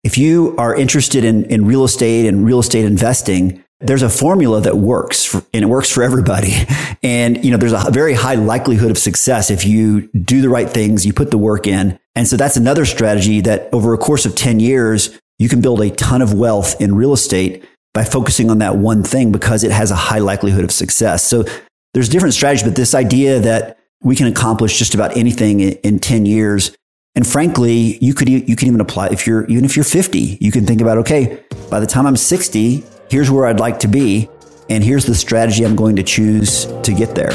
if 0.07 0.17
you 0.17 0.55
are 0.57 0.73
interested 0.73 1.25
in, 1.25 1.43
in 1.51 1.65
real 1.65 1.83
estate 1.83 2.27
and 2.27 2.45
real 2.45 2.59
estate 2.59 2.85
investing, 2.85 3.61
there's 3.81 4.03
a 4.03 4.09
formula 4.09 4.61
that 4.61 4.77
works 4.77 5.25
for, 5.25 5.43
and 5.53 5.63
it 5.63 5.67
works 5.67 5.91
for 5.91 6.01
everybody. 6.01 6.53
And, 7.03 7.45
you 7.45 7.51
know, 7.51 7.57
there's 7.57 7.73
a 7.73 7.91
very 7.91 8.15
high 8.15 8.33
likelihood 8.33 8.89
of 8.89 8.97
success 8.97 9.51
if 9.51 9.65
you 9.67 10.07
do 10.07 10.41
the 10.41 10.49
right 10.49 10.67
things, 10.67 11.05
you 11.05 11.13
put 11.13 11.29
the 11.29 11.37
work 11.37 11.67
in. 11.67 11.99
And 12.15 12.27
so 12.27 12.35
that's 12.35 12.57
another 12.57 12.85
strategy 12.85 13.39
that 13.41 13.71
over 13.71 13.93
a 13.93 13.99
course 13.99 14.25
of 14.25 14.33
10 14.33 14.59
years, 14.59 15.17
you 15.37 15.47
can 15.47 15.61
build 15.61 15.79
a 15.81 15.91
ton 15.91 16.23
of 16.23 16.33
wealth 16.33 16.81
in 16.81 16.95
real 16.95 17.13
estate 17.13 17.63
by 17.93 18.03
focusing 18.03 18.49
on 18.49 18.57
that 18.57 18.77
one 18.77 19.03
thing 19.03 19.31
because 19.31 19.63
it 19.63 19.71
has 19.71 19.91
a 19.91 19.95
high 19.95 20.17
likelihood 20.17 20.63
of 20.63 20.71
success. 20.71 21.23
So 21.23 21.45
there's 21.93 22.09
different 22.09 22.33
strategies, 22.33 22.63
but 22.63 22.75
this 22.75 22.95
idea 22.95 23.39
that 23.41 23.77
we 24.01 24.15
can 24.15 24.25
accomplish 24.25 24.79
just 24.79 24.95
about 24.95 25.15
anything 25.15 25.59
in, 25.59 25.73
in 25.83 25.99
10 25.99 26.25
years. 26.25 26.75
And 27.17 27.25
frankly, 27.25 27.97
you 27.97 28.13
could, 28.13 28.29
you 28.29 28.55
can 28.55 28.67
even 28.67 28.79
apply 28.79 29.07
if 29.07 29.25
you're, 29.25 29.43
even 29.45 29.65
if 29.65 29.75
you're 29.75 29.83
50, 29.83 30.37
you 30.39 30.51
can 30.51 30.67
think 30.67 30.81
about, 30.81 30.99
okay, 30.99 31.43
by 31.67 31.79
the 31.79 31.87
time 31.87 32.05
I'm 32.05 32.15
60, 32.15 32.83
here's 33.09 33.31
where 33.31 33.47
I'd 33.47 33.59
like 33.59 33.79
to 33.79 33.87
be, 33.87 34.29
and 34.69 34.83
here's 34.83 35.03
the 35.03 35.15
strategy 35.15 35.65
I'm 35.65 35.75
going 35.75 35.95
to 35.95 36.03
choose 36.03 36.67
to 36.83 36.93
get 36.93 37.15
there. 37.15 37.31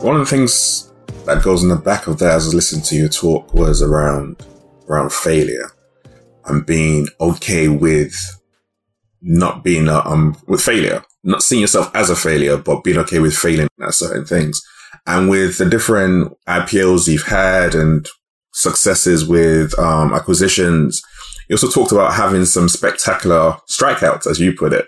One 0.00 0.14
of 0.14 0.20
the 0.20 0.26
things 0.30 0.92
that 1.26 1.42
goes 1.42 1.64
in 1.64 1.70
the 1.70 1.82
back 1.84 2.06
of 2.06 2.20
that 2.20 2.36
as 2.36 2.46
I 2.46 2.54
listened 2.54 2.84
to 2.84 2.94
your 2.94 3.08
talk 3.08 3.52
was 3.52 3.82
around 3.82 4.46
around 4.88 5.12
failure 5.12 5.72
and 6.44 6.64
being 6.64 7.08
okay 7.20 7.66
with 7.66 8.14
not 9.20 9.64
being 9.64 9.88
a, 9.88 10.06
um 10.06 10.36
with 10.46 10.60
failure, 10.60 11.04
not 11.22 11.42
seeing 11.42 11.60
yourself 11.60 11.90
as 11.94 12.10
a 12.10 12.16
failure, 12.16 12.56
but 12.56 12.84
being 12.84 12.98
okay 12.98 13.18
with 13.18 13.36
failing 13.36 13.68
at 13.82 13.94
certain 13.94 14.24
things. 14.24 14.60
And 15.06 15.28
with 15.28 15.58
the 15.58 15.68
different 15.68 16.32
IPOs 16.48 17.08
you've 17.08 17.26
had 17.26 17.74
and 17.74 18.06
successes 18.52 19.26
with 19.26 19.78
um, 19.78 20.12
acquisitions. 20.12 21.02
You 21.48 21.54
also 21.54 21.68
talked 21.68 21.92
about 21.92 22.14
having 22.14 22.44
some 22.44 22.68
spectacular 22.68 23.56
strikeouts, 23.68 24.26
as 24.26 24.38
you 24.38 24.52
put 24.52 24.72
it. 24.72 24.86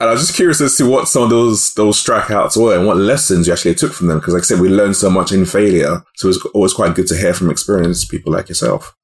And 0.00 0.08
I 0.08 0.12
was 0.12 0.22
just 0.22 0.34
curious 0.34 0.60
as 0.60 0.76
to 0.76 0.88
what 0.88 1.08
some 1.08 1.22
of 1.22 1.30
those 1.30 1.72
those 1.74 2.02
strikeouts 2.02 2.60
were 2.60 2.76
and 2.76 2.86
what 2.86 2.96
lessons 2.96 3.46
you 3.46 3.52
actually 3.52 3.76
took 3.76 3.92
from 3.92 4.08
them. 4.08 4.18
Because, 4.18 4.34
like 4.34 4.42
I 4.42 4.46
said, 4.46 4.60
we 4.60 4.68
learn 4.68 4.92
so 4.92 5.08
much 5.08 5.32
in 5.32 5.46
failure, 5.46 6.02
so 6.16 6.28
it's 6.28 6.44
always 6.46 6.72
quite 6.72 6.94
good 6.94 7.06
to 7.08 7.16
hear 7.16 7.32
from 7.32 7.50
experienced 7.50 8.10
people 8.10 8.32
like 8.32 8.48
yourself. 8.48 8.94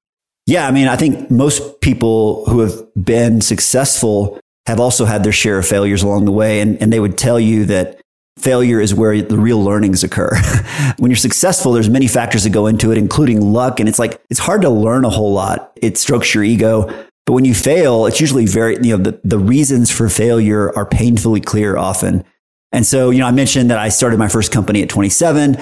Yeah, 0.47 0.67
I 0.67 0.73
mean, 0.73 0.89
I 0.89 0.97
think 0.97 1.31
most 1.31 1.81
people 1.81 2.45
who 2.47 2.61
have 2.61 2.83
been 3.03 3.41
successful 3.41 4.41
have 4.71 4.81
also 4.81 5.05
had 5.05 5.23
their 5.23 5.33
share 5.33 5.59
of 5.59 5.67
failures 5.67 6.03
along 6.03 6.25
the 6.25 6.33
way, 6.33 6.61
and 6.61 6.81
and 6.83 6.93
they 6.93 7.01
would 7.01 7.19
tell 7.19 7.39
you 7.39 7.67
that 7.67 8.01
failure 8.41 8.81
is 8.81 8.95
where 8.95 9.21
the 9.23 9.39
real 9.39 9.63
learnings 9.63 10.03
occur. 10.03 10.31
when 10.99 11.11
you're 11.11 11.17
successful, 11.17 11.73
there's 11.73 11.89
many 11.89 12.07
factors 12.07 12.45
that 12.45 12.51
go 12.51 12.67
into 12.67 12.91
it, 12.91 12.99
including 12.99 13.41
luck. 13.41 13.81
And 13.81 13.89
it's 13.89 13.99
like, 13.99 14.21
it's 14.31 14.41
hard 14.41 14.63
to 14.63 14.71
learn 14.71 15.05
a 15.05 15.11
whole 15.11 15.33
lot. 15.33 15.73
It 15.77 15.99
strokes 15.99 16.35
your 16.35 16.43
ego. 16.45 16.87
But 17.27 17.35
when 17.35 17.45
you 17.45 17.55
fail, 17.55 18.07
it's 18.07 18.21
usually 18.21 18.47
very, 18.47 18.77
you 18.77 18.97
know, 18.97 19.03
the, 19.03 19.21
the 19.23 19.39
reasons 19.39 19.91
for 19.91 20.09
failure 20.09 20.77
are 20.77 20.87
painfully 20.87 21.41
clear 21.41 21.77
often. 21.77 22.25
And 22.73 22.87
so, 22.87 23.11
you 23.11 23.19
know, 23.19 23.27
I 23.27 23.33
mentioned 23.33 23.71
that 23.71 23.79
I 23.79 23.89
started 23.89 24.19
my 24.19 24.29
first 24.29 24.53
company 24.53 24.83
at 24.83 24.89
27. 24.89 25.57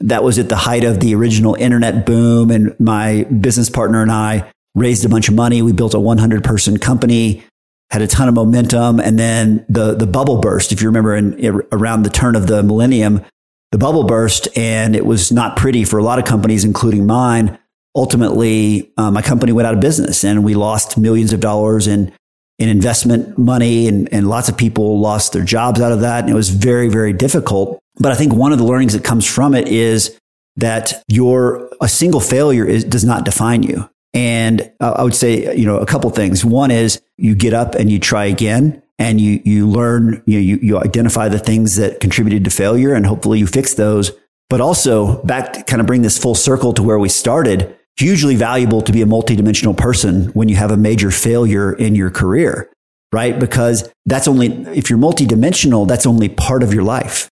That 0.00 0.24
was 0.24 0.38
at 0.38 0.48
the 0.48 0.56
height 0.56 0.84
of 0.84 1.00
the 1.00 1.14
original 1.14 1.54
internet 1.54 2.04
boom. 2.04 2.50
And 2.50 2.78
my 2.80 3.24
business 3.24 3.70
partner 3.70 4.02
and 4.02 4.10
I 4.10 4.50
raised 4.74 5.04
a 5.04 5.08
bunch 5.08 5.28
of 5.28 5.34
money. 5.34 5.62
We 5.62 5.72
built 5.72 5.94
a 5.94 6.00
100 6.00 6.42
person 6.42 6.78
company 6.78 7.44
had 7.90 8.02
a 8.02 8.06
ton 8.06 8.28
of 8.28 8.34
momentum. 8.34 9.00
And 9.00 9.18
then 9.18 9.64
the, 9.68 9.94
the 9.94 10.06
bubble 10.06 10.40
burst, 10.40 10.72
if 10.72 10.80
you 10.82 10.88
remember 10.88 11.14
in, 11.14 11.62
around 11.72 12.02
the 12.02 12.10
turn 12.10 12.34
of 12.36 12.46
the 12.46 12.62
millennium, 12.62 13.24
the 13.72 13.78
bubble 13.78 14.04
burst 14.04 14.48
and 14.56 14.94
it 14.94 15.04
was 15.04 15.32
not 15.32 15.56
pretty 15.56 15.84
for 15.84 15.98
a 15.98 16.02
lot 16.02 16.18
of 16.18 16.24
companies, 16.24 16.64
including 16.64 17.06
mine. 17.06 17.58
Ultimately, 17.96 18.92
uh, 18.96 19.10
my 19.10 19.22
company 19.22 19.52
went 19.52 19.66
out 19.66 19.74
of 19.74 19.80
business 19.80 20.24
and 20.24 20.44
we 20.44 20.54
lost 20.54 20.98
millions 20.98 21.32
of 21.32 21.40
dollars 21.40 21.86
in, 21.86 22.12
in 22.58 22.68
investment 22.68 23.36
money 23.36 23.88
and, 23.88 24.12
and 24.12 24.28
lots 24.28 24.48
of 24.48 24.56
people 24.56 25.00
lost 25.00 25.32
their 25.32 25.44
jobs 25.44 25.80
out 25.80 25.92
of 25.92 26.00
that. 26.00 26.24
And 26.24 26.30
it 26.30 26.34
was 26.34 26.50
very, 26.50 26.88
very 26.88 27.12
difficult. 27.12 27.78
But 27.98 28.12
I 28.12 28.16
think 28.16 28.32
one 28.32 28.52
of 28.52 28.58
the 28.58 28.64
learnings 28.64 28.92
that 28.94 29.04
comes 29.04 29.26
from 29.26 29.54
it 29.54 29.68
is 29.68 30.18
that 30.56 31.02
your, 31.08 31.68
a 31.80 31.88
single 31.88 32.20
failure 32.20 32.64
is, 32.64 32.84
does 32.84 33.04
not 33.04 33.24
define 33.24 33.62
you. 33.62 33.88
And 34.14 34.72
I 34.80 35.02
would 35.02 35.14
say, 35.14 35.54
you 35.56 35.66
know, 35.66 35.78
a 35.78 35.86
couple 35.86 36.08
things. 36.10 36.44
One 36.44 36.70
is 36.70 37.02
you 37.18 37.34
get 37.34 37.52
up 37.52 37.74
and 37.74 37.90
you 37.90 37.98
try 37.98 38.26
again 38.26 38.80
and 38.96 39.20
you, 39.20 39.42
you 39.44 39.68
learn, 39.68 40.22
you, 40.24 40.38
you, 40.38 40.58
you 40.62 40.78
identify 40.78 41.28
the 41.28 41.38
things 41.38 41.76
that 41.76 41.98
contributed 41.98 42.44
to 42.44 42.50
failure 42.50 42.94
and 42.94 43.04
hopefully 43.04 43.40
you 43.40 43.46
fix 43.48 43.74
those. 43.74 44.12
But 44.48 44.60
also 44.60 45.20
back 45.24 45.52
to 45.54 45.64
kind 45.64 45.80
of 45.80 45.86
bring 45.88 46.02
this 46.02 46.16
full 46.16 46.36
circle 46.36 46.72
to 46.74 46.82
where 46.82 46.98
we 46.98 47.08
started, 47.08 47.76
hugely 47.96 48.36
valuable 48.36 48.82
to 48.82 48.92
be 48.92 49.02
a 49.02 49.06
multidimensional 49.06 49.76
person 49.76 50.26
when 50.26 50.48
you 50.48 50.54
have 50.54 50.70
a 50.70 50.76
major 50.76 51.10
failure 51.10 51.72
in 51.72 51.96
your 51.96 52.10
career, 52.10 52.70
right? 53.12 53.36
Because 53.36 53.90
that's 54.06 54.28
only, 54.28 54.48
if 54.76 54.90
you're 54.90 54.98
multidimensional, 54.98 55.88
that's 55.88 56.06
only 56.06 56.28
part 56.28 56.62
of 56.62 56.72
your 56.72 56.84
life. 56.84 57.28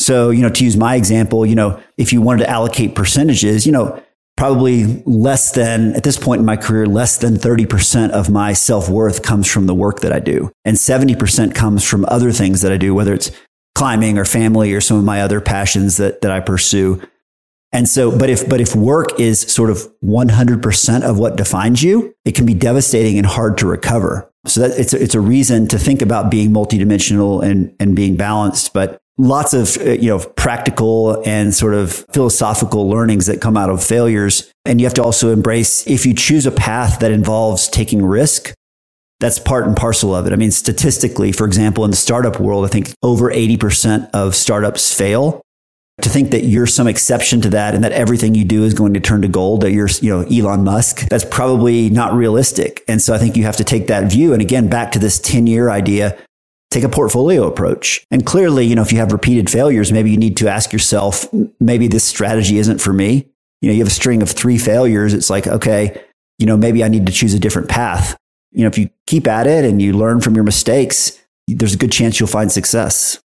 So, 0.00 0.30
you 0.30 0.42
know, 0.42 0.50
to 0.50 0.64
use 0.64 0.76
my 0.76 0.96
example, 0.96 1.46
you 1.46 1.54
know, 1.54 1.80
if 1.96 2.12
you 2.12 2.20
wanted 2.20 2.44
to 2.44 2.50
allocate 2.50 2.94
percentages, 2.94 3.64
you 3.64 3.72
know, 3.72 4.02
probably 4.36 5.02
less 5.04 5.52
than, 5.52 5.94
at 5.94 6.02
this 6.02 6.18
point 6.18 6.40
in 6.40 6.44
my 6.44 6.56
career, 6.56 6.86
less 6.86 7.18
than 7.18 7.34
30% 7.34 8.10
of 8.10 8.30
my 8.30 8.52
self 8.52 8.88
worth 8.88 9.22
comes 9.22 9.50
from 9.50 9.66
the 9.66 9.74
work 9.74 10.00
that 10.00 10.12
I 10.12 10.18
do. 10.18 10.50
And 10.64 10.76
70% 10.76 11.54
comes 11.54 11.88
from 11.88 12.04
other 12.08 12.32
things 12.32 12.60
that 12.62 12.72
I 12.72 12.76
do, 12.76 12.94
whether 12.94 13.14
it's 13.14 13.30
climbing 13.74 14.18
or 14.18 14.24
family 14.24 14.72
or 14.72 14.80
some 14.80 14.98
of 14.98 15.04
my 15.04 15.22
other 15.22 15.40
passions 15.40 15.96
that, 15.96 16.20
that 16.20 16.30
I 16.30 16.40
pursue. 16.40 17.02
And 17.72 17.88
so, 17.88 18.16
but 18.16 18.30
if, 18.30 18.48
but 18.48 18.60
if 18.60 18.74
work 18.74 19.18
is 19.18 19.40
sort 19.40 19.70
of 19.70 19.86
100% 20.02 21.02
of 21.02 21.18
what 21.18 21.36
defines 21.36 21.82
you, 21.82 22.14
it 22.24 22.34
can 22.34 22.46
be 22.46 22.54
devastating 22.54 23.18
and 23.18 23.26
hard 23.26 23.58
to 23.58 23.66
recover. 23.66 24.30
So 24.46 24.60
that 24.60 24.78
it's 24.78 24.94
a, 24.94 25.02
it's 25.02 25.14
a 25.14 25.20
reason 25.20 25.66
to 25.68 25.78
think 25.78 26.00
about 26.00 26.30
being 26.30 26.50
multidimensional 26.50 27.42
and, 27.44 27.74
and 27.80 27.96
being 27.96 28.16
balanced. 28.16 28.72
But 28.72 28.98
lots 29.18 29.54
of 29.54 29.76
uh, 29.78 29.92
you 29.92 30.08
know 30.08 30.18
practical 30.18 31.22
and 31.26 31.54
sort 31.54 31.74
of 31.74 32.04
philosophical 32.12 32.88
learnings 32.88 33.26
that 33.26 33.40
come 33.40 33.56
out 33.56 33.70
of 33.70 33.82
failures. 33.82 34.50
And 34.64 34.80
you 34.80 34.86
have 34.86 34.94
to 34.94 35.02
also 35.02 35.32
embrace 35.32 35.86
if 35.86 36.04
you 36.04 36.14
choose 36.14 36.46
a 36.46 36.50
path 36.50 37.00
that 37.00 37.10
involves 37.10 37.68
taking 37.68 38.04
risk 38.04 38.52
that's 39.18 39.38
part 39.38 39.66
and 39.66 39.76
parcel 39.76 40.14
of 40.14 40.26
it. 40.26 40.32
I 40.32 40.36
mean 40.36 40.50
statistically 40.50 41.32
for 41.32 41.46
example 41.46 41.84
in 41.84 41.90
the 41.90 41.96
startup 41.96 42.38
world 42.40 42.64
i 42.64 42.68
think 42.68 42.92
over 43.02 43.30
80% 43.30 44.10
of 44.12 44.34
startups 44.34 44.92
fail. 44.94 45.42
To 46.02 46.10
think 46.10 46.30
that 46.32 46.44
you're 46.44 46.66
some 46.66 46.86
exception 46.86 47.40
to 47.40 47.48
that 47.48 47.74
and 47.74 47.82
that 47.82 47.92
everything 47.92 48.34
you 48.34 48.44
do 48.44 48.64
is 48.64 48.74
going 48.74 48.92
to 48.92 49.00
turn 49.00 49.22
to 49.22 49.28
gold 49.28 49.62
that 49.62 49.72
you're 49.72 49.88
you 50.02 50.10
know 50.10 50.26
Elon 50.28 50.62
Musk 50.62 51.08
that's 51.08 51.24
probably 51.24 51.88
not 51.88 52.12
realistic. 52.12 52.84
And 52.86 53.00
so 53.00 53.14
i 53.14 53.18
think 53.18 53.34
you 53.34 53.44
have 53.44 53.56
to 53.56 53.64
take 53.64 53.86
that 53.86 54.12
view. 54.12 54.34
And 54.34 54.42
again 54.42 54.68
back 54.68 54.92
to 54.92 54.98
this 54.98 55.18
10 55.18 55.46
year 55.46 55.70
idea 55.70 56.18
take 56.76 56.84
a 56.84 56.88
portfolio 56.90 57.46
approach. 57.46 58.06
And 58.10 58.26
clearly, 58.26 58.66
you 58.66 58.74
know, 58.74 58.82
if 58.82 58.92
you 58.92 58.98
have 58.98 59.10
repeated 59.10 59.48
failures, 59.48 59.92
maybe 59.92 60.10
you 60.10 60.18
need 60.18 60.36
to 60.36 60.48
ask 60.48 60.72
yourself, 60.72 61.26
maybe 61.58 61.88
this 61.88 62.04
strategy 62.04 62.58
isn't 62.58 62.82
for 62.82 62.92
me. 62.92 63.26
You 63.62 63.68
know, 63.68 63.72
you 63.72 63.78
have 63.78 63.88
a 63.88 63.90
string 63.90 64.20
of 64.20 64.30
three 64.30 64.58
failures. 64.58 65.14
It's 65.14 65.30
like, 65.30 65.46
okay, 65.46 65.98
you 66.38 66.44
know, 66.44 66.56
maybe 66.56 66.84
I 66.84 66.88
need 66.88 67.06
to 67.06 67.12
choose 67.12 67.32
a 67.32 67.38
different 67.38 67.70
path. 67.70 68.14
You 68.52 68.62
know, 68.62 68.68
if 68.68 68.76
you 68.76 68.90
keep 69.06 69.26
at 69.26 69.46
it 69.46 69.64
and 69.64 69.80
you 69.80 69.94
learn 69.94 70.20
from 70.20 70.34
your 70.34 70.44
mistakes, 70.44 71.18
there's 71.48 71.74
a 71.74 71.78
good 71.78 71.92
chance 71.92 72.20
you'll 72.20 72.26
find 72.26 72.52
success. 72.52 73.18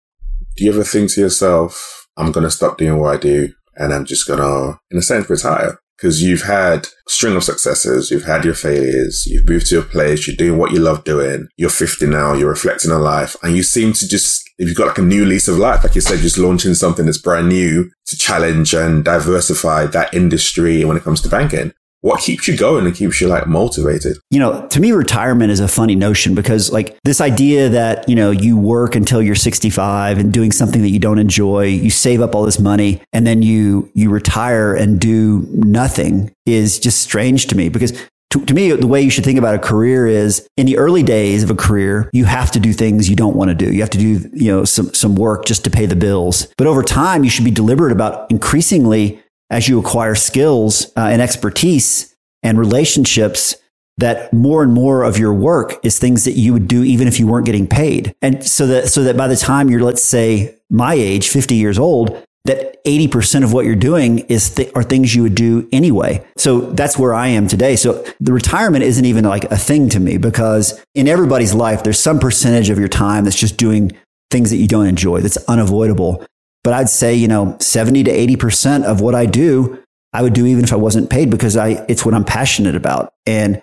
Do 0.56 0.66
you 0.66 0.72
ever 0.72 0.84
think 0.84 1.12
to 1.14 1.22
yourself, 1.22 2.08
I'm 2.18 2.32
going 2.32 2.44
to 2.44 2.52
stop 2.52 2.78
doing 2.78 3.00
what 3.00 3.16
I 3.16 3.18
do 3.18 3.54
and 3.76 3.94
I'm 3.94 4.06
just 4.06 4.28
going 4.28 4.40
to, 4.40 4.80
in 4.92 4.98
a 5.00 5.02
sense, 5.02 5.28
retire? 5.28 5.80
Because 6.00 6.22
you've 6.22 6.44
had 6.44 6.88
string 7.08 7.36
of 7.36 7.44
successes, 7.44 8.10
you've 8.10 8.24
had 8.24 8.46
your 8.46 8.54
failures, 8.54 9.26
you've 9.26 9.48
moved 9.48 9.66
to 9.68 9.80
a 9.80 9.84
place, 9.84 10.28
you're 10.28 10.36
doing 10.36 10.58
what 10.58 10.72
you 10.72 10.80
love 10.80 11.04
doing, 11.04 11.48
you're 11.58 11.70
50 11.70 12.06
now, 12.06 12.34
you're 12.34 12.50
reflecting 12.50 12.92
on 12.92 13.02
life, 13.02 13.36
and 13.44 13.56
you 13.56 13.64
seem 13.64 13.92
to 13.94 14.08
just, 14.08 14.50
if 14.58 14.68
you've 14.68 14.78
got 14.78 14.88
like 14.88 14.98
a 14.98 15.02
new 15.02 15.26
lease 15.26 15.50
of 15.50 15.58
life, 15.58 15.84
like 15.84 15.96
you 15.96 16.02
said, 16.02 16.20
just 16.20 16.38
launching 16.38 16.74
something 16.74 17.06
that's 17.06 17.18
brand 17.18 17.50
new 17.50 17.90
to 18.06 18.18
challenge 18.18 18.74
and 18.74 19.04
diversify 19.04 19.86
that 19.88 20.14
industry 20.14 20.86
when 20.86 20.96
it 20.96 21.04
comes 21.04 21.22
to 21.22 21.30
banking 21.30 21.74
what 22.02 22.22
keeps 22.22 22.48
you 22.48 22.56
going 22.56 22.86
and 22.86 22.96
keeps 22.96 23.20
you 23.20 23.28
like 23.28 23.48
motivated? 23.48 24.18
You 24.32 24.40
know, 24.40 24.68
to 24.68 24.80
me, 24.80 24.92
retirement 24.92 25.52
is 25.52 25.60
a 25.60 25.68
funny 25.68 25.96
notion 25.96 26.34
because 26.34 26.72
like 26.72 26.98
this 27.04 27.20
idea 27.20 27.70
that, 27.70 28.08
you 28.08 28.16
know, 28.16 28.32
you 28.32 28.58
work 28.58 28.96
until 28.96 29.22
you're 29.22 29.36
65 29.36 30.18
and 30.18 30.32
doing 30.32 30.52
something 30.52 30.82
that 30.82 30.90
you 30.90 31.00
don't 31.00 31.20
enjoy, 31.20 31.66
you 31.66 31.90
save 31.90 32.22
up 32.22 32.36
all 32.36 32.44
this 32.44 32.60
money 32.60 33.02
and 33.12 33.28
then 33.28 33.42
you, 33.42 33.92
you 33.94 34.10
retire 34.10 34.74
and 34.74 35.00
do 35.00 35.46
nothing 35.52 36.32
is 36.46 36.80
just 36.80 37.02
strange 37.02 37.48
to 37.48 37.56
me 37.56 37.70
because 37.70 37.92
to, 38.32 38.46
to, 38.46 38.54
me, 38.54 38.72
the 38.72 38.88
way 38.88 39.02
you 39.02 39.10
should 39.10 39.24
think 39.24 39.40
about 39.40 39.56
a 39.56 39.60
career 39.60 40.06
is 40.06 40.48
in 40.56 40.68
the 40.68 40.78
early 40.78 41.02
days 41.02 41.44
of 41.44 41.50
a 41.50 41.56
career, 41.56 42.10
you 42.14 42.26
have 42.26 42.52
to 42.52 42.60
do 42.60 42.74
things 42.74 43.10
you 43.10 43.16
don't 43.16 43.36
want 43.36 43.50
to 43.50 43.56
do. 43.56 43.74
You 43.74 43.80
have 43.82 43.90
to 43.90 43.98
do, 43.98 44.30
you 44.34 44.52
know, 44.52 44.66
some, 44.66 44.94
some 44.94 45.16
work 45.16 45.46
just 45.46 45.64
to 45.64 45.72
pay 45.72 45.88
the 45.88 45.96
bills. 45.96 46.48
But 46.56 46.68
over 46.68 46.84
time, 46.84 47.24
you 47.24 47.30
should 47.32 47.46
be 47.46 47.52
deliberate 47.52 47.92
about 47.92 48.30
increasingly 48.30 49.20
as 49.50 49.68
you 49.68 49.80
acquire 49.80 50.16
skills 50.16 50.86
uh, 50.96 51.02
and 51.02 51.22
expertise 51.22 52.16
and 52.44 52.58
relationships 52.58 53.56
that 53.98 54.32
more 54.32 54.64
and 54.64 54.74
more 54.74 55.04
of 55.04 55.18
your 55.18 55.34
work 55.34 55.78
is 55.84 56.00
things 56.00 56.24
that 56.24 56.32
you 56.32 56.54
would 56.54 56.68
do 56.68 56.84
even 56.84 57.08
if 57.08 57.20
you 57.20 57.28
weren't 57.28 57.46
getting 57.46 57.68
paid. 57.68 58.16
And 58.22 58.46
so 58.46 58.66
that, 58.68 58.88
so 58.88 59.04
that 59.04 59.18
by 59.18 59.28
the 59.28 59.36
time 59.36 59.70
you're, 59.70 59.84
let's 59.84 60.02
say 60.02 60.56
my 60.70 60.94
age, 60.94 61.28
50 61.28 61.56
years 61.56 61.78
old, 61.78 62.26
that 62.46 62.84
80% 62.86 63.44
of 63.44 63.52
what 63.52 63.66
you're 63.66 63.76
doing 63.76 64.20
is 64.20 64.56
th- 64.56 64.72
are 64.74 64.84
things 64.84 65.14
you 65.14 65.24
would 65.24 65.36
do 65.36 65.68
anyway. 65.74 66.26
So 66.38 66.62
that's 66.62 66.98
where 66.98 67.14
I 67.14 67.28
am 67.28 67.48
today. 67.48 67.76
So 67.76 68.06
the 68.22 68.32
retirement 68.32 68.84
isn't 68.86 69.04
even 69.04 69.26
like 69.26 69.44
a 69.46 69.58
thing 69.58 69.90
to 69.90 70.00
me 70.00 70.18
because 70.18 70.82
in 70.96 71.10
everybody's 71.10 71.54
life, 71.54 71.84
there's 71.84 72.00
some 72.00 72.20
percentage 72.20 72.70
of 72.70 72.80
your 72.80 72.88
time 72.88 73.26
that's 73.26 73.40
just 73.40 73.58
doing 73.58 73.92
things 74.32 74.50
that 74.52 74.58
you 74.58 74.68
don't 74.68 74.88
enjoy. 74.88 75.20
That's 75.20 75.38
unavoidable. 75.50 76.26
But 76.64 76.74
I'd 76.74 76.90
say, 76.90 77.16
you 77.16 77.28
know, 77.28 77.58
70 77.60 78.04
to 78.04 78.12
80% 78.12 78.84
of 78.84 79.02
what 79.02 79.16
I 79.16 79.26
do, 79.26 79.82
I 80.14 80.22
would 80.22 80.34
do 80.34 80.46
even 80.46 80.64
if 80.64 80.74
I 80.74 80.78
wasn't 80.78 81.10
paid 81.10 81.30
because 81.30 81.56
I, 81.56 81.86
it's 81.88 82.06
what 82.06 82.14
I'm 82.14 82.26
passionate 82.26 82.76
about. 82.76 83.14
And 83.26 83.62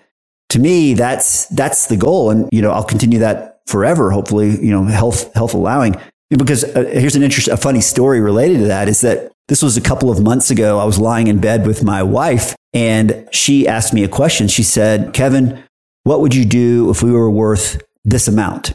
to 0.49 0.59
me, 0.59 0.93
that's, 0.93 1.45
that's 1.47 1.87
the 1.87 1.97
goal. 1.97 2.29
And, 2.29 2.49
you 2.51 2.61
know, 2.61 2.71
I'll 2.71 2.83
continue 2.83 3.19
that 3.19 3.59
forever, 3.67 4.11
hopefully, 4.11 4.57
you 4.63 4.71
know, 4.71 4.83
health, 4.85 5.33
health 5.33 5.53
allowing. 5.53 5.95
Because 6.29 6.63
uh, 6.63 6.89
here's 6.91 7.15
an 7.15 7.23
interesting, 7.23 7.53
a 7.53 7.57
funny 7.57 7.81
story 7.81 8.19
related 8.19 8.59
to 8.59 8.67
that 8.67 8.87
is 8.87 9.01
that 9.01 9.31
this 9.47 9.61
was 9.61 9.77
a 9.77 9.81
couple 9.81 10.09
of 10.09 10.21
months 10.21 10.49
ago. 10.49 10.79
I 10.79 10.85
was 10.85 10.99
lying 10.99 11.27
in 11.27 11.39
bed 11.39 11.65
with 11.65 11.83
my 11.83 12.03
wife 12.03 12.55
and 12.73 13.27
she 13.31 13.67
asked 13.67 13.93
me 13.93 14.03
a 14.03 14.09
question. 14.09 14.47
She 14.47 14.63
said, 14.63 15.13
Kevin, 15.13 15.63
what 16.03 16.21
would 16.21 16.35
you 16.35 16.45
do 16.45 16.89
if 16.89 17.01
we 17.03 17.11
were 17.11 17.29
worth 17.29 17.81
this 18.03 18.27
amount? 18.27 18.73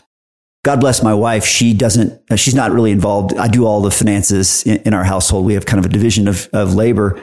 God 0.64 0.81
bless 0.81 1.03
my 1.03 1.14
wife. 1.14 1.44
She 1.44 1.75
doesn't, 1.75 2.20
uh, 2.31 2.37
she's 2.37 2.55
not 2.55 2.70
really 2.70 2.92
involved. 2.92 3.37
I 3.37 3.48
do 3.48 3.66
all 3.66 3.81
the 3.81 3.90
finances 3.90 4.64
in, 4.64 4.77
in, 4.83 4.94
our 4.94 5.03
household. 5.03 5.44
We 5.44 5.55
have 5.55 5.66
kind 5.66 5.81
of 5.81 5.87
a 5.87 5.88
division 5.88 6.29
of, 6.29 6.48
of 6.53 6.75
labor. 6.75 7.20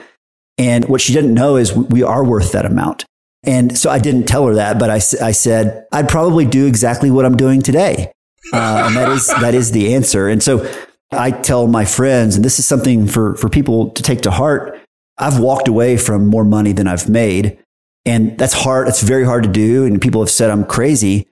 And 0.58 0.84
what 0.86 1.00
she 1.00 1.14
didn't 1.14 1.32
know 1.32 1.56
is 1.56 1.74
we 1.74 2.02
are 2.02 2.22
worth 2.22 2.52
that 2.52 2.66
amount. 2.66 3.06
And 3.42 3.78
so 3.78 3.88
I 3.88 3.98
didn't 3.98 4.24
tell 4.24 4.46
her 4.46 4.54
that, 4.54 4.78
but 4.78 4.90
I, 4.90 4.96
I 4.96 5.32
said, 5.32 5.86
I'd 5.90 6.10
probably 6.10 6.44
do 6.44 6.66
exactly 6.66 7.10
what 7.10 7.24
I'm 7.24 7.36
doing 7.36 7.62
today. 7.62 8.12
Uh, 8.52 8.84
and 8.86 8.96
that 8.96 9.08
is, 9.08 9.26
that 9.28 9.54
is 9.54 9.72
the 9.72 9.94
answer. 9.94 10.28
And 10.28 10.42
so 10.42 10.70
I 11.10 11.30
tell 11.30 11.66
my 11.66 11.86
friends, 11.86 12.36
and 12.36 12.44
this 12.44 12.58
is 12.58 12.66
something 12.66 13.06
for, 13.06 13.36
for 13.36 13.48
people 13.48 13.90
to 13.92 14.02
take 14.02 14.20
to 14.22 14.30
heart. 14.30 14.78
I've 15.16 15.38
walked 15.38 15.68
away 15.68 15.96
from 15.96 16.26
more 16.26 16.44
money 16.44 16.72
than 16.72 16.86
I've 16.86 17.08
made. 17.08 17.58
And 18.04 18.36
that's 18.38 18.52
hard. 18.52 18.88
It's 18.88 19.02
very 19.02 19.24
hard 19.24 19.44
to 19.44 19.50
do. 19.50 19.86
And 19.86 20.00
people 20.00 20.20
have 20.20 20.30
said 20.30 20.50
I'm 20.50 20.64
crazy. 20.64 21.26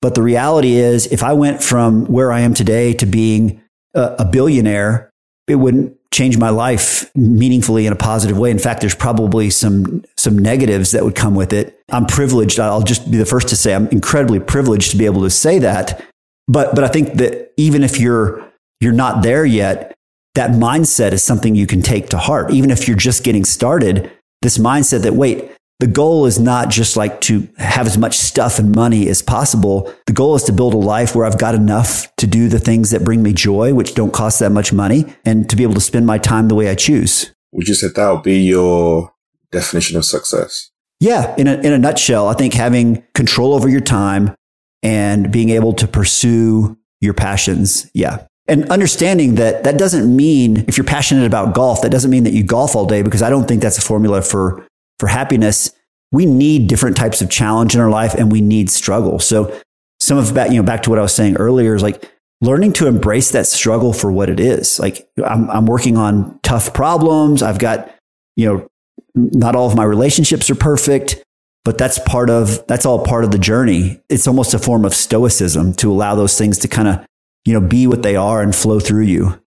But 0.00 0.14
the 0.14 0.22
reality 0.22 0.76
is, 0.76 1.06
if 1.06 1.22
I 1.22 1.32
went 1.32 1.62
from 1.62 2.06
where 2.06 2.30
I 2.30 2.40
am 2.40 2.54
today 2.54 2.92
to 2.94 3.06
being 3.06 3.62
a, 3.94 4.16
a 4.20 4.24
billionaire, 4.24 5.10
it 5.48 5.56
wouldn't 5.56 5.96
change 6.12 6.38
my 6.38 6.50
life 6.50 7.14
meaningfully 7.14 7.86
in 7.86 7.92
a 7.92 7.96
positive 7.96 8.38
way. 8.38 8.50
In 8.50 8.58
fact, 8.58 8.80
there's 8.80 8.94
probably 8.94 9.50
some 9.50 10.04
some 10.16 10.38
negatives 10.38 10.92
that 10.92 11.04
would 11.04 11.14
come 11.14 11.34
with 11.34 11.52
it. 11.52 11.78
I'm 11.90 12.06
privileged. 12.06 12.60
I'll 12.60 12.82
just 12.82 13.10
be 13.10 13.16
the 13.16 13.26
first 13.26 13.48
to 13.48 13.56
say 13.56 13.74
I'm 13.74 13.88
incredibly 13.88 14.40
privileged 14.40 14.90
to 14.92 14.96
be 14.96 15.06
able 15.06 15.22
to 15.22 15.30
say 15.30 15.58
that. 15.58 16.04
But 16.46 16.74
but 16.74 16.84
I 16.84 16.88
think 16.88 17.14
that 17.14 17.52
even 17.56 17.82
if 17.82 17.98
you're 17.98 18.44
you're 18.80 18.92
not 18.92 19.22
there 19.22 19.44
yet, 19.44 19.94
that 20.34 20.52
mindset 20.52 21.12
is 21.12 21.22
something 21.22 21.54
you 21.54 21.66
can 21.66 21.82
take 21.82 22.08
to 22.10 22.18
heart. 22.18 22.52
Even 22.52 22.70
if 22.70 22.86
you're 22.86 22.96
just 22.96 23.24
getting 23.24 23.44
started, 23.44 24.10
this 24.40 24.56
mindset 24.56 25.02
that, 25.02 25.14
wait, 25.14 25.50
the 25.78 25.86
goal 25.86 26.26
is 26.26 26.40
not 26.40 26.70
just 26.70 26.96
like 26.96 27.20
to 27.22 27.48
have 27.56 27.86
as 27.86 27.96
much 27.96 28.16
stuff 28.16 28.58
and 28.58 28.74
money 28.74 29.08
as 29.08 29.22
possible. 29.22 29.92
The 30.06 30.12
goal 30.12 30.34
is 30.34 30.42
to 30.44 30.52
build 30.52 30.74
a 30.74 30.78
life 30.78 31.14
where 31.14 31.24
I've 31.24 31.38
got 31.38 31.54
enough 31.54 32.14
to 32.16 32.26
do 32.26 32.48
the 32.48 32.58
things 32.58 32.90
that 32.90 33.04
bring 33.04 33.22
me 33.22 33.32
joy, 33.32 33.74
which 33.74 33.94
don't 33.94 34.12
cost 34.12 34.40
that 34.40 34.50
much 34.50 34.72
money, 34.72 35.04
and 35.24 35.48
to 35.48 35.54
be 35.54 35.62
able 35.62 35.74
to 35.74 35.80
spend 35.80 36.06
my 36.06 36.18
time 36.18 36.48
the 36.48 36.56
way 36.56 36.68
I 36.68 36.74
choose. 36.74 37.32
Would 37.52 37.68
you 37.68 37.74
say 37.74 37.88
that 37.94 38.10
would 38.10 38.24
be 38.24 38.40
your 38.40 39.12
definition 39.52 39.96
of 39.96 40.04
success? 40.04 40.70
Yeah, 41.00 41.34
in 41.36 41.46
a, 41.46 41.54
in 41.54 41.72
a 41.72 41.78
nutshell, 41.78 42.26
I 42.26 42.34
think 42.34 42.54
having 42.54 43.04
control 43.14 43.54
over 43.54 43.68
your 43.68 43.80
time 43.80 44.34
and 44.82 45.30
being 45.30 45.50
able 45.50 45.72
to 45.74 45.86
pursue 45.86 46.76
your 47.00 47.14
passions. 47.14 47.88
Yeah. 47.94 48.26
And 48.48 48.68
understanding 48.70 49.36
that 49.36 49.64
that 49.64 49.78
doesn't 49.78 50.14
mean 50.14 50.64
if 50.66 50.76
you're 50.76 50.84
passionate 50.84 51.26
about 51.26 51.54
golf, 51.54 51.82
that 51.82 51.90
doesn't 51.90 52.10
mean 52.10 52.24
that 52.24 52.32
you 52.32 52.42
golf 52.42 52.74
all 52.74 52.86
day 52.86 53.02
because 53.02 53.22
I 53.22 53.30
don't 53.30 53.46
think 53.46 53.62
that's 53.62 53.78
a 53.78 53.82
formula 53.82 54.22
for 54.22 54.66
for 54.98 55.06
happiness, 55.06 55.72
we 56.12 56.26
need 56.26 56.68
different 56.68 56.96
types 56.96 57.20
of 57.20 57.30
challenge 57.30 57.74
in 57.74 57.80
our 57.80 57.90
life 57.90 58.14
and 58.14 58.32
we 58.32 58.40
need 58.40 58.70
struggle. 58.70 59.18
So 59.18 59.60
some 60.00 60.18
of 60.18 60.34
that, 60.34 60.50
you 60.50 60.56
know, 60.56 60.62
back 60.62 60.82
to 60.84 60.90
what 60.90 60.98
I 60.98 61.02
was 61.02 61.14
saying 61.14 61.36
earlier 61.36 61.74
is 61.74 61.82
like 61.82 62.10
learning 62.40 62.72
to 62.74 62.86
embrace 62.86 63.30
that 63.32 63.46
struggle 63.46 63.92
for 63.92 64.10
what 64.10 64.30
it 64.30 64.40
is. 64.40 64.78
Like 64.78 65.08
I'm, 65.24 65.50
I'm 65.50 65.66
working 65.66 65.96
on 65.96 66.38
tough 66.42 66.72
problems. 66.72 67.42
I've 67.42 67.58
got, 67.58 67.94
you 68.36 68.46
know, 68.46 68.68
not 69.14 69.56
all 69.56 69.66
of 69.66 69.76
my 69.76 69.84
relationships 69.84 70.48
are 70.48 70.54
perfect, 70.54 71.22
but 71.64 71.76
that's 71.76 71.98
part 71.98 72.30
of, 72.30 72.66
that's 72.66 72.86
all 72.86 73.04
part 73.04 73.24
of 73.24 73.32
the 73.32 73.38
journey. 73.38 74.00
It's 74.08 74.26
almost 74.26 74.54
a 74.54 74.58
form 74.58 74.84
of 74.84 74.94
stoicism 74.94 75.74
to 75.74 75.90
allow 75.90 76.14
those 76.14 76.38
things 76.38 76.58
to 76.58 76.68
kind 76.68 76.88
of, 76.88 77.04
you 77.44 77.52
know, 77.52 77.60
be 77.60 77.86
what 77.86 78.02
they 78.02 78.16
are 78.16 78.40
and 78.40 78.54
flow 78.54 78.80
through 78.80 79.04
you. 79.04 79.42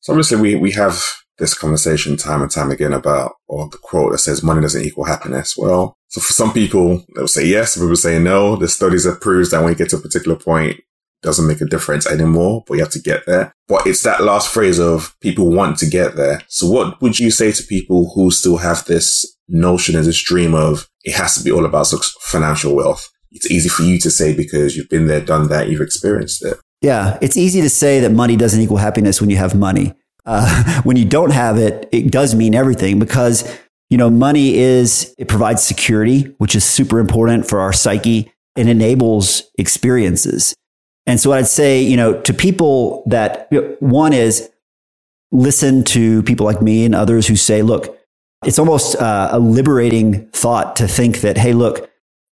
So 0.00 0.12
obviously 0.12 0.40
we, 0.40 0.54
we 0.54 0.72
have 0.72 1.02
this 1.38 1.54
conversation 1.54 2.16
time 2.16 2.42
and 2.42 2.50
time 2.50 2.70
again 2.70 2.92
about, 2.92 3.32
or 3.46 3.68
the 3.68 3.78
quote 3.78 4.12
that 4.12 4.18
says 4.18 4.42
money 4.42 4.60
doesn't 4.60 4.84
equal 4.84 5.04
happiness. 5.04 5.56
Well, 5.56 5.96
so 6.08 6.20
for 6.20 6.32
some 6.32 6.52
people, 6.52 7.04
they'll 7.14 7.28
say 7.28 7.46
yes. 7.46 7.74
Some 7.74 7.84
people 7.84 7.96
say 7.96 8.18
no. 8.18 8.56
The 8.56 8.68
studies 8.68 9.04
have 9.04 9.20
proved 9.20 9.50
that 9.50 9.60
when 9.60 9.70
you 9.70 9.76
get 9.76 9.90
to 9.90 9.96
a 9.96 10.00
particular 10.00 10.36
point, 10.36 10.80
doesn't 11.22 11.46
make 11.46 11.60
a 11.60 11.66
difference 11.66 12.06
anymore, 12.06 12.62
but 12.66 12.74
you 12.74 12.80
have 12.80 12.92
to 12.92 13.00
get 13.00 13.26
there. 13.26 13.52
But 13.68 13.86
it's 13.86 14.02
that 14.04 14.22
last 14.22 14.48
phrase 14.48 14.78
of 14.78 15.16
people 15.20 15.50
want 15.50 15.78
to 15.78 15.86
get 15.86 16.14
there. 16.16 16.42
So 16.48 16.70
what 16.70 17.00
would 17.02 17.18
you 17.18 17.30
say 17.30 17.52
to 17.52 17.62
people 17.64 18.12
who 18.14 18.30
still 18.30 18.58
have 18.58 18.84
this 18.84 19.36
notion 19.48 19.96
and 19.96 20.04
this 20.04 20.22
dream 20.22 20.54
of 20.54 20.88
it 21.04 21.14
has 21.14 21.36
to 21.36 21.42
be 21.42 21.50
all 21.50 21.64
about 21.64 21.88
financial 22.20 22.76
wealth? 22.76 23.10
It's 23.32 23.50
easy 23.50 23.68
for 23.68 23.82
you 23.82 23.98
to 24.00 24.10
say 24.10 24.36
because 24.36 24.76
you've 24.76 24.88
been 24.88 25.08
there, 25.08 25.20
done 25.20 25.48
that, 25.48 25.68
you've 25.68 25.80
experienced 25.80 26.44
it. 26.44 26.58
Yeah. 26.80 27.18
It's 27.20 27.36
easy 27.36 27.60
to 27.60 27.70
say 27.70 28.00
that 28.00 28.12
money 28.12 28.36
doesn't 28.36 28.60
equal 28.60 28.76
happiness 28.76 29.20
when 29.20 29.30
you 29.30 29.36
have 29.36 29.54
money. 29.54 29.94
Uh, 30.26 30.80
when 30.82 30.96
you 30.96 31.04
don't 31.04 31.32
have 31.32 31.56
it, 31.56 31.88
it 31.92 32.10
does 32.10 32.34
mean 32.34 32.54
everything 32.54 32.98
because, 32.98 33.50
you 33.90 33.96
know, 33.96 34.10
money 34.10 34.56
is, 34.56 35.14
it 35.18 35.28
provides 35.28 35.62
security, 35.62 36.34
which 36.38 36.54
is 36.54 36.64
super 36.64 36.98
important 36.98 37.48
for 37.48 37.60
our 37.60 37.72
psyche 37.72 38.32
and 38.56 38.68
enables 38.68 39.44
experiences. 39.58 40.54
And 41.06 41.20
so 41.20 41.32
I'd 41.32 41.46
say, 41.46 41.80
you 41.80 41.96
know, 41.96 42.20
to 42.22 42.34
people 42.34 43.04
that 43.06 43.46
you 43.50 43.60
know, 43.60 43.76
one 43.80 44.12
is 44.12 44.50
listen 45.30 45.84
to 45.84 46.22
people 46.24 46.46
like 46.46 46.60
me 46.60 46.84
and 46.84 46.94
others 46.94 47.26
who 47.26 47.36
say, 47.36 47.62
look, 47.62 47.96
it's 48.44 48.58
almost 48.58 48.96
uh, 48.96 49.28
a 49.32 49.38
liberating 49.38 50.28
thought 50.28 50.76
to 50.76 50.88
think 50.88 51.20
that, 51.20 51.36
hey, 51.36 51.52
look, 51.52 51.90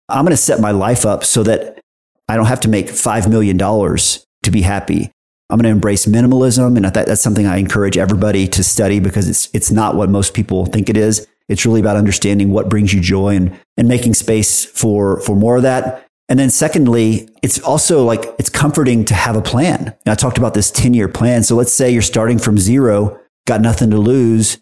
I'm 0.10 0.26
going 0.26 0.32
to 0.32 0.38
set 0.38 0.60
my 0.60 0.72
life 0.72 1.06
up 1.06 1.24
so 1.24 1.44
that 1.44 1.80
I 2.28 2.36
don't 2.36 2.46
have 2.46 2.60
to 2.62 2.70
make 2.70 2.88
$5 2.88 3.30
million 3.30 3.58
to 3.58 4.52
be 4.52 4.62
happy. 4.62 5.12
I'm 5.54 5.60
going 5.60 5.66
to 5.66 5.70
embrace 5.70 6.08
minimalism. 6.08 6.76
And 6.78 6.86
that, 6.86 7.06
that's 7.06 7.22
something 7.22 7.46
I 7.46 7.58
encourage 7.58 7.96
everybody 7.96 8.48
to 8.48 8.64
study 8.64 9.00
because 9.00 9.30
it's, 9.30 9.50
it's 9.54 9.70
not 9.70 9.96
what 9.96 10.10
most 10.10 10.34
people 10.34 10.66
think 10.66 10.90
it 10.90 10.98
is. 10.98 11.28
It's 11.48 11.64
really 11.64 11.80
about 11.80 11.96
understanding 11.96 12.50
what 12.50 12.70
brings 12.70 12.92
you 12.92 13.00
joy 13.00 13.36
and, 13.36 13.60
and 13.78 13.88
making 13.88 14.16
space 14.16 14.66
for, 14.66 15.22
for 15.22 15.36
more 15.36 15.58
of 15.58 15.62
that. 15.62 16.08
And 16.28 16.40
then 16.40 16.50
secondly, 16.50 17.30
it's 17.44 17.60
also 17.60 18.04
like, 18.04 18.34
it's 18.40 18.50
comforting 18.50 19.06
to 19.06 19.14
have 19.14 19.36
a 19.36 19.44
plan. 19.44 19.96
And 20.06 20.12
I 20.12 20.16
talked 20.16 20.40
about 20.40 20.56
this 20.56 20.72
10 20.72 20.96
year 20.96 21.08
plan. 21.08 21.44
So 21.44 21.56
let's 21.56 21.72
say 21.72 21.92
you're 21.92 22.02
starting 22.02 22.40
from 22.40 22.58
zero, 22.58 23.20
got 23.46 23.62
nothing 23.62 23.92
to 23.92 23.98
lose, 23.98 24.58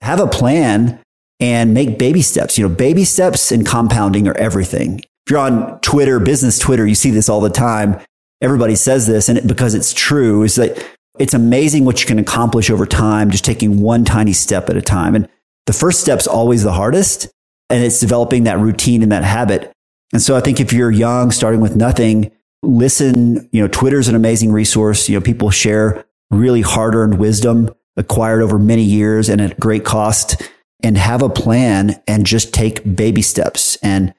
have 0.00 0.18
a 0.18 0.26
plan 0.26 0.98
and 1.38 1.72
make 1.72 2.00
baby 2.00 2.20
steps. 2.20 2.58
You 2.58 2.68
know, 2.68 2.74
baby 2.74 3.04
steps 3.04 3.52
and 3.52 3.64
compounding 3.64 4.26
are 4.26 4.36
everything. 4.36 4.98
If 4.98 5.30
you're 5.30 5.38
on 5.38 5.78
Twitter, 5.82 6.18
business 6.18 6.58
Twitter, 6.58 6.84
you 6.84 6.96
see 6.96 7.12
this 7.12 7.28
all 7.28 7.40
the 7.40 7.48
time 7.48 8.00
everybody 8.42 8.74
says 8.74 9.06
this 9.06 9.28
and 9.28 9.38
it, 9.38 9.46
because 9.46 9.74
it's 9.74 9.94
true 9.94 10.42
is 10.42 10.56
that 10.56 10.84
it's 11.18 11.32
amazing 11.32 11.84
what 11.84 12.00
you 12.00 12.06
can 12.06 12.18
accomplish 12.18 12.68
over 12.68 12.84
time 12.84 13.30
just 13.30 13.44
taking 13.44 13.80
one 13.80 14.04
tiny 14.04 14.32
step 14.32 14.68
at 14.68 14.76
a 14.76 14.82
time. 14.82 15.14
And 15.14 15.28
the 15.66 15.72
first 15.72 16.00
step's 16.00 16.26
always 16.26 16.64
the 16.64 16.72
hardest 16.72 17.28
and 17.70 17.82
it's 17.82 18.00
developing 18.00 18.44
that 18.44 18.58
routine 18.58 19.02
and 19.02 19.12
that 19.12 19.24
habit. 19.24 19.72
And 20.12 20.20
so 20.20 20.36
I 20.36 20.40
think 20.40 20.60
if 20.60 20.72
you're 20.72 20.90
young, 20.90 21.30
starting 21.30 21.60
with 21.60 21.76
nothing, 21.76 22.32
listen, 22.62 23.48
you 23.52 23.62
know, 23.62 23.68
Twitter's 23.68 24.08
an 24.08 24.14
amazing 24.14 24.52
resource. 24.52 25.08
You 25.08 25.18
know, 25.18 25.22
people 25.22 25.50
share 25.50 26.04
really 26.30 26.60
hard 26.62 26.94
earned 26.94 27.18
wisdom 27.18 27.70
acquired 27.96 28.42
over 28.42 28.58
many 28.58 28.82
years 28.82 29.28
and 29.28 29.40
at 29.40 29.60
great 29.60 29.84
cost 29.84 30.50
and 30.82 30.98
have 30.98 31.22
a 31.22 31.28
plan 31.28 32.02
and 32.08 32.26
just 32.26 32.52
take 32.52 32.96
baby 32.96 33.22
steps 33.22 33.76
and, 33.76 34.12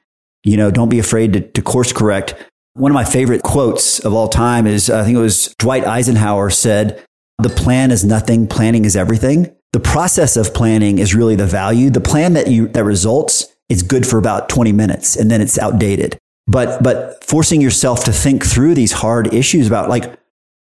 you 0.43 0.55
know, 0.55 0.71
don't 0.71 0.89
be 0.89 0.99
afraid 0.99 1.33
to, 1.33 1.41
to 1.41 1.62
course 1.62 1.91
correct 1.91 2.36
one 2.75 2.91
of 2.91 2.95
my 2.95 3.05
favorite 3.05 3.43
quotes 3.43 3.99
of 3.99 4.13
all 4.13 4.27
time 4.27 4.65
is 4.65 4.89
I 4.89 5.03
think 5.03 5.15
it 5.15 5.21
was 5.21 5.53
Dwight 5.59 5.86
Eisenhower 5.86 6.49
said, 6.49 7.03
The 7.41 7.49
plan 7.49 7.91
is 7.91 8.03
nothing, 8.03 8.47
planning 8.47 8.86
is 8.86 8.95
everything. 8.95 9.55
The 9.73 9.79
process 9.79 10.38
of 10.38 10.53
planning 10.53 10.99
is 10.99 11.15
really 11.15 11.36
the 11.36 11.45
value. 11.45 11.89
The 11.89 12.01
plan 12.01 12.33
that 12.33 12.47
you 12.47 12.67
that 12.69 12.83
results 12.83 13.47
is 13.69 13.83
good 13.83 14.05
for 14.05 14.17
about 14.17 14.49
20 14.49 14.71
minutes 14.71 15.15
and 15.15 15.29
then 15.31 15.41
it's 15.41 15.57
outdated. 15.57 16.17
But 16.47 16.83
but 16.83 17.23
forcing 17.23 17.62
yourself 17.62 18.03
to 18.05 18.12
think 18.12 18.45
through 18.45 18.75
these 18.75 18.91
hard 18.91 19.33
issues 19.33 19.67
about 19.67 19.89
like 19.89 20.17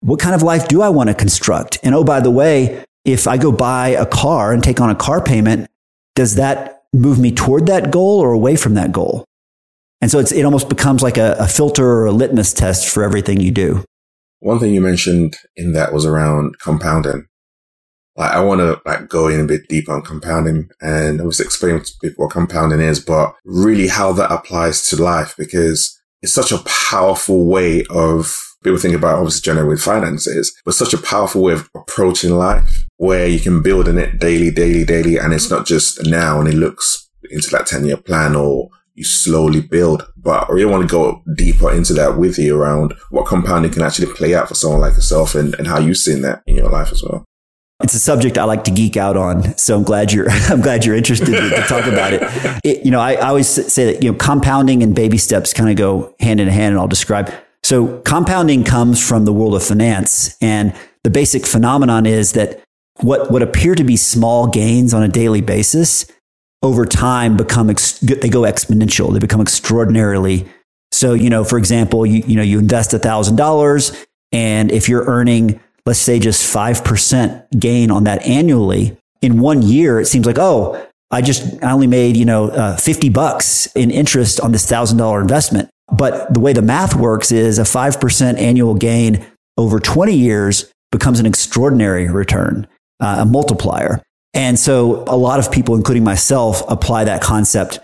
what 0.01 0.19
kind 0.19 0.35
of 0.35 0.43
life 0.43 0.69
do 0.69 0.83
I 0.83 0.89
want 0.89 1.09
to 1.09 1.15
construct? 1.15 1.79
And 1.83 1.95
oh 1.95 2.05
by 2.05 2.21
the 2.21 2.31
way, 2.31 2.85
if 3.05 3.27
I 3.27 3.37
go 3.37 3.53
buy 3.53 3.89
a 3.89 4.07
car 4.07 4.53
and 4.53 4.63
take 4.63 4.81
on 4.81 4.91
a 4.91 4.95
car 4.95 5.23
payment, 5.23 5.69
does 6.15 6.35
that 6.35 6.85
move 6.93 7.19
me 7.19 7.33
toward 7.33 7.67
that 7.67 7.91
goal 7.91 8.21
or 8.21 8.33
away 8.33 8.57
from 8.57 8.75
that 8.75 8.93
goal? 8.93 9.25
And 10.03 10.11
so 10.11 10.19
it 10.19 10.45
almost 10.45 10.69
becomes 10.69 11.01
like 11.01 11.17
a, 11.17 11.37
a 11.39 11.47
filter 11.47 11.87
or 11.87 12.07
a 12.07 12.13
litmus 12.13 12.53
test 12.53 12.89
for 12.89 13.05
everything 13.05 13.41
you 13.41 13.53
do. 13.53 13.85
One 14.41 14.59
thing 14.59 14.75
you 14.75 14.81
mentioned 14.81 15.37
in 15.57 15.73
that 15.75 15.93
was 15.93 16.05
around 16.05 16.59
compounding. 16.59 17.27
Like 18.17 18.33
I 18.33 18.41
want 18.41 18.61
to 18.61 18.81
like 18.85 19.09
go 19.09 19.29
in 19.29 19.41
a 19.41 19.47
bit 19.47 19.69
deeper 19.69 19.93
on 19.93 20.03
compounding 20.03 20.69
and 20.81 21.21
I 21.21 21.25
was 21.25 21.39
explaining 21.39 21.85
to 21.85 21.93
people 22.03 22.25
what 22.25 22.33
compounding 22.33 22.81
is, 22.81 22.99
but 22.99 23.35
really 23.45 23.87
how 23.87 24.13
that 24.15 24.33
applies 24.33 24.89
to 24.89 25.01
life 25.01 25.35
because 25.39 25.99
it's 26.21 26.33
such 26.33 26.51
a 26.51 26.63
powerful 26.67 27.47
way 27.47 27.85
of 27.89 28.37
people 28.65 28.79
think 28.79 28.97
about 28.97 29.19
obviously 29.19 29.41
generally 29.43 29.69
with 29.69 29.83
finances, 29.83 30.53
but 30.65 30.75
such 30.75 30.93
a 30.93 30.99
powerful 30.99 31.43
way 31.43 31.53
of 31.53 31.71
approaching 31.77 32.33
life 32.33 32.85
where 32.97 33.29
you 33.29 33.39
can 33.39 33.63
build 33.63 33.87
in 33.87 33.99
it 33.99 34.19
daily, 34.19 34.51
daily, 34.51 34.85
daily. 34.85 35.17
And 35.17 35.33
it's 35.33 35.51
not 35.51 35.65
just 35.65 36.05
now 36.07 36.41
and 36.41 36.49
it 36.49 36.55
looks 36.55 37.09
into 37.31 37.51
that 37.51 37.67
10 37.67 37.87
year 37.87 37.97
plan 37.97 38.35
or 38.35 38.69
you 38.95 39.05
slowly 39.05 39.61
build. 39.61 40.07
But 40.17 40.49
I 40.49 40.53
really 40.53 40.71
want 40.71 40.89
to 40.89 40.93
go 40.93 41.23
deeper 41.35 41.73
into 41.73 41.93
that 41.95 42.19
with 42.19 42.39
you 42.39 42.61
around 42.61 42.95
what 43.11 43.27
compounding 43.27 43.73
can 43.73 43.83
actually 43.83 44.13
play 44.13 44.35
out 44.35 44.49
for 44.49 44.55
someone 44.55 44.81
like 44.81 44.95
yourself 44.95 45.35
and, 45.35 45.55
and 45.55 45.67
how 45.67 45.79
you've 45.79 45.97
seen 45.97 46.23
that 46.23 46.43
in 46.47 46.57
your 46.57 46.69
life 46.69 46.93
as 46.93 47.03
well. 47.03 47.25
It's 47.83 47.95
a 47.95 47.99
subject 47.99 48.39
I 48.39 48.45
like 48.45 48.63
to 48.65 48.71
geek 48.71 48.97
out 48.97 49.17
on, 49.17 49.59
so 49.59 49.77
I'm 49.77 49.83
glad 49.83 50.13
you're 50.13 50.31
I'm 50.31 50.61
glad 50.61 50.85
you're 50.85 50.95
interested 50.95 51.27
to, 51.27 51.51
to 51.51 51.63
talk 51.63 51.87
about 51.87 52.13
it. 52.13 52.23
it. 52.65 52.85
You 52.85 52.93
know, 52.93 53.01
I, 53.01 53.15
I 53.15 53.29
always 53.29 53.49
say 53.49 53.93
that 53.93 54.05
you 54.05 54.13
know 54.13 54.17
compounding 54.17 54.83
and 54.83 54.95
baby 54.95 55.19
steps 55.19 55.53
kind 55.53 55.69
of 55.69 55.77
go 55.77 56.15
hand 56.21 56.41
in 56.41 56.47
hand, 56.47 56.75
and 56.75 56.79
I'll 56.79 56.87
describe. 56.87 57.33
So 57.65 58.01
compounding 58.03 58.65
comes 58.65 59.05
from 59.07 59.25
the 59.25 59.33
world 59.33 59.55
of 59.57 59.65
finance, 59.65 60.37
and 60.41 60.75
the 61.03 61.11
basic 61.11 61.45
phenomenon 61.45 62.07
is 62.07 62.35
that 62.35 62.63
what 63.01 63.33
what 63.33 63.43
appear 63.43 63.75
to 63.75 63.83
be 63.83 63.97
small 63.97 64.47
gains 64.47 64.95
on 64.95 65.03
a 65.03 65.09
daily 65.09 65.41
basis 65.41 66.07
over 66.63 66.87
time 66.87 67.37
become 67.37 67.71
ex- 67.71 67.99
they 67.99 68.29
go 68.29 68.43
exponential. 68.43 69.13
They 69.13 69.19
become 69.19 69.41
extraordinarily. 69.41 70.47
So 70.91 71.15
you 71.15 71.31
know, 71.31 71.45
for 71.45 71.59
example, 71.59 72.07
you 72.07 72.23
you 72.27 72.37
know 72.37 72.43
you 72.43 72.59
invest 72.59 72.93
thousand 72.93 73.37
dollars, 73.37 73.93
and 74.31 74.71
if 74.71 74.89
you're 74.89 75.05
earning 75.05 75.61
let's 75.85 75.99
say 75.99 76.19
just 76.19 76.51
five 76.51 76.85
percent 76.85 77.45
gain 77.59 77.91
on 77.91 78.05
that 78.05 78.25
annually 78.27 78.97
in 79.21 79.41
one 79.41 79.63
year, 79.63 80.01
it 80.01 80.07
seems 80.07 80.27
like 80.27 80.39
oh. 80.39 80.89
I 81.15 81.21
just 81.21 81.63
I 81.63 81.73
only 81.73 81.87
made 81.87 82.17
you 82.17 82.25
know 82.25 82.49
uh, 82.49 82.77
fifty 82.79 83.11
bucks 83.11 83.67
in 83.77 83.91
interest 83.91 84.41
on 84.41 84.53
this 84.53 84.67
thousand 84.67 84.97
dollar 84.97 85.21
investment, 85.21 85.69
but 85.93 86.33
the 86.33 86.41
way 86.41 86.55
the 86.55 86.63
math 86.63 86.97
works 86.97 87.31
is 87.31 87.59
a 87.59 87.67
five 87.67 88.01
percent 88.01 88.39
annual 88.39 88.75
gain 88.75 89.23
over 89.59 89.79
twenty 89.79 90.17
years 90.17 90.73
becomes 90.91 91.21
an 91.21 91.27
extraordinary 91.27 92.09
return, 92.09 92.67
uh, 93.01 93.17
a 93.21 93.25
multiplier. 93.27 94.03
And 94.35 94.59
so 94.59 95.05
a 95.07 95.17
lot 95.17 95.39
of 95.39 95.53
people, 95.53 95.75
including 95.75 96.05
myself, 96.05 96.63
apply 96.69 97.05
that 97.05 97.23
concept 97.23 97.81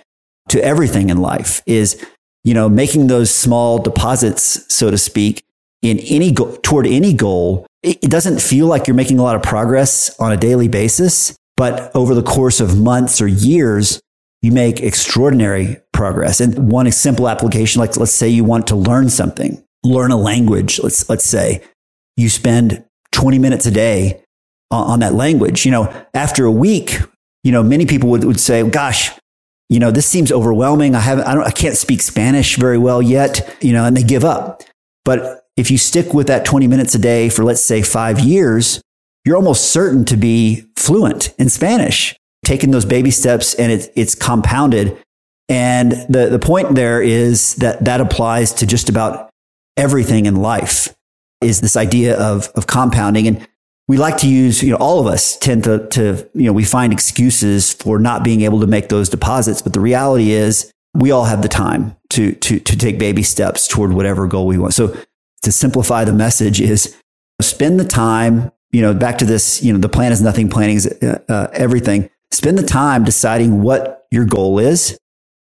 to 0.48 0.62
everything 0.64 1.11
in 1.11 1.18
life 1.18 1.62
is, 1.66 2.04
you 2.42 2.54
know, 2.54 2.68
making 2.68 3.08
those 3.08 3.30
small 3.30 3.78
deposits, 3.78 4.64
so 4.74 4.90
to 4.90 4.96
speak, 4.96 5.44
in 5.82 5.98
any 6.00 6.32
go- 6.32 6.56
toward 6.62 6.87
any 6.87 7.12
goal 7.12 7.68
it 7.82 8.11
doesn't 8.11 8.40
feel 8.40 8.66
like 8.66 8.87
you're 8.87 8.96
making 8.96 9.18
a 9.18 9.22
lot 9.22 9.37
of 9.37 9.42
progress 9.42 10.16
on 10.18 10.32
a 10.32 10.37
daily 10.37 10.68
basis, 10.68 11.37
but 11.56 11.94
over 11.94 12.14
the 12.14 12.22
course 12.22 12.61
of 12.61 12.78
months 12.78 13.20
or 13.20 13.28
years, 13.28 14.00
you 14.42 14.52
make 14.52 14.80
extraordinary 14.80 15.78
progress. 15.92 16.40
And 16.40 16.70
one 16.70 16.90
simple 16.92 17.28
application, 17.28 17.80
like 17.80 17.96
let's 17.96 18.12
say 18.12 18.28
you 18.28 18.44
want 18.44 18.66
to 18.68 18.76
learn 18.76 19.11
something, 19.11 19.62
learn 19.84 20.11
a 20.11 20.16
language. 20.16 20.80
Let's, 20.80 21.08
let's 21.08 21.24
say 21.24 21.62
you 22.16 22.28
spend 22.28 22.84
20 23.12 23.38
minutes 23.38 23.66
a 23.66 23.70
day 23.70 24.22
on 24.70 25.00
that 25.00 25.14
language. 25.14 25.64
You 25.64 25.72
know, 25.72 26.04
after 26.14 26.44
a 26.44 26.52
week, 26.52 26.98
you 27.44 27.52
know, 27.52 27.62
many 27.62 27.87
people 27.87 28.11
would, 28.11 28.24
would 28.24 28.40
say, 28.40 28.68
gosh, 28.68 29.11
you 29.68 29.78
know, 29.78 29.90
this 29.90 30.07
seems 30.07 30.33
overwhelming. 30.33 30.94
I 30.94 31.00
haven't, 31.00 31.24
I 31.26 31.35
don't, 31.35 31.44
I 31.44 31.50
can't 31.50 31.76
speak 31.76 32.02
Spanish 32.02 32.57
very 32.57 32.78
well 32.78 33.02
yet, 33.02 33.57
you 33.61 33.72
know, 33.72 33.85
and 33.85 33.96
they 33.96 34.02
give 34.02 34.24
up. 34.24 34.62
But 35.04 35.46
if 35.57 35.70
you 35.70 35.78
stick 35.78 36.14
with 36.14 36.26
that 36.28 36.44
20 36.44 36.66
minutes 36.66 36.94
a 36.94 36.98
day 36.98 37.28
for, 37.28 37.44
let's 37.44 37.62
say, 37.62 37.83
five 37.83 38.20
years, 38.20 38.81
you're 39.24 39.37
almost 39.37 39.70
certain 39.70 40.04
to 40.07 40.16
be 40.16 40.64
fluent 40.76 41.35
in 41.38 41.48
Spanish, 41.48 42.16
taking 42.44 42.70
those 42.70 42.85
baby 42.85 43.11
steps 43.11 43.54
and 43.54 43.72
it, 43.72 43.92
it's 43.94 44.14
compounded. 44.14 44.96
And 45.48 45.92
the, 46.09 46.28
the 46.31 46.38
point 46.38 46.74
there 46.74 47.02
is 47.02 47.54
that 47.57 47.85
that 47.85 48.00
applies 48.00 48.52
to 48.54 48.66
just 48.66 48.88
about 48.88 49.31
everything 49.76 50.26
in 50.26 50.37
life 50.37 50.94
is 51.40 51.61
this 51.61 51.76
idea 51.76 52.18
of, 52.18 52.48
of 52.54 52.66
compounding. 52.66 53.26
And 53.26 53.48
we 53.88 53.96
like 53.96 54.18
to 54.18 54.29
use, 54.29 54.62
you 54.62 54.70
know, 54.70 54.77
all 54.77 55.01
of 55.01 55.07
us 55.07 55.37
tend 55.38 55.64
to, 55.64 55.88
to, 55.88 56.29
you 56.35 56.44
know, 56.44 56.53
we 56.53 56.64
find 56.64 56.92
excuses 56.92 57.72
for 57.72 57.98
not 57.98 58.22
being 58.22 58.42
able 58.42 58.61
to 58.61 58.66
make 58.66 58.90
those 58.90 59.09
deposits. 59.09 59.62
But 59.62 59.72
the 59.72 59.81
reality 59.81 60.31
is 60.31 60.70
we 60.94 61.11
all 61.11 61.24
have 61.24 61.40
the 61.40 61.48
time 61.48 61.96
to, 62.11 62.33
to, 62.33 62.61
to 62.61 62.77
take 62.77 62.98
baby 62.98 63.22
steps 63.22 63.66
toward 63.66 63.94
whatever 63.94 64.27
goal 64.27 64.46
we 64.46 64.59
want. 64.59 64.74
So 64.74 64.94
to 65.42 65.51
simplify 65.51 66.05
the 66.05 66.12
message 66.12 66.61
is 66.61 66.96
spend 67.40 67.81
the 67.81 67.85
time, 67.85 68.53
you 68.72 68.83
know, 68.83 68.92
back 68.92 69.16
to 69.18 69.24
this, 69.24 69.62
you 69.62 69.72
know, 69.72 69.79
the 69.79 69.88
plan 69.88 70.12
is 70.12 70.20
nothing, 70.20 70.51
planning 70.51 70.77
is 70.77 70.87
uh, 71.03 71.20
uh, 71.29 71.48
everything. 71.55 72.11
Spend 72.31 72.59
the 72.59 72.62
time 72.62 73.05
deciding 73.05 73.62
what 73.62 74.07
your 74.11 74.27
goal 74.27 74.59
is 74.59 74.98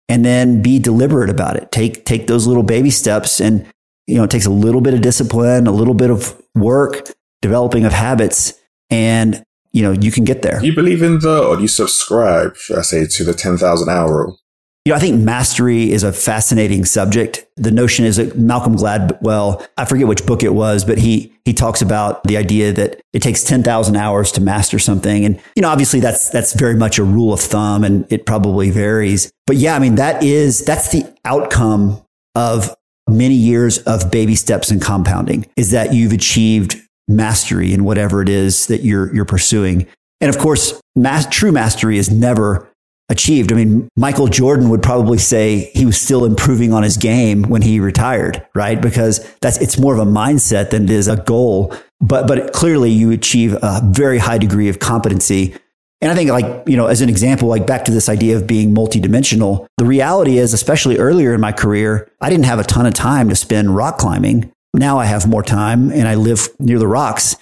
and 0.10 0.26
then 0.26 0.62
be 0.62 0.78
deliberate 0.78 1.30
about 1.30 1.56
it. 1.56 1.72
Take, 1.72 2.04
take 2.04 2.28
those 2.28 2.48
little 2.48 2.64
baby 2.64 2.90
steps 2.90 3.40
and, 3.40 3.66
you 4.08 4.18
know, 4.18 4.26
it 4.26 4.30
takes 4.30 4.46
a 4.46 4.52
little 4.52 4.82
bit 4.82 4.94
of 4.94 5.02
discipline, 5.02 5.68
a 5.68 5.72
little 5.72 5.94
bit 5.94 6.10
of 6.10 6.40
work, 6.54 7.12
developing 7.42 7.86
of 7.86 7.94
habits, 7.94 8.54
and, 8.90 9.44
you 9.72 9.82
know, 9.82 9.92
you 9.92 10.12
can 10.12 10.24
get 10.24 10.42
there. 10.42 10.60
Do 10.60 10.66
you 10.66 10.76
believe 10.76 11.02
in 11.02 11.20
the, 11.20 11.44
or 11.44 11.56
do 11.56 11.62
you 11.62 11.68
subscribe, 11.68 12.56
should 12.56 12.78
I 12.78 12.82
say, 12.82 13.06
to 13.06 13.24
the 13.24 13.34
10,000 13.34 13.90
hour 13.90 14.26
rule? 14.26 14.40
You 14.86 14.92
know, 14.92 14.98
I 14.98 15.00
think 15.00 15.20
mastery 15.20 15.92
is 15.92 16.04
a 16.04 16.14
fascinating 16.14 16.86
subject. 16.86 17.48
The 17.56 17.72
notion 17.72 18.06
is 18.06 18.18
that 18.18 18.38
Malcolm 18.38 18.76
Gladwell, 18.76 19.66
I 19.78 19.86
forget 19.86 20.08
which 20.08 20.28
book 20.28 20.44
it 20.44 20.54
was, 20.54 20.86
but 20.86 21.00
he, 21.00 21.34
he 21.44 21.54
talks 21.54 21.82
about 21.82 22.24
the 22.26 22.38
idea 22.38 22.72
that 22.72 23.02
it 23.12 23.24
takes 23.24 23.44
10,000 23.44 23.96
hours 23.96 24.32
to 24.34 24.42
master 24.42 24.78
something. 24.78 25.26
And, 25.26 25.42
you 25.56 25.64
know, 25.64 25.70
obviously 25.70 26.02
that's, 26.02 26.30
that's 26.30 26.54
very 26.54 26.76
much 26.76 27.00
a 27.00 27.04
rule 27.04 27.34
of 27.34 27.40
thumb 27.40 27.84
and 27.84 28.06
it 28.12 28.28
probably 28.28 28.70
varies. 28.70 29.32
But 29.48 29.56
yeah, 29.56 29.76
I 29.76 29.80
mean, 29.80 29.96
that 29.96 30.22
is, 30.22 30.64
that's 30.64 30.92
the 30.92 31.12
outcome 31.26 32.06
of 32.36 32.76
many 33.10 33.34
years 33.34 33.80
of 33.80 34.12
baby 34.12 34.36
steps 34.36 34.70
and 34.70 34.80
compounding 34.80 35.48
is 35.56 35.72
that 35.72 35.94
you've 35.94 36.14
achieved 36.14 36.80
mastery 37.08 37.74
in 37.74 37.84
whatever 37.84 38.22
it 38.22 38.30
is 38.30 38.68
that 38.68 38.82
you're, 38.82 39.14
you're 39.14 39.26
pursuing. 39.26 39.88
And 40.22 40.30
of 40.30 40.38
course, 40.38 40.80
mas- 40.96 41.28
true 41.28 41.52
mastery 41.52 41.98
is 41.98 42.10
never 42.10 42.68
achieved. 43.10 43.52
I 43.52 43.56
mean, 43.56 43.88
Michael 43.96 44.28
Jordan 44.28 44.70
would 44.70 44.82
probably 44.82 45.20
say 45.20 45.72
he 45.76 45.86
was 45.86 46.02
still 46.02 46.26
improving 46.26 46.74
on 46.74 46.82
his 46.82 46.98
game 46.98 47.44
when 47.44 47.62
he 47.62 47.80
retired, 47.80 48.44
right? 48.56 48.82
Because 48.82 49.24
that's, 49.42 49.60
it's 49.62 49.78
more 49.78 49.94
of 49.94 50.00
a 50.00 50.12
mindset 50.12 50.72
than 50.72 50.86
it 50.86 50.90
is 50.90 51.08
a 51.08 51.18
goal. 51.18 51.76
But, 52.02 52.28
but 52.28 52.52
clearly 52.54 52.90
you 52.90 53.12
achieve 53.12 53.54
a 53.54 53.82
very 53.84 54.18
high 54.18 54.40
degree 54.40 54.70
of 54.70 54.80
competency. 54.80 55.56
And 56.02 56.12
I 56.12 56.16
think 56.16 56.30
like, 56.32 56.68
you 56.68 56.76
know, 56.76 56.88
as 56.88 57.02
an 57.02 57.10
example, 57.10 57.48
like 57.48 57.68
back 57.68 57.86
to 57.86 57.92
this 57.92 58.10
idea 58.10 58.36
of 58.36 58.48
being 58.48 58.74
multidimensional, 58.74 59.68
the 59.78 59.86
reality 59.86 60.38
is, 60.38 60.54
especially 60.54 60.98
earlier 60.98 61.34
in 61.34 61.42
my 61.42 61.52
career, 61.52 62.12
I 62.22 62.30
didn't 62.30 62.46
have 62.46 62.60
a 62.60 62.64
ton 62.64 62.86
of 62.86 62.94
time 62.94 63.30
to 63.30 63.36
spend 63.36 63.76
rock 63.76 63.98
climbing. 63.98 64.52
Now 64.76 65.00
I 65.00 65.06
have 65.06 65.28
more 65.28 65.44
time 65.44 65.92
and 65.92 66.08
I 66.08 66.16
live 66.16 66.50
near 66.60 66.80
the 66.80 66.88
rocks. 66.88 67.36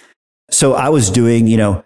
So 0.50 0.74
I 0.74 0.88
was 0.88 1.10
doing, 1.10 1.46
you 1.46 1.56
know, 1.56 1.72
a 1.72 1.84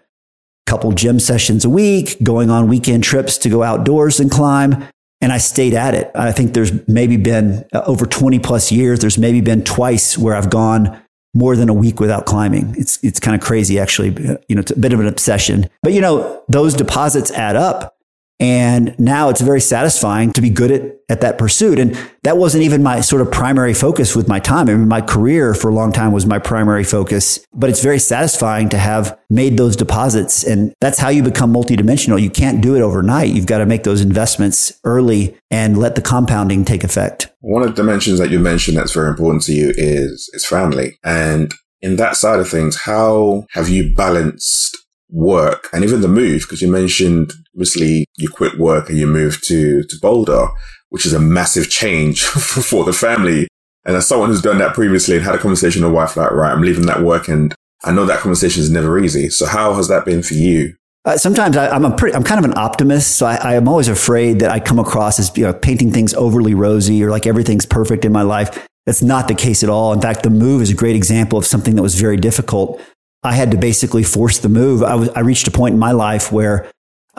couple 0.67 0.91
gym 0.91 1.19
sessions 1.19 1.65
a 1.65 1.69
week, 1.69 2.17
going 2.21 2.49
on 2.49 2.67
weekend 2.67 3.03
trips 3.03 3.37
to 3.39 3.49
go 3.49 3.63
outdoors 3.63 4.19
and 4.19 4.29
climb. 4.29 4.87
And 5.21 5.33
I 5.33 5.37
stayed 5.37 5.73
at 5.73 5.95
it. 5.95 6.11
I 6.15 6.31
think 6.31 6.53
there's 6.53 6.87
maybe 6.87 7.17
been 7.17 7.65
uh, 7.73 7.81
over 7.85 8.05
20 8.05 8.39
plus 8.39 8.71
years, 8.71 8.99
there's 8.99 9.17
maybe 9.17 9.41
been 9.41 9.63
twice 9.63 10.17
where 10.17 10.35
I've 10.35 10.49
gone 10.49 11.01
more 11.33 11.55
than 11.55 11.69
a 11.69 11.73
week 11.73 11.99
without 11.99 12.25
climbing. 12.25 12.73
It's, 12.77 13.03
it's 13.03 13.19
kind 13.19 13.35
of 13.35 13.41
crazy, 13.45 13.79
actually. 13.79 14.09
You 14.47 14.55
know, 14.55 14.61
it's 14.61 14.71
a 14.71 14.79
bit 14.79 14.93
of 14.93 14.99
an 14.99 15.07
obsession. 15.07 15.69
But, 15.83 15.93
you 15.93 16.01
know, 16.01 16.43
those 16.47 16.73
deposits 16.73 17.31
add 17.31 17.55
up. 17.55 17.95
And 18.39 18.97
now 18.97 19.27
it's 19.29 19.41
very 19.41 19.59
satisfying 19.59 20.31
to 20.31 20.41
be 20.41 20.49
good 20.49 20.71
at, 20.71 20.95
at 21.09 21.21
that 21.21 21.37
pursuit. 21.37 21.77
And 21.77 21.99
that 22.23 22.37
wasn't 22.37 22.63
even 22.63 22.81
my 22.81 23.01
sort 23.01 23.21
of 23.21 23.31
primary 23.31 23.73
focus 23.73 24.15
with 24.15 24.29
my 24.29 24.39
time. 24.39 24.69
I 24.69 24.75
mean, 24.75 24.87
my 24.87 25.01
career 25.01 25.53
for 25.53 25.69
a 25.69 25.73
long 25.73 25.91
time 25.91 26.13
was 26.13 26.25
my 26.25 26.39
primary 26.39 26.85
focus, 26.85 27.45
but 27.53 27.69
it's 27.69 27.83
very 27.83 27.99
satisfying 27.99 28.69
to 28.69 28.77
have 28.77 29.19
made 29.29 29.57
those 29.57 29.75
deposits. 29.75 30.45
And 30.45 30.73
that's 30.79 30.99
how 30.99 31.09
you 31.09 31.21
become 31.21 31.53
multidimensional. 31.53 32.21
You 32.21 32.29
can't 32.29 32.61
do 32.61 32.77
it 32.77 32.81
overnight. 32.81 33.33
You've 33.33 33.45
got 33.45 33.57
to 33.57 33.65
make 33.65 33.83
those 33.83 34.01
investments 34.01 34.79
early 34.85 35.37
and 35.51 35.77
let 35.77 35.95
the 35.95 36.01
compounding 36.01 36.63
take 36.63 36.85
effect. 36.85 37.29
One 37.41 37.61
of 37.61 37.69
the 37.69 37.75
dimensions 37.75 38.19
that 38.19 38.29
you 38.29 38.39
mentioned 38.39 38.77
that's 38.77 38.93
very 38.93 39.09
important 39.09 39.43
to 39.43 39.53
you 39.53 39.73
is, 39.75 40.29
is 40.33 40.45
family. 40.45 40.97
And 41.03 41.53
in 41.81 41.97
that 41.97 42.15
side 42.15 42.39
of 42.39 42.47
things, 42.47 42.83
how 42.83 43.47
have 43.51 43.67
you 43.67 43.93
balanced 43.93 44.77
work 45.11 45.69
and 45.73 45.83
even 45.83 46.01
the 46.01 46.07
move, 46.07 46.41
because 46.43 46.61
you 46.61 46.71
mentioned 46.71 47.33
obviously 47.59 48.05
you 48.15 48.29
quit 48.29 48.57
work 48.57 48.87
and 48.87 48.97
you 48.97 49.05
moved 49.05 49.45
to, 49.45 49.83
to 49.83 49.99
Boulder, 50.01 50.47
which 50.89 51.05
is 51.05 51.11
a 51.11 51.19
massive 51.19 51.69
change 51.69 52.23
for 52.23 52.85
the 52.85 52.93
family. 52.93 53.49
And 53.85 53.97
as 53.97 54.07
someone 54.07 54.29
who's 54.29 54.41
done 54.41 54.59
that 54.59 54.73
previously 54.73 55.17
and 55.17 55.25
had 55.25 55.35
a 55.35 55.39
conversation 55.39 55.83
with 55.83 55.91
a 55.91 55.93
wife, 55.93 56.15
like, 56.15 56.31
right, 56.31 56.53
I'm 56.53 56.61
leaving 56.61 56.85
that 56.85 57.01
work 57.01 57.27
and 57.27 57.53
I 57.83 57.91
know 57.91 58.05
that 58.05 58.19
conversation 58.19 58.61
is 58.61 58.69
never 58.69 58.97
easy. 58.97 59.29
So 59.29 59.45
how 59.45 59.73
has 59.73 59.89
that 59.89 60.05
been 60.05 60.23
for 60.23 60.35
you? 60.35 60.73
Uh, 61.03 61.17
sometimes 61.17 61.57
I, 61.57 61.75
am 61.75 61.83
a 61.83 61.95
pretty, 61.95 62.15
I'm 62.15 62.23
kind 62.23 62.43
of 62.43 62.49
an 62.49 62.57
optimist, 62.57 63.17
so 63.17 63.25
I, 63.25 63.35
I, 63.35 63.53
am 63.55 63.67
always 63.67 63.87
afraid 63.87 64.39
that 64.39 64.51
I 64.51 64.59
come 64.59 64.79
across 64.79 65.17
as 65.17 65.35
you 65.37 65.43
know, 65.43 65.53
painting 65.53 65.91
things 65.91 66.13
overly 66.13 66.53
rosy 66.53 67.01
or 67.03 67.09
like 67.09 67.25
everything's 67.25 67.65
perfect 67.65 68.03
in 68.05 68.11
my 68.11 68.21
life. 68.21 68.67
That's 68.85 69.01
not 69.01 69.27
the 69.27 69.35
case 69.35 69.63
at 69.63 69.69
all. 69.69 69.93
In 69.93 70.01
fact, 70.01 70.23
the 70.23 70.29
move 70.29 70.61
is 70.61 70.71
a 70.71 70.75
great 70.75 70.95
example 70.95 71.39
of 71.39 71.45
something 71.45 71.75
that 71.75 71.81
was 71.81 71.99
very 71.99 72.17
difficult. 72.17 72.81
I 73.23 73.33
had 73.33 73.51
to 73.51 73.57
basically 73.57 74.03
force 74.03 74.39
the 74.39 74.49
move. 74.49 74.83
I 74.83 75.19
reached 75.21 75.47
a 75.47 75.51
point 75.51 75.73
in 75.73 75.79
my 75.79 75.91
life 75.91 76.31
where 76.31 76.69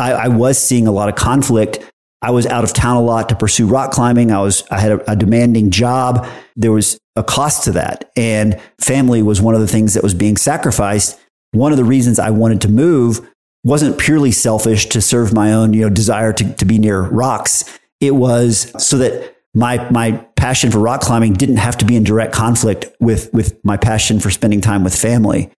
I, 0.01 0.13
I, 0.13 0.29
was 0.29 0.59
seeing 0.59 0.87
a 0.87 0.93
lot 0.93 1.09
of 1.09 1.15
conflict. 1.15 1.79
I 2.23 2.31
was 2.31 2.47
out 2.47 2.65
of 2.65 2.73
town 2.73 2.97
a 2.97 3.03
lot 3.03 3.29
to 3.29 3.37
pursue 3.37 3.67
rock 3.67 3.93
climbing. 3.93 4.31
I 4.31 4.41
was, 4.41 4.67
I 4.71 4.81
had 4.81 4.93
a, 4.93 5.13
a 5.13 5.17
demanding 5.17 5.71
job. 5.71 6.27
There 6.57 6.73
was 6.73 6.99
a 7.17 7.23
cost 7.23 7.65
to 7.65 7.73
that. 7.73 8.11
And 8.17 8.61
family 8.81 9.23
was 9.23 9.41
one 9.41 9.55
of 9.55 9.61
the 9.61 9.69
things 9.69 9.95
that 9.95 10.03
was 10.03 10.15
being 10.15 10.37
sacrificed. 10.37 11.19
One 11.53 11.71
of 11.71 11.79
the 11.79 11.85
reasons 11.85 12.19
I 12.19 12.31
wanted 12.31 12.61
to 12.63 12.69
move 12.69 13.27
wasn't 13.63 13.99
purely 13.99 14.33
selfish 14.33 14.87
to 14.87 15.03
serve 15.03 15.35
my 15.35 15.53
own, 15.53 15.75
you 15.75 15.83
know, 15.83 15.91
desire 15.91 16.33
to, 16.33 16.55
to 16.55 16.65
be 16.65 16.79
near 16.79 17.03
rocks. 17.03 17.79
It 18.01 18.15
was 18.15 18.73
so 18.83 18.97
that 18.99 19.37
my, 19.55 19.89
my 19.91 20.13
passion 20.37 20.71
for 20.71 20.79
rock 20.79 21.03
climbing 21.03 21.35
didn't 21.35 21.59
have 21.59 21.77
to 21.79 21.85
be 21.85 21.97
in 21.97 22.05
direct 22.05 22.33
conflict 22.33 22.87
with, 23.01 23.33
with 23.35 23.63
my 23.65 23.77
passion 23.77 24.19
for 24.19 24.31
spending 24.31 24.61
time 24.63 24.83
with 24.83 24.97
family. 24.97 25.51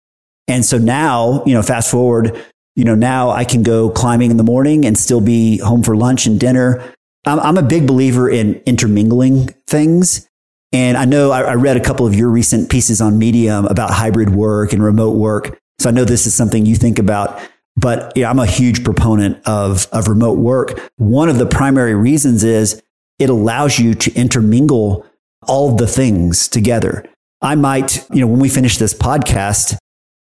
And 0.48 0.66
so 0.66 0.78
now, 0.78 1.44
you 1.46 1.54
know, 1.54 1.62
fast 1.62 1.92
forward, 1.92 2.44
you 2.76 2.86
know, 2.86 2.96
now 2.96 3.30
I 3.30 3.44
can 3.44 3.64
go 3.64 3.90
climbing 3.90 4.32
in 4.32 4.38
the 4.38 4.44
morning 4.44 4.86
and 4.86 4.98
still 4.98 5.22
be 5.22 5.58
home 5.58 5.84
for 5.84 5.96
lunch 5.96 6.26
and 6.26 6.40
dinner. 6.40 6.94
I'm, 7.26 7.40
I'm 7.40 7.58
a 7.58 7.64
big 7.64 7.86
believer 7.88 8.30
in 8.30 8.62
intermingling 8.66 9.48
things. 9.68 10.28
And 10.74 10.98
I 10.98 11.06
know 11.06 11.32
I, 11.32 11.42
I 11.42 11.54
read 11.56 11.76
a 11.76 11.82
couple 11.82 12.08
of 12.08 12.16
your 12.16 12.30
recent 12.30 12.70
pieces 12.70 13.02
on 13.02 13.18
Medium 13.18 13.66
about 13.66 13.92
hybrid 13.92 14.30
work 14.30 14.72
and 14.72 14.82
remote 14.82 15.18
work. 15.18 15.60
So 15.80 15.90
I 15.90 15.92
know 15.92 16.06
this 16.06 16.26
is 16.26 16.34
something 16.34 16.66
you 16.66 16.76
think 16.76 16.98
about, 16.98 17.42
but 17.76 18.14
yeah, 18.16 18.30
I'm 18.30 18.40
a 18.40 18.46
huge 18.46 18.84
proponent 18.84 19.46
of, 19.46 19.88
of 19.92 20.08
remote 20.08 20.38
work. 20.38 20.80
One 20.98 21.28
of 21.28 21.38
the 21.40 21.46
primary 21.46 21.96
reasons 21.96 22.44
is 22.44 22.82
it 23.20 23.30
allows 23.30 23.80
you 23.80 23.94
to 23.96 24.14
intermingle 24.14 25.06
all 25.48 25.76
the 25.76 25.88
things 25.88 26.48
together. 26.48 27.06
I 27.42 27.56
might, 27.56 28.08
you 28.12 28.22
know, 28.22 28.28
when 28.28 28.40
we 28.40 28.50
finish 28.50 28.78
this 28.78 28.94
podcast, 28.94 29.78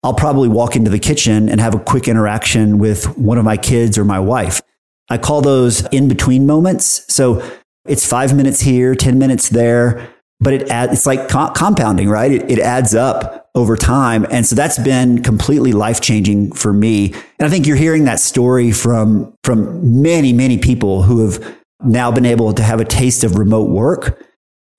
I'll 0.06 0.14
probably 0.14 0.48
walk 0.48 0.76
into 0.76 0.92
the 0.92 1.00
kitchen 1.00 1.50
and 1.50 1.60
have 1.60 1.74
a 1.74 1.80
quick 1.80 2.08
interaction 2.08 2.78
with 2.78 3.18
one 3.18 3.40
of 3.40 3.44
my 3.44 3.58
kids 3.58 3.98
or 3.98 4.06
my 4.06 4.20
wife. 4.20 4.62
I 5.10 5.18
call 5.18 5.42
those 5.42 5.84
in 5.88 6.08
between 6.08 6.46
moments. 6.46 7.12
So 7.12 7.44
it's 7.88 8.06
five 8.06 8.36
minutes 8.36 8.62
here, 8.62 8.94
10 8.94 9.18
minutes 9.18 9.50
there, 9.50 10.14
but 10.40 10.54
it 10.54 10.70
add, 10.70 10.92
it's 10.92 11.08
like 11.08 11.28
co- 11.28 11.50
compounding, 11.56 12.08
right? 12.08 12.32
It, 12.32 12.52
it 12.52 12.60
adds 12.60 12.94
up 12.94 13.50
over 13.56 13.76
time. 13.76 14.28
And 14.30 14.46
so 14.46 14.56
that's 14.56 14.78
been 14.78 15.24
completely 15.24 15.74
life 15.74 16.02
changing 16.02 16.52
for 16.52 16.72
me. 16.72 17.12
And 17.40 17.48
I 17.48 17.50
think 17.50 17.66
you're 17.66 17.76
hearing 17.76 18.04
that 18.06 18.20
story 18.20 18.72
from, 18.72 19.34
from 19.44 20.04
many, 20.04 20.34
many 20.34 20.60
people 20.60 21.02
who 21.02 21.26
have 21.26 21.58
now 21.84 22.12
been 22.12 22.28
able 22.28 22.54
to 22.54 22.62
have 22.62 22.80
a 22.80 22.86
taste 22.86 23.24
of 23.24 23.40
remote 23.40 23.72
work. 23.72 24.24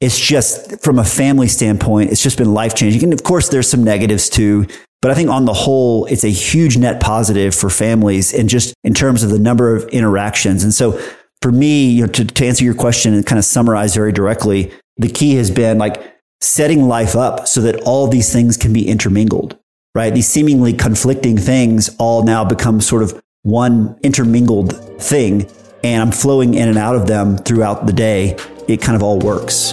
It's 0.00 0.20
just 0.20 0.84
from 0.84 1.00
a 1.00 1.04
family 1.04 1.48
standpoint, 1.48 2.12
it's 2.12 2.22
just 2.22 2.38
been 2.38 2.54
life 2.54 2.76
changing. 2.76 3.02
And 3.02 3.12
of 3.12 3.24
course, 3.24 3.48
there's 3.48 3.68
some 3.68 3.82
negatives 3.82 4.28
too 4.28 4.68
But 5.06 5.12
I 5.12 5.14
think 5.14 5.30
on 5.30 5.44
the 5.44 5.52
whole, 5.52 6.04
it's 6.06 6.24
a 6.24 6.28
huge 6.28 6.76
net 6.76 6.98
positive 6.98 7.54
for 7.54 7.70
families 7.70 8.34
and 8.34 8.48
just 8.48 8.74
in 8.82 8.92
terms 8.92 9.22
of 9.22 9.30
the 9.30 9.38
number 9.38 9.76
of 9.76 9.84
interactions. 9.90 10.64
And 10.64 10.74
so 10.74 11.00
for 11.40 11.52
me, 11.52 11.88
you 11.90 12.04
know, 12.04 12.12
to, 12.12 12.24
to 12.24 12.44
answer 12.44 12.64
your 12.64 12.74
question 12.74 13.14
and 13.14 13.24
kind 13.24 13.38
of 13.38 13.44
summarize 13.44 13.94
very 13.94 14.10
directly, 14.10 14.72
the 14.96 15.08
key 15.08 15.36
has 15.36 15.48
been 15.48 15.78
like 15.78 16.02
setting 16.40 16.88
life 16.88 17.14
up 17.14 17.46
so 17.46 17.60
that 17.60 17.76
all 17.82 18.08
these 18.08 18.32
things 18.32 18.56
can 18.56 18.72
be 18.72 18.88
intermingled, 18.88 19.56
right? 19.94 20.12
These 20.12 20.26
seemingly 20.26 20.72
conflicting 20.72 21.38
things 21.38 21.88
all 22.00 22.24
now 22.24 22.44
become 22.44 22.80
sort 22.80 23.04
of 23.04 23.22
one 23.44 23.96
intermingled 24.02 25.00
thing. 25.00 25.48
And 25.84 26.02
I'm 26.02 26.10
flowing 26.10 26.54
in 26.54 26.68
and 26.68 26.78
out 26.78 26.96
of 26.96 27.06
them 27.06 27.38
throughout 27.38 27.86
the 27.86 27.92
day. 27.92 28.36
It 28.66 28.82
kind 28.82 28.96
of 28.96 29.04
all 29.04 29.20
works. 29.20 29.72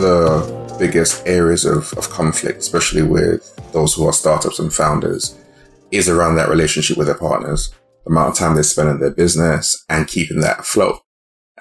The 0.00 0.76
biggest 0.78 1.26
areas 1.26 1.64
of, 1.64 1.92
of 1.94 2.10
conflict, 2.10 2.58
especially 2.58 3.02
with 3.02 3.54
those 3.72 3.94
who 3.94 4.06
are 4.06 4.12
startups 4.12 4.58
and 4.58 4.72
founders, 4.72 5.38
is 5.90 6.08
around 6.08 6.36
that 6.36 6.48
relationship 6.48 6.96
with 6.96 7.06
their 7.06 7.18
partners 7.18 7.72
the 8.04 8.10
amount 8.10 8.30
of 8.30 8.34
time 8.36 8.54
they 8.54 8.62
spend 8.62 8.88
in 8.88 9.00
their 9.00 9.10
business 9.10 9.84
and 9.88 10.08
keeping 10.08 10.40
that 10.40 10.60
afloat. 10.60 11.00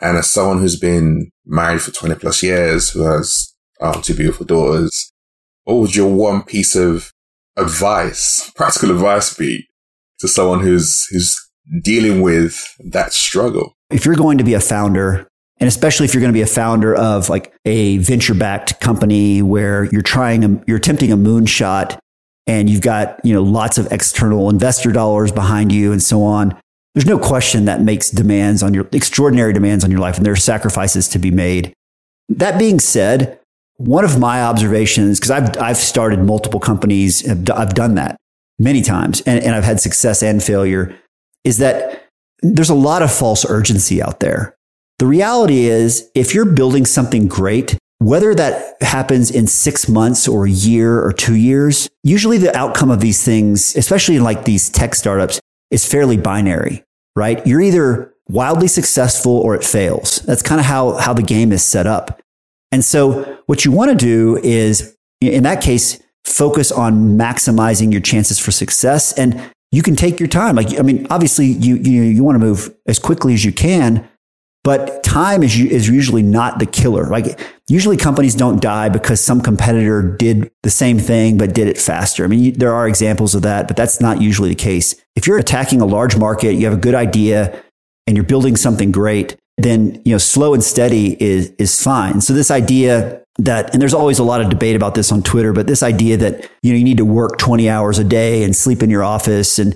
And 0.01 0.17
as 0.17 0.27
someone 0.27 0.59
who's 0.59 0.79
been 0.79 1.31
married 1.45 1.81
for 1.81 1.91
20 1.91 2.15
plus 2.15 2.41
years, 2.41 2.89
who 2.91 3.01
has 3.03 3.53
um, 3.81 4.01
two 4.01 4.15
beautiful 4.15 4.45
daughters, 4.45 5.11
what 5.65 5.75
would 5.75 5.95
your 5.95 6.13
one 6.13 6.43
piece 6.43 6.75
of 6.75 7.11
advice, 7.57 8.49
practical 8.55 8.91
advice 8.91 9.33
be 9.33 9.67
to 10.19 10.27
someone 10.27 10.61
who's, 10.61 11.05
who's 11.09 11.37
dealing 11.83 12.21
with 12.21 12.65
that 12.91 13.13
struggle? 13.13 13.73
If 13.89 14.05
you're 14.05 14.15
going 14.15 14.37
to 14.37 14.43
be 14.43 14.53
a 14.53 14.61
founder, 14.61 15.27
and 15.59 15.67
especially 15.67 16.05
if 16.05 16.13
you're 16.13 16.21
going 16.21 16.31
to 16.31 16.37
be 16.37 16.41
a 16.41 16.47
founder 16.47 16.95
of 16.95 17.29
like 17.29 17.53
a 17.65 17.97
venture 17.97 18.33
backed 18.33 18.79
company 18.79 19.41
where 19.41 19.85
you're 19.85 20.01
trying, 20.01 20.63
you're 20.65 20.77
attempting 20.77 21.11
a 21.11 21.17
moonshot 21.17 21.97
and 22.47 22.69
you've 22.69 22.81
got, 22.81 23.19
you 23.25 23.33
know, 23.33 23.43
lots 23.43 23.77
of 23.77 23.91
external 23.91 24.49
investor 24.49 24.91
dollars 24.91 25.31
behind 25.31 25.71
you 25.71 25.91
and 25.91 26.01
so 26.01 26.23
on. 26.23 26.57
There's 26.95 27.05
no 27.05 27.19
question 27.19 27.65
that 27.65 27.81
makes 27.81 28.09
demands 28.09 28.63
on 28.63 28.73
your 28.73 28.87
extraordinary 28.91 29.53
demands 29.53 29.83
on 29.83 29.91
your 29.91 29.99
life 29.99 30.17
and 30.17 30.25
there 30.25 30.33
are 30.33 30.37
sacrifices 30.37 31.07
to 31.09 31.19
be 31.19 31.29
made. 31.29 31.73
That 32.29 32.57
being 32.57 32.79
said, 32.79 33.39
one 33.77 34.05
of 34.05 34.19
my 34.19 34.41
observations, 34.41 35.19
because 35.19 35.31
I've, 35.31 35.57
I've 35.57 35.77
started 35.77 36.19
multiple 36.19 36.59
companies, 36.59 37.27
I've 37.29 37.73
done 37.73 37.95
that 37.95 38.17
many 38.57 38.81
times 38.81 39.21
and, 39.21 39.43
and 39.43 39.55
I've 39.55 39.63
had 39.63 39.79
success 39.79 40.23
and 40.23 40.41
failure, 40.41 40.95
is 41.43 41.57
that 41.57 42.07
there's 42.41 42.69
a 42.69 42.75
lot 42.75 43.01
of 43.01 43.11
false 43.11 43.45
urgency 43.49 44.01
out 44.01 44.19
there. 44.19 44.55
The 44.99 45.05
reality 45.05 45.65
is, 45.65 46.11
if 46.13 46.33
you're 46.33 46.43
building 46.43 46.85
something 46.85 47.29
great, 47.29 47.77
whether 47.99 48.35
that 48.35 48.75
happens 48.81 49.31
in 49.31 49.47
six 49.47 49.87
months 49.87 50.27
or 50.27 50.45
a 50.45 50.49
year 50.49 51.01
or 51.01 51.13
two 51.13 51.35
years, 51.35 51.89
usually 52.03 52.37
the 52.37 52.55
outcome 52.55 52.91
of 52.91 52.99
these 52.99 53.23
things, 53.23 53.75
especially 53.77 54.17
in 54.17 54.23
like 54.23 54.43
these 54.43 54.69
tech 54.69 54.95
startups, 54.95 55.39
is 55.71 55.85
fairly 55.85 56.17
binary, 56.17 56.83
right? 57.15 57.45
You're 57.47 57.61
either 57.61 58.13
wildly 58.27 58.67
successful 58.67 59.37
or 59.37 59.55
it 59.55 59.63
fails. 59.63 60.17
That's 60.19 60.41
kind 60.41 60.59
of 60.59 60.65
how, 60.65 60.93
how 60.97 61.13
the 61.13 61.23
game 61.23 61.53
is 61.53 61.63
set 61.63 61.87
up. 61.87 62.19
And 62.71 62.83
so 62.83 63.39
what 63.45 63.63
you 63.63 63.71
want 63.71 63.91
to 63.91 63.95
do 63.95 64.37
is, 64.43 64.97
in 65.21 65.43
that 65.43 65.61
case, 65.61 66.01
focus 66.25 66.73
on 66.73 67.17
maximizing 67.17 67.91
your 67.91 68.01
chances 68.01 68.37
for 68.37 68.51
success. 68.51 69.13
And 69.13 69.41
you 69.71 69.81
can 69.81 69.95
take 69.95 70.19
your 70.19 70.27
time. 70.27 70.57
Like, 70.57 70.77
I 70.77 70.81
mean, 70.81 71.07
obviously 71.09 71.45
you, 71.45 71.75
you, 71.75 72.01
you 72.01 72.23
want 72.23 72.35
to 72.35 72.39
move 72.39 72.75
as 72.85 72.99
quickly 72.99 73.33
as 73.33 73.45
you 73.45 73.53
can, 73.53 74.08
but 74.69 75.01
time 75.01 75.41
is, 75.41 75.59
is 75.59 75.89
usually 75.89 76.21
not 76.21 76.59
the 76.59 76.65
killer. 76.67 77.07
Like 77.07 77.39
usually 77.67 77.97
companies 77.97 78.35
don't 78.35 78.61
die 78.61 78.87
because 78.87 79.19
some 79.19 79.41
competitor 79.41 80.15
did 80.15 80.51
the 80.61 80.69
same 80.69 80.99
thing, 80.99 81.39
but 81.39 81.55
did 81.55 81.67
it 81.67 81.75
faster. 81.75 82.23
I 82.23 82.27
mean, 82.27 82.39
you, 82.39 82.51
there 82.51 82.71
are 82.71 82.87
examples 82.87 83.33
of 83.33 83.41
that, 83.41 83.67
but 83.67 83.75
that's 83.75 83.99
not 83.99 84.21
usually 84.21 84.49
the 84.49 84.55
case. 84.55 84.93
If 85.15 85.25
you're 85.25 85.39
attacking 85.39 85.81
a 85.81 85.87
large 85.87 86.15
market, 86.15 86.53
you 86.53 86.65
have 86.65 86.75
a 86.75 86.79
good 86.79 86.93
idea 86.93 87.63
and 88.05 88.15
you're 88.15 88.23
building 88.23 88.55
something 88.55 88.91
great, 88.91 89.35
then, 89.57 89.99
you 90.05 90.11
know, 90.11 90.19
slow 90.19 90.53
and 90.53 90.63
steady 90.63 91.17
is, 91.19 91.51
is 91.57 91.83
fine. 91.83 92.21
So 92.21 92.33
this 92.33 92.51
idea 92.51 93.23
that, 93.39 93.73
and 93.73 93.81
there's 93.81 93.95
always 93.95 94.19
a 94.19 94.23
lot 94.23 94.39
of 94.39 94.51
debate 94.51 94.75
about 94.75 94.93
this 94.93 95.11
on 95.11 95.23
Twitter, 95.23 95.51
but 95.51 95.65
this 95.65 95.81
idea 95.81 96.15
that, 96.17 96.47
you 96.61 96.73
know, 96.73 96.77
you 96.77 96.85
need 96.85 96.97
to 96.97 97.05
work 97.05 97.39
20 97.39 97.67
hours 97.67 97.97
a 97.97 98.03
day 98.03 98.43
and 98.43 98.55
sleep 98.55 98.83
in 98.83 98.91
your 98.91 99.03
office 99.03 99.57
and 99.57 99.75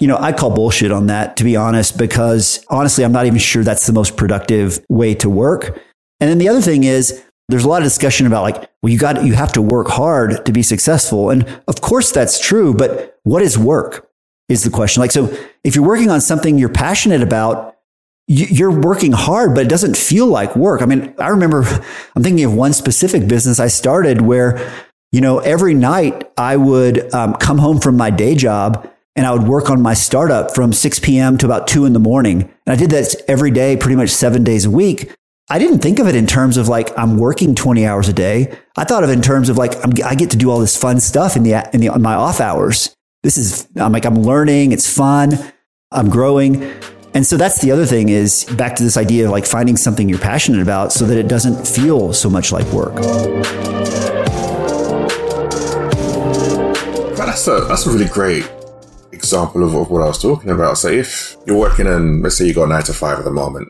you 0.00 0.08
know, 0.08 0.16
I 0.18 0.32
call 0.32 0.50
bullshit 0.50 0.92
on 0.92 1.06
that, 1.06 1.36
to 1.36 1.44
be 1.44 1.56
honest, 1.56 1.98
because 1.98 2.64
honestly, 2.68 3.04
I'm 3.04 3.12
not 3.12 3.26
even 3.26 3.38
sure 3.38 3.64
that's 3.64 3.86
the 3.86 3.92
most 3.92 4.16
productive 4.16 4.84
way 4.88 5.14
to 5.16 5.30
work. 5.30 5.78
And 6.20 6.30
then 6.30 6.38
the 6.38 6.48
other 6.48 6.60
thing 6.60 6.84
is, 6.84 7.24
there's 7.48 7.64
a 7.64 7.68
lot 7.68 7.80
of 7.80 7.84
discussion 7.84 8.26
about 8.26 8.42
like, 8.42 8.70
well, 8.82 8.92
you 8.92 8.98
got, 8.98 9.24
you 9.24 9.34
have 9.34 9.52
to 9.54 9.62
work 9.62 9.88
hard 9.88 10.44
to 10.44 10.52
be 10.52 10.62
successful. 10.62 11.30
And 11.30 11.48
of 11.66 11.80
course 11.80 12.12
that's 12.12 12.38
true, 12.38 12.74
but 12.74 13.18
what 13.22 13.42
is 13.42 13.56
work 13.56 14.10
is 14.48 14.64
the 14.64 14.70
question. 14.70 15.00
Like, 15.00 15.12
so 15.12 15.34
if 15.64 15.74
you're 15.74 15.86
working 15.86 16.10
on 16.10 16.20
something 16.20 16.58
you're 16.58 16.68
passionate 16.68 17.22
about, 17.22 17.76
you're 18.26 18.78
working 18.78 19.12
hard, 19.12 19.54
but 19.54 19.64
it 19.64 19.70
doesn't 19.70 19.96
feel 19.96 20.26
like 20.26 20.54
work. 20.54 20.82
I 20.82 20.86
mean, 20.86 21.14
I 21.18 21.28
remember 21.28 21.62
I'm 22.16 22.22
thinking 22.22 22.44
of 22.44 22.54
one 22.54 22.74
specific 22.74 23.26
business 23.26 23.58
I 23.58 23.68
started 23.68 24.20
where, 24.20 24.70
you 25.12 25.22
know, 25.22 25.38
every 25.38 25.72
night 25.72 26.30
I 26.36 26.56
would 26.56 27.12
um, 27.14 27.34
come 27.34 27.56
home 27.56 27.80
from 27.80 27.96
my 27.96 28.10
day 28.10 28.34
job 28.34 28.90
and 29.18 29.26
I 29.26 29.32
would 29.32 29.48
work 29.48 29.68
on 29.68 29.82
my 29.82 29.94
startup 29.94 30.54
from 30.54 30.72
6 30.72 31.00
p.m. 31.00 31.36
to 31.38 31.46
about 31.46 31.66
2 31.66 31.84
in 31.84 31.92
the 31.92 31.98
morning. 31.98 32.42
And 32.64 32.72
I 32.72 32.76
did 32.76 32.90
that 32.90 33.16
every 33.26 33.50
day, 33.50 33.76
pretty 33.76 33.96
much 33.96 34.10
seven 34.10 34.44
days 34.44 34.64
a 34.64 34.70
week. 34.70 35.12
I 35.50 35.58
didn't 35.58 35.80
think 35.80 35.98
of 35.98 36.06
it 36.06 36.14
in 36.14 36.28
terms 36.28 36.56
of 36.56 36.68
like 36.68 36.96
I'm 36.96 37.18
working 37.18 37.56
20 37.56 37.84
hours 37.84 38.08
a 38.08 38.12
day. 38.12 38.56
I 38.76 38.84
thought 38.84 39.02
of 39.02 39.10
it 39.10 39.14
in 39.14 39.22
terms 39.22 39.48
of 39.48 39.58
like 39.58 39.74
I'm, 39.84 39.92
i 40.04 40.14
get 40.14 40.30
to 40.30 40.36
do 40.36 40.52
all 40.52 40.60
this 40.60 40.76
fun 40.76 41.00
stuff 41.00 41.34
in 41.34 41.42
the 41.42 41.68
in 41.72 41.80
the 41.80 41.92
in 41.92 42.00
my 42.00 42.14
off 42.14 42.40
hours. 42.40 42.94
This 43.24 43.36
is 43.36 43.66
I'm 43.74 43.90
like 43.90 44.04
I'm 44.04 44.22
learning, 44.22 44.70
it's 44.70 44.88
fun, 44.88 45.32
I'm 45.90 46.10
growing. 46.10 46.62
And 47.12 47.26
so 47.26 47.36
that's 47.36 47.60
the 47.60 47.72
other 47.72 47.86
thing 47.86 48.10
is 48.10 48.44
back 48.56 48.76
to 48.76 48.84
this 48.84 48.96
idea 48.96 49.24
of 49.24 49.32
like 49.32 49.46
finding 49.46 49.76
something 49.76 50.08
you're 50.08 50.20
passionate 50.20 50.62
about 50.62 50.92
so 50.92 51.06
that 51.06 51.18
it 51.18 51.26
doesn't 51.26 51.66
feel 51.66 52.12
so 52.12 52.30
much 52.30 52.52
like 52.52 52.66
work. 52.66 52.94
That's 57.16 57.48
a 57.48 57.64
that's 57.66 57.86
a 57.86 57.90
really 57.90 58.06
great 58.06 58.48
example 59.28 59.62
of, 59.62 59.74
of 59.74 59.90
what 59.90 60.02
I 60.02 60.06
was 60.06 60.20
talking 60.20 60.50
about. 60.50 60.78
So 60.78 60.88
if 60.88 61.36
you're 61.46 61.58
working 61.58 61.86
in, 61.86 62.22
let's 62.22 62.36
say 62.36 62.46
you 62.46 62.54
got 62.54 62.68
nine 62.68 62.82
to 62.84 62.92
five 62.92 63.18
at 63.18 63.24
the 63.24 63.30
moment, 63.30 63.68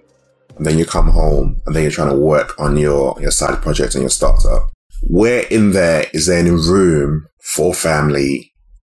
and 0.57 0.67
then 0.67 0.79
you 0.79 0.85
come 0.85 1.09
home 1.09 1.61
and 1.67 1.75
then 1.75 1.83
you're 1.83 1.93
trying 1.93 2.11
to 2.11 2.17
work 2.17 2.59
on 2.59 2.77
your, 2.77 3.21
your 3.21 3.31
side 3.31 3.63
project 3.63 3.95
and 3.95 4.03
your 4.03 4.11
startup, 4.11 4.71
where 5.03 5.45
in 5.51 5.73
there 5.73 6.07
is 6.13 6.27
there 6.27 6.39
any 6.39 6.51
room 6.51 7.27
for 7.43 7.73
family 7.73 8.53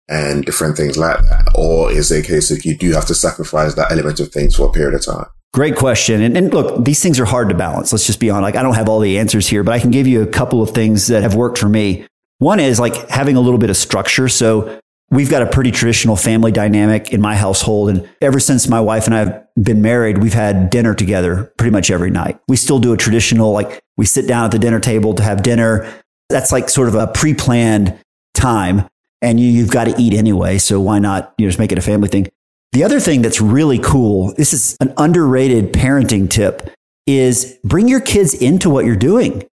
and 0.08 0.44
different 0.44 0.76
things 0.76 0.98
like 0.98 1.20
that? 1.22 1.52
Or 1.54 1.90
is 1.90 2.10
it 2.10 2.24
a 2.24 2.28
case 2.28 2.50
of 2.50 2.64
you 2.64 2.76
do 2.76 2.92
have 2.92 3.06
to 3.06 3.14
sacrifice 3.14 3.74
that 3.74 3.90
element 3.90 4.20
of 4.20 4.30
things 4.30 4.56
for 4.56 4.68
a 4.68 4.72
period 4.72 4.94
of 4.94 5.04
time? 5.04 5.26
Great 5.54 5.76
question. 5.76 6.20
And, 6.20 6.36
and, 6.36 6.52
look, 6.52 6.84
these 6.84 7.00
things 7.00 7.20
are 7.20 7.24
hard 7.24 7.48
to 7.48 7.54
balance. 7.54 7.92
Let's 7.92 8.06
just 8.06 8.18
be 8.18 8.28
honest. 8.28 8.42
Like, 8.42 8.56
I 8.56 8.62
don't 8.62 8.74
have 8.74 8.88
all 8.88 8.98
the 8.98 9.18
answers 9.18 9.46
here, 9.46 9.62
but 9.62 9.72
I 9.72 9.78
can 9.78 9.92
give 9.92 10.06
you 10.06 10.20
a 10.20 10.26
couple 10.26 10.60
of 10.60 10.70
things 10.70 11.06
that 11.06 11.22
have 11.22 11.36
worked 11.36 11.58
for 11.58 11.68
me. 11.68 12.06
One 12.38 12.58
is 12.58 12.80
like 12.80 13.08
having 13.08 13.36
a 13.36 13.40
little 13.40 13.58
bit 13.58 13.70
of 13.70 13.76
structure. 13.76 14.28
So 14.28 14.80
We've 15.14 15.30
got 15.30 15.42
a 15.42 15.46
pretty 15.46 15.70
traditional 15.70 16.16
family 16.16 16.50
dynamic 16.50 17.12
in 17.12 17.20
my 17.20 17.36
household. 17.36 17.88
And 17.88 18.10
ever 18.20 18.40
since 18.40 18.66
my 18.66 18.80
wife 18.80 19.06
and 19.06 19.14
I 19.14 19.18
have 19.20 19.46
been 19.54 19.80
married, 19.80 20.18
we've 20.18 20.34
had 20.34 20.70
dinner 20.70 20.92
together 20.92 21.52
pretty 21.56 21.70
much 21.70 21.88
every 21.88 22.10
night. 22.10 22.40
We 22.48 22.56
still 22.56 22.80
do 22.80 22.92
a 22.92 22.96
traditional, 22.96 23.52
like 23.52 23.80
we 23.96 24.06
sit 24.06 24.26
down 24.26 24.46
at 24.46 24.50
the 24.50 24.58
dinner 24.58 24.80
table 24.80 25.14
to 25.14 25.22
have 25.22 25.44
dinner. 25.44 25.88
That's 26.30 26.50
like 26.50 26.68
sort 26.68 26.88
of 26.88 26.96
a 26.96 27.06
pre 27.06 27.32
planned 27.32 27.96
time. 28.34 28.88
And 29.22 29.38
you, 29.38 29.62
have 29.62 29.70
got 29.70 29.84
to 29.84 29.94
eat 29.96 30.14
anyway. 30.14 30.58
So 30.58 30.80
why 30.80 30.98
not 30.98 31.32
you 31.38 31.46
know, 31.46 31.48
just 31.48 31.60
make 31.60 31.70
it 31.70 31.78
a 31.78 31.82
family 31.82 32.08
thing? 32.08 32.26
The 32.72 32.82
other 32.82 32.98
thing 32.98 33.22
that's 33.22 33.40
really 33.40 33.78
cool, 33.78 34.34
this 34.34 34.52
is 34.52 34.76
an 34.80 34.92
underrated 34.96 35.72
parenting 35.72 36.28
tip, 36.28 36.68
is 37.06 37.56
bring 37.62 37.86
your 37.86 38.00
kids 38.00 38.34
into 38.34 38.68
what 38.68 38.84
you're 38.84 38.96
doing. 38.96 39.44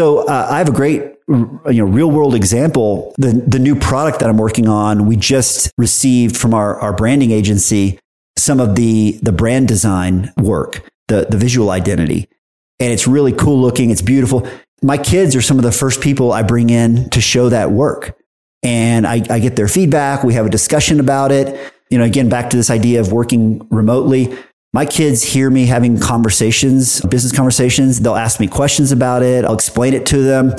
So 0.00 0.26
uh, 0.26 0.46
I 0.48 0.56
have 0.56 0.70
a 0.70 0.72
great 0.72 1.02
you 1.28 1.60
know 1.66 1.84
real 1.84 2.10
world 2.10 2.34
example. 2.34 3.14
The 3.18 3.32
the 3.32 3.58
new 3.58 3.76
product 3.76 4.20
that 4.20 4.30
I'm 4.30 4.38
working 4.38 4.66
on, 4.66 5.04
we 5.04 5.14
just 5.14 5.70
received 5.76 6.38
from 6.38 6.54
our, 6.54 6.76
our 6.80 6.94
branding 6.94 7.32
agency 7.32 7.98
some 8.38 8.60
of 8.60 8.76
the 8.76 9.20
the 9.22 9.30
brand 9.30 9.68
design 9.68 10.32
work, 10.38 10.88
the 11.08 11.26
the 11.28 11.36
visual 11.36 11.68
identity. 11.68 12.30
And 12.78 12.90
it's 12.94 13.06
really 13.06 13.34
cool 13.34 13.60
looking, 13.60 13.90
it's 13.90 14.00
beautiful. 14.00 14.48
My 14.82 14.96
kids 14.96 15.36
are 15.36 15.42
some 15.42 15.58
of 15.58 15.64
the 15.64 15.72
first 15.72 16.00
people 16.00 16.32
I 16.32 16.44
bring 16.44 16.70
in 16.70 17.10
to 17.10 17.20
show 17.20 17.50
that 17.50 17.70
work. 17.70 18.16
And 18.62 19.06
I, 19.06 19.22
I 19.28 19.38
get 19.38 19.54
their 19.54 19.68
feedback. 19.68 20.24
We 20.24 20.32
have 20.32 20.46
a 20.46 20.50
discussion 20.50 20.98
about 20.98 21.30
it. 21.30 21.74
You 21.90 21.98
know, 21.98 22.04
again, 22.04 22.30
back 22.30 22.48
to 22.50 22.56
this 22.56 22.70
idea 22.70 23.00
of 23.02 23.12
working 23.12 23.68
remotely 23.70 24.34
my 24.72 24.86
kids 24.86 25.22
hear 25.22 25.50
me 25.50 25.66
having 25.66 25.98
conversations, 25.98 27.00
business 27.02 27.32
conversations. 27.32 28.00
They'll 28.00 28.14
ask 28.14 28.38
me 28.38 28.46
questions 28.46 28.92
about 28.92 29.22
it. 29.22 29.44
I'll 29.44 29.54
explain 29.54 29.94
it 29.94 30.06
to 30.06 30.22
them. 30.22 30.54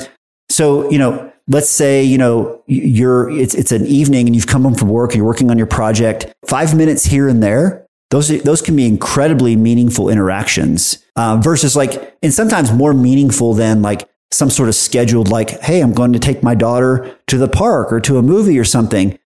So, 0.50 0.90
you 0.90 0.98
know, 0.98 1.32
let's 1.48 1.70
say, 1.70 2.04
you 2.04 2.18
know, 2.18 2.62
you're, 2.66 3.30
it's, 3.30 3.54
it's 3.54 3.72
an 3.72 3.86
evening 3.86 4.26
and 4.26 4.36
you've 4.36 4.46
come 4.46 4.62
home 4.62 4.74
from 4.74 4.88
work 4.88 5.14
you're 5.14 5.24
working 5.24 5.50
on 5.50 5.56
your 5.56 5.66
project. 5.66 6.32
Five 6.46 6.76
minutes 6.76 7.04
here 7.04 7.26
and 7.26 7.42
there, 7.42 7.86
those, 8.10 8.28
those 8.42 8.60
can 8.60 8.76
be 8.76 8.86
incredibly 8.86 9.56
meaningful 9.56 10.10
interactions 10.10 11.02
uh, 11.16 11.38
versus 11.42 11.74
like, 11.74 12.16
and 12.22 12.34
sometimes 12.34 12.70
more 12.70 12.92
meaningful 12.92 13.54
than 13.54 13.80
like 13.80 14.08
some 14.30 14.50
sort 14.50 14.68
of 14.68 14.74
scheduled, 14.74 15.28
like, 15.28 15.60
hey, 15.60 15.80
I'm 15.80 15.94
going 15.94 16.12
to 16.12 16.18
take 16.18 16.42
my 16.42 16.54
daughter 16.54 17.18
to 17.28 17.38
the 17.38 17.48
park 17.48 17.92
or 17.92 18.00
to 18.00 18.18
a 18.18 18.22
movie 18.22 18.58
or 18.58 18.64
something. 18.64 19.18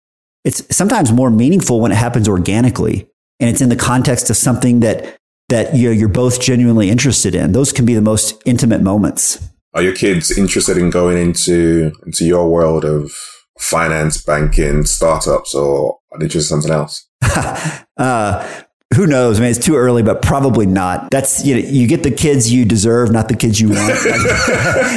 It's 0.45 0.77
sometimes 0.77 1.11
more 1.11 1.31
meaningful 1.31 1.81
when 1.81 1.91
it 1.91 1.97
happens 1.97 2.29
organically 2.29 3.09
and 3.41 3.51
it's 3.51 3.61
in 3.61 3.69
the 3.69 3.77
context 3.77 4.31
of 4.31 4.37
something 4.37 4.81
that 4.81 5.17
that 5.49 5.75
you 5.75 5.89
know, 5.89 5.93
you're 5.93 6.09
both 6.09 6.41
genuinely 6.41 6.91
interested 6.91 7.35
in. 7.35 7.53
Those 7.53 7.73
can 7.73 7.85
be 7.85 7.95
the 7.95 8.01
most 8.01 8.41
intimate 8.47 8.81
moments. 8.81 9.47
Are 9.75 9.83
your 9.83 9.95
kids 9.95 10.37
interested 10.37 10.79
in 10.79 10.91
going 10.91 11.19
into 11.19 11.93
into 12.07 12.25
your 12.25 12.49
world 12.49 12.85
of 12.85 13.13
finance, 13.59 14.23
banking, 14.23 14.85
startups, 14.85 15.55
or 15.55 15.99
are 16.13 16.19
they 16.19 16.29
just 16.29 16.49
something 16.49 16.71
else? 16.71 17.09
uh, 17.97 18.63
who 18.95 19.07
knows? 19.07 19.39
I 19.39 19.43
mean, 19.43 19.51
it's 19.51 19.65
too 19.65 19.77
early, 19.77 20.03
but 20.03 20.23
probably 20.23 20.67
not. 20.67 21.11
That's 21.11 21.45
you 21.45 21.55
know, 21.55 21.69
you 21.69 21.87
get 21.87 22.03
the 22.03 22.11
kids 22.11 22.53
you 22.53 22.65
deserve, 22.65 23.11
not 23.11 23.29
the 23.29 23.37
kids 23.37 23.61
you 23.61 23.69
want. 23.69 23.81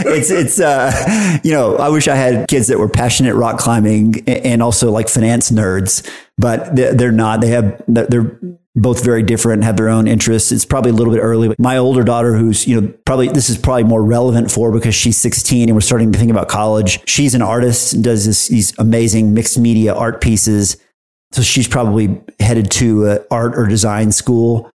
it's 0.08 0.30
it's 0.30 0.60
uh, 0.60 1.39
you 1.43 1.52
know, 1.52 1.76
I 1.78 1.89
wish 1.89 2.08
I 2.08 2.16
had 2.16 2.48
kids 2.48 2.68
that 2.68 2.80
were 2.80 2.89
passionate 2.89 3.36
rock 3.36 3.60
climbing 3.60 4.28
and 4.28 4.62
also 4.62 4.91
like 4.91 5.10
finance 5.10 5.52
nerds, 5.52 6.10
but 6.38 6.76
they're 6.76 7.12
not. 7.12 7.41
They 7.41 7.50
have 7.50 7.82
they're 7.88 8.39
both 8.78 9.04
very 9.04 9.24
different, 9.24 9.64
have 9.64 9.76
their 9.76 9.89
own 9.89 10.08
interests. 10.08 10.52
It's 10.52 10.64
probably 10.64 10.91
a 10.91 10.93
little 10.93 11.12
bit 11.12 11.20
early. 11.20 11.48
But 11.48 11.60
my 11.60 11.78
older 11.78 12.04
daughter, 12.04 12.36
who's, 12.36 12.68
you 12.68 12.80
know, 12.80 12.93
probably 13.06 13.28
this 13.28 13.50
is 13.50 13.58
probably 13.58 13.84
more 13.84 14.04
relevant 14.04 14.52
for 14.52 14.72
because 14.72 14.93
she's 14.93 15.18
16 15.18 15.68
and 15.68 15.76
we're 15.76 15.82
starting 15.82 16.12
to 16.12 16.20
think 16.20 16.30
about 16.30 16.48
college. 16.48 17.00
She's 17.10 17.34
an 17.34 17.41
artist 17.41 17.93
and 17.93 18.04
does 18.04 18.26
this, 18.28 18.48
these 18.48 18.78
amazing 18.78 19.34
mixed 19.34 19.58
media 19.58 19.95
art 19.95 20.22
pieces. 20.22 20.78
So 21.32 21.41
she's 21.41 21.67
probably 21.67 22.21
headed 22.39 22.71
to 22.71 23.19
art 23.30 23.57
or 23.57 23.67
design 23.67 24.11
school, 24.11 24.71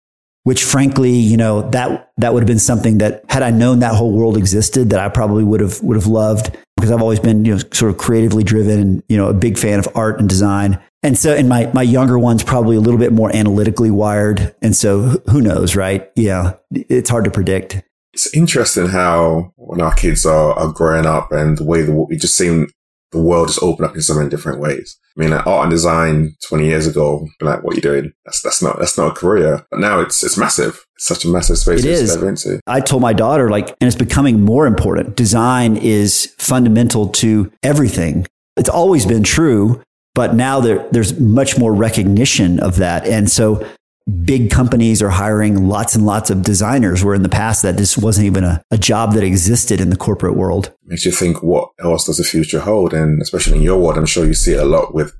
which 0.43 0.63
frankly, 0.63 1.11
you 1.11 1.37
know, 1.37 1.69
that, 1.69 2.11
that 2.17 2.33
would 2.33 2.41
have 2.41 2.47
been 2.47 2.59
something 2.59 2.97
that 2.99 3.23
had 3.29 3.43
I 3.43 3.51
known 3.51 3.79
that 3.79 3.93
whole 3.93 4.11
world 4.11 4.35
existed 4.35 4.89
that 4.89 4.99
I 4.99 5.09
probably 5.09 5.43
would 5.43 5.61
have, 5.61 5.81
would 5.83 5.95
have 5.95 6.07
loved 6.07 6.57
because 6.75 6.91
I've 6.91 7.01
always 7.01 7.19
been, 7.19 7.45
you 7.45 7.55
know, 7.55 7.61
sort 7.71 7.91
of 7.91 7.97
creatively 7.97 8.43
driven 8.43 8.79
and, 8.79 9.03
you 9.09 9.17
know, 9.17 9.27
a 9.27 9.33
big 9.33 9.57
fan 9.57 9.79
of 9.79 9.87
art 9.95 10.19
and 10.19 10.27
design. 10.27 10.81
And 11.03 11.17
so, 11.17 11.33
and 11.33 11.47
my, 11.47 11.69
my 11.73 11.81
younger 11.81 12.17
one's 12.17 12.43
probably 12.43 12.75
a 12.75 12.79
little 12.79 12.99
bit 12.99 13.13
more 13.13 13.33
analytically 13.33 13.91
wired. 13.91 14.55
And 14.61 14.75
so 14.75 15.21
who 15.29 15.41
knows, 15.41 15.75
right? 15.75 16.09
Yeah. 16.15 16.53
It's 16.71 17.09
hard 17.09 17.25
to 17.25 17.31
predict. 17.31 17.81
It's 18.13 18.33
interesting 18.33 18.87
how 18.87 19.53
when 19.55 19.81
our 19.81 19.93
kids 19.93 20.25
are, 20.25 20.53
are 20.53 20.73
growing 20.73 21.05
up 21.05 21.31
and 21.31 21.57
the 21.57 21.63
way 21.63 21.83
that 21.83 21.93
we 21.93 22.17
just 22.17 22.35
seem 22.35 22.67
the 23.11 23.21
world 23.21 23.47
just 23.47 23.63
opened 23.63 23.87
up 23.87 23.95
in 23.95 24.01
so 24.01 24.15
many 24.15 24.29
different 24.29 24.59
ways. 24.59 24.97
I 25.17 25.21
mean, 25.21 25.31
like 25.31 25.47
art 25.47 25.63
and 25.63 25.71
design 25.71 26.35
20 26.47 26.65
years 26.65 26.87
ago, 26.87 27.27
like, 27.41 27.63
what 27.63 27.73
are 27.73 27.75
you 27.75 27.81
doing? 27.81 28.13
That's, 28.25 28.41
that's 28.41 28.61
not, 28.61 28.79
that's 28.79 28.97
not 28.97 29.11
a 29.11 29.15
career. 29.15 29.65
But 29.71 29.79
now 29.79 29.99
it's, 29.99 30.23
it's 30.23 30.37
massive. 30.37 30.85
It's 30.95 31.05
such 31.05 31.25
a 31.25 31.27
massive 31.27 31.57
space 31.57 31.79
it 31.79 31.83
to 31.83 31.89
is. 31.89 32.11
step 32.11 32.23
into. 32.23 32.59
I 32.67 32.79
told 32.79 33.01
my 33.01 33.13
daughter, 33.13 33.49
like, 33.49 33.69
and 33.81 33.87
it's 33.87 33.95
becoming 33.95 34.41
more 34.41 34.67
important. 34.67 35.15
Design 35.15 35.77
is 35.77 36.33
fundamental 36.37 37.09
to 37.09 37.51
everything. 37.63 38.27
It's 38.57 38.69
always 38.69 39.05
been 39.05 39.23
true, 39.23 39.81
but 40.13 40.35
now 40.35 40.59
there, 40.59 40.87
there's 40.91 41.19
much 41.19 41.57
more 41.57 41.73
recognition 41.73 42.59
of 42.59 42.77
that. 42.77 43.05
And 43.07 43.29
so 43.29 43.65
big 44.09 44.49
companies 44.49 45.01
are 45.01 45.09
hiring 45.09 45.67
lots 45.67 45.95
and 45.95 46.05
lots 46.05 46.29
of 46.29 46.41
designers 46.41 47.03
where 47.03 47.15
in 47.15 47.23
the 47.23 47.29
past 47.29 47.61
that 47.63 47.77
just 47.77 47.97
wasn't 47.97 48.25
even 48.25 48.43
a, 48.43 48.61
a 48.71 48.77
job 48.77 49.13
that 49.13 49.23
existed 49.23 49.79
in 49.79 49.89
the 49.89 49.97
corporate 49.97 50.35
world. 50.35 50.73
Makes 50.85 51.05
you 51.05 51.11
think 51.11 51.43
what 51.43 51.69
else 51.79 52.05
does 52.05 52.17
the 52.17 52.23
future 52.23 52.59
hold? 52.59 52.93
And 52.93 53.21
especially 53.21 53.57
in 53.57 53.63
your 53.63 53.79
world, 53.79 53.97
I'm 53.97 54.05
sure 54.05 54.25
you 54.25 54.33
see 54.33 54.53
it 54.53 54.61
a 54.61 54.65
lot 54.65 54.93
with 54.93 55.13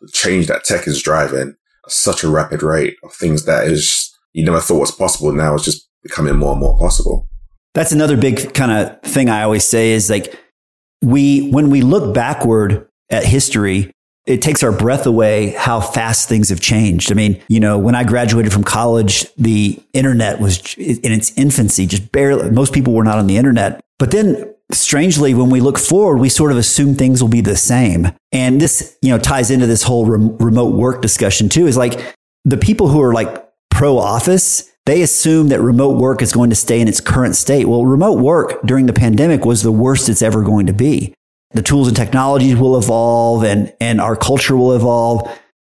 the 0.00 0.08
change 0.08 0.46
that 0.46 0.64
tech 0.64 0.86
is 0.86 1.02
driving 1.02 1.54
at 1.84 1.92
such 1.92 2.22
a 2.22 2.28
rapid 2.28 2.62
rate 2.62 2.96
of 3.02 3.12
things 3.12 3.44
that 3.46 3.66
is 3.66 4.12
you 4.32 4.44
never 4.44 4.60
thought 4.60 4.80
was 4.80 4.92
possible 4.92 5.32
now 5.32 5.54
is 5.54 5.64
just 5.64 5.88
becoming 6.02 6.36
more 6.36 6.52
and 6.52 6.60
more 6.60 6.78
possible. 6.78 7.28
That's 7.74 7.92
another 7.92 8.16
big 8.16 8.54
kind 8.54 8.72
of 8.72 9.02
thing 9.02 9.28
I 9.28 9.42
always 9.42 9.64
say 9.64 9.92
is 9.92 10.10
like 10.10 10.38
we 11.02 11.50
when 11.50 11.70
we 11.70 11.82
look 11.82 12.14
backward 12.14 12.88
at 13.10 13.24
history, 13.24 13.92
it 14.26 14.42
takes 14.42 14.62
our 14.62 14.72
breath 14.72 15.06
away 15.06 15.50
how 15.50 15.80
fast 15.80 16.28
things 16.28 16.48
have 16.48 16.60
changed. 16.60 17.12
I 17.12 17.14
mean, 17.14 17.42
you 17.48 17.60
know, 17.60 17.78
when 17.78 17.94
I 17.94 18.02
graduated 18.02 18.52
from 18.52 18.64
college, 18.64 19.26
the 19.36 19.80
internet 19.92 20.40
was 20.40 20.74
in 20.74 21.12
its 21.12 21.32
infancy, 21.38 21.86
just 21.86 22.10
barely, 22.10 22.50
most 22.50 22.72
people 22.72 22.92
were 22.92 23.04
not 23.04 23.18
on 23.18 23.28
the 23.28 23.36
internet. 23.36 23.80
But 23.98 24.10
then 24.10 24.52
strangely, 24.72 25.32
when 25.32 25.48
we 25.48 25.60
look 25.60 25.78
forward, 25.78 26.18
we 26.18 26.28
sort 26.28 26.50
of 26.50 26.58
assume 26.58 26.94
things 26.94 27.22
will 27.22 27.30
be 27.30 27.40
the 27.40 27.56
same. 27.56 28.08
And 28.32 28.60
this, 28.60 28.98
you 29.00 29.10
know, 29.10 29.18
ties 29.18 29.50
into 29.50 29.66
this 29.66 29.84
whole 29.84 30.06
rem- 30.06 30.36
remote 30.38 30.74
work 30.74 31.02
discussion 31.02 31.48
too, 31.48 31.68
is 31.68 31.76
like 31.76 32.14
the 32.44 32.56
people 32.56 32.88
who 32.88 33.00
are 33.00 33.14
like 33.14 33.44
pro 33.70 33.96
office, 33.96 34.72
they 34.86 35.02
assume 35.02 35.48
that 35.48 35.60
remote 35.60 35.98
work 35.98 36.20
is 36.20 36.32
going 36.32 36.50
to 36.50 36.56
stay 36.56 36.80
in 36.80 36.88
its 36.88 37.00
current 37.00 37.36
state. 37.36 37.66
Well, 37.66 37.84
remote 37.84 38.18
work 38.18 38.60
during 38.64 38.86
the 38.86 38.92
pandemic 38.92 39.44
was 39.44 39.62
the 39.62 39.72
worst 39.72 40.08
it's 40.08 40.22
ever 40.22 40.42
going 40.42 40.66
to 40.66 40.72
be 40.72 41.14
the 41.56 41.62
tools 41.62 41.88
and 41.88 41.96
technologies 41.96 42.56
will 42.56 42.78
evolve 42.78 43.44
and, 43.44 43.72
and 43.80 44.00
our 44.00 44.16
culture 44.16 44.56
will 44.56 44.74
evolve. 44.74 45.30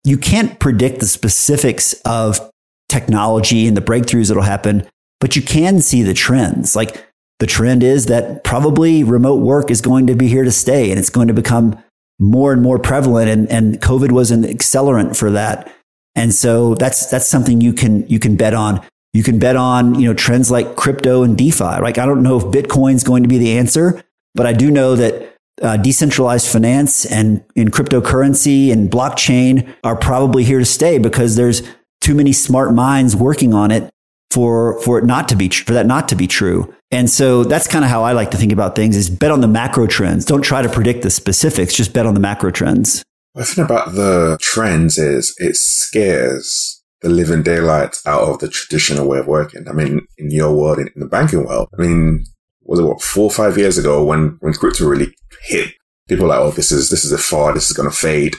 You 0.05 0.17
can't 0.17 0.59
predict 0.59 1.01
the 1.01 1.07
specifics 1.07 1.95
of 2.05 2.51
technology 2.89 3.67
and 3.67 3.77
the 3.77 3.83
breakthroughs 3.83 4.29
that'll 4.29 4.43
happen, 4.43 4.87
but 5.21 5.37
you 5.37 5.43
can 5.43 5.81
see 5.81 6.03
the 6.03 6.15
trends. 6.15 6.75
Like 6.75 7.07
the 7.39 7.47
trend 7.47 7.83
is 7.83 8.07
that 8.07 8.45
probably 8.45 9.05
remote 9.05 9.43
work 9.43 9.71
is 9.71 9.81
going 9.81 10.07
to 10.07 10.15
be 10.15 10.29
here 10.29 10.45
to 10.45 10.51
stay 10.51 10.91
and 10.91 10.99
it's 10.99 11.11
going 11.11 11.29
to 11.29 11.35
become 11.35 11.83
more 12.19 12.53
and 12.53 12.63
more 12.63 12.79
prevalent. 12.79 13.29
And, 13.31 13.51
and 13.51 13.81
COVID 13.81 14.13
was 14.13 14.31
an 14.31 14.43
accelerant 14.43 15.17
for 15.17 15.31
that. 15.31 15.73
And 16.15 16.35
so 16.35 16.75
that's, 16.75 17.07
that's 17.07 17.27
something 17.27 17.61
you 17.61 17.73
can, 17.73 18.07
you 18.09 18.19
can 18.19 18.37
bet 18.37 18.55
on. 18.55 18.85
You 19.13 19.23
can 19.23 19.39
bet 19.39 19.57
on, 19.57 19.99
you 19.99 20.07
know, 20.07 20.15
trends 20.15 20.51
like 20.51 20.77
crypto 20.77 21.23
and 21.23 21.37
DeFi. 21.37 21.81
Like, 21.81 21.99
I 21.99 22.07
don't 22.07 22.23
know 22.23 22.37
if 22.37 22.45
Bitcoin's 22.45 23.03
going 23.03 23.23
to 23.23 23.29
be 23.29 23.39
the 23.39 23.59
answer, 23.59 24.05
but 24.35 24.47
I 24.47 24.53
do 24.53 24.71
know 24.71 24.95
that 24.97 25.37
uh, 25.61 25.77
decentralized 25.77 26.49
finance 26.49 27.05
and 27.05 27.45
in 27.55 27.69
cryptocurrency 27.69 28.73
and 28.73 28.91
blockchain 28.91 29.73
are 29.85 29.97
probably 29.97 30.45
here 30.45 30.59
to 30.59 30.65
stay 30.65 30.99
because 30.99 31.37
there's 31.37 31.63
too 32.01 32.15
many 32.15 32.33
smart 32.33 32.73
minds 32.73 33.15
working 33.15 33.53
on 33.53 33.71
it 33.71 33.91
for 34.31 34.81
for 34.83 34.99
it 34.99 35.05
not 35.05 35.29
to 35.29 35.37
be 35.37 35.49
for 35.49 35.73
that 35.73 35.87
not 35.87 36.09
to 36.09 36.17
be 36.17 36.27
true. 36.27 36.73
And 36.91 37.09
so 37.09 37.45
that's 37.45 37.67
kind 37.67 37.85
of 37.85 37.91
how 37.91 38.03
I 38.03 38.13
like 38.13 38.31
to 38.33 38.37
think 38.37 38.53
about 38.53 38.75
things 38.75 38.97
is 38.97 39.11
bet 39.11 39.31
on 39.31 39.41
the 39.41 39.49
macro 39.49 39.87
trends. 39.87 40.25
Don't 40.25 40.43
try 40.43 40.63
to 40.63 40.69
predict 40.69 41.03
the 41.03 41.11
specifics, 41.11 41.75
just 41.75 41.93
bet 41.93 42.07
on 42.07 42.15
the 42.15 42.21
macro 42.21 42.51
trends. 42.51 43.05
The 43.35 43.45
thing 43.45 43.65
about 43.65 43.95
the 43.95 44.39
trends 44.41 44.99
is 44.99 45.35
it 45.39 45.57
scares 45.57 46.83
the 47.03 47.09
living 47.09 47.43
daylights 47.43 48.05
out 48.07 48.23
of 48.23 48.39
the 48.41 48.49
traditional 48.49 49.09
way 49.09 49.19
of 49.19 49.27
working. 49.27 49.69
I 49.69 49.73
mean, 49.73 50.01
in 50.19 50.31
your 50.31 50.55
world, 50.55 50.79
in 50.79 50.91
the 50.97 51.07
banking 51.07 51.47
world, 51.47 51.69
I 51.79 51.83
mean, 51.83 52.25
was 52.71 52.79
it 52.79 52.85
what 52.85 53.03
four 53.03 53.25
or 53.25 53.31
five 53.31 53.59
years 53.59 53.77
ago 53.77 54.03
when 54.03 54.39
when 54.41 54.55
crypto 54.55 54.87
really 54.87 55.13
hit? 55.43 55.75
People 56.09 56.25
were 56.25 56.31
like, 56.31 56.39
oh, 56.39 56.53
this 56.53 56.71
is 56.71 56.89
this 56.89 57.05
is 57.05 57.13
a 57.13 57.19
far, 57.19 57.53
this 57.53 57.69
is 57.69 57.77
going 57.77 57.91
to 57.91 57.97
fade. 57.97 58.37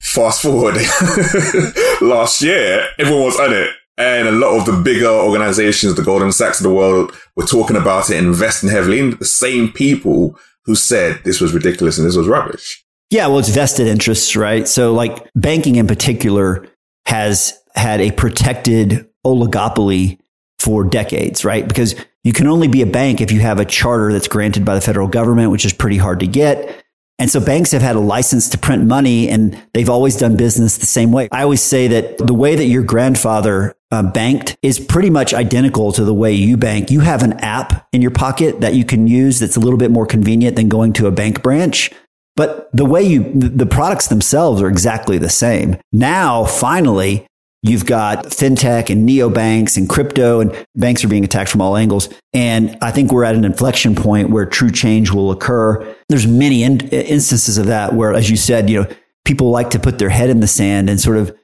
Fast 0.00 0.42
forward 0.42 0.74
last 2.00 2.40
year, 2.40 2.86
everyone 2.98 3.24
was 3.24 3.38
on 3.38 3.52
it. 3.52 3.70
And 3.98 4.28
a 4.28 4.32
lot 4.32 4.56
of 4.56 4.64
the 4.64 4.80
bigger 4.82 5.08
organizations, 5.08 5.96
the 5.96 6.02
Goldman 6.02 6.32
Sachs 6.32 6.60
of 6.60 6.64
the 6.64 6.72
world, 6.72 7.14
were 7.36 7.44
talking 7.44 7.76
about 7.76 8.10
it, 8.10 8.16
investing 8.16 8.70
heavily 8.70 9.00
in 9.00 9.10
the 9.18 9.24
same 9.24 9.70
people 9.72 10.38
who 10.64 10.74
said 10.74 11.20
this 11.24 11.40
was 11.40 11.52
ridiculous 11.52 11.98
and 11.98 12.06
this 12.06 12.16
was 12.16 12.28
rubbish. 12.28 12.84
Yeah, 13.10 13.26
well, 13.26 13.40
it's 13.40 13.48
vested 13.48 13.86
interests, 13.86 14.36
right? 14.36 14.68
So, 14.68 14.94
like 14.94 15.28
banking 15.34 15.76
in 15.76 15.86
particular 15.86 16.66
has 17.06 17.58
had 17.74 18.00
a 18.00 18.12
protected 18.12 19.08
oligopoly 19.26 20.18
for 20.58 20.84
decades, 20.84 21.44
right? 21.44 21.66
Because 21.66 21.94
you 22.28 22.34
can 22.34 22.46
only 22.46 22.68
be 22.68 22.82
a 22.82 22.86
bank 22.86 23.22
if 23.22 23.32
you 23.32 23.40
have 23.40 23.58
a 23.58 23.64
charter 23.64 24.12
that's 24.12 24.28
granted 24.28 24.62
by 24.62 24.74
the 24.74 24.82
federal 24.82 25.08
government, 25.08 25.50
which 25.50 25.64
is 25.64 25.72
pretty 25.72 25.96
hard 25.96 26.20
to 26.20 26.26
get. 26.26 26.84
And 27.18 27.30
so 27.30 27.40
banks 27.40 27.70
have 27.70 27.80
had 27.80 27.96
a 27.96 28.00
license 28.00 28.50
to 28.50 28.58
print 28.58 28.84
money 28.84 29.30
and 29.30 29.58
they've 29.72 29.88
always 29.88 30.14
done 30.14 30.36
business 30.36 30.76
the 30.76 30.84
same 30.84 31.10
way. 31.10 31.30
I 31.32 31.42
always 31.42 31.62
say 31.62 31.88
that 31.88 32.18
the 32.18 32.34
way 32.34 32.54
that 32.54 32.66
your 32.66 32.82
grandfather 32.82 33.74
uh, 33.90 34.02
banked 34.02 34.58
is 34.60 34.78
pretty 34.78 35.08
much 35.08 35.32
identical 35.32 35.90
to 35.92 36.04
the 36.04 36.12
way 36.12 36.34
you 36.34 36.58
bank. 36.58 36.90
You 36.90 37.00
have 37.00 37.22
an 37.22 37.32
app 37.40 37.88
in 37.94 38.02
your 38.02 38.10
pocket 38.10 38.60
that 38.60 38.74
you 38.74 38.84
can 38.84 39.06
use 39.06 39.40
that's 39.40 39.56
a 39.56 39.60
little 39.60 39.78
bit 39.78 39.90
more 39.90 40.04
convenient 40.04 40.54
than 40.54 40.68
going 40.68 40.92
to 40.92 41.06
a 41.06 41.10
bank 41.10 41.42
branch. 41.42 41.90
But 42.36 42.68
the 42.74 42.84
way 42.84 43.02
you, 43.02 43.32
the 43.32 43.64
products 43.64 44.08
themselves 44.08 44.60
are 44.60 44.68
exactly 44.68 45.16
the 45.16 45.30
same. 45.30 45.78
Now, 45.92 46.44
finally, 46.44 47.26
You've 47.62 47.86
got 47.86 48.26
fintech 48.26 48.88
and 48.88 49.08
neobanks 49.08 49.76
and 49.76 49.88
crypto, 49.88 50.40
and 50.40 50.66
banks 50.76 51.04
are 51.04 51.08
being 51.08 51.24
attacked 51.24 51.50
from 51.50 51.60
all 51.60 51.76
angles. 51.76 52.08
And 52.32 52.78
I 52.80 52.92
think 52.92 53.10
we're 53.10 53.24
at 53.24 53.34
an 53.34 53.44
inflection 53.44 53.96
point 53.96 54.30
where 54.30 54.46
true 54.46 54.70
change 54.70 55.10
will 55.10 55.32
occur. 55.32 55.96
There's 56.08 56.26
many 56.26 56.62
in- 56.62 56.88
instances 56.88 57.58
of 57.58 57.66
that 57.66 57.94
where, 57.94 58.12
as 58.12 58.30
you 58.30 58.36
said, 58.36 58.70
you 58.70 58.82
know, 58.82 58.90
people 59.24 59.50
like 59.50 59.70
to 59.70 59.80
put 59.80 59.98
their 59.98 60.08
head 60.08 60.30
in 60.30 60.38
the 60.38 60.46
sand 60.46 60.88
and 60.88 61.00
sort 61.00 61.16
of, 61.16 61.36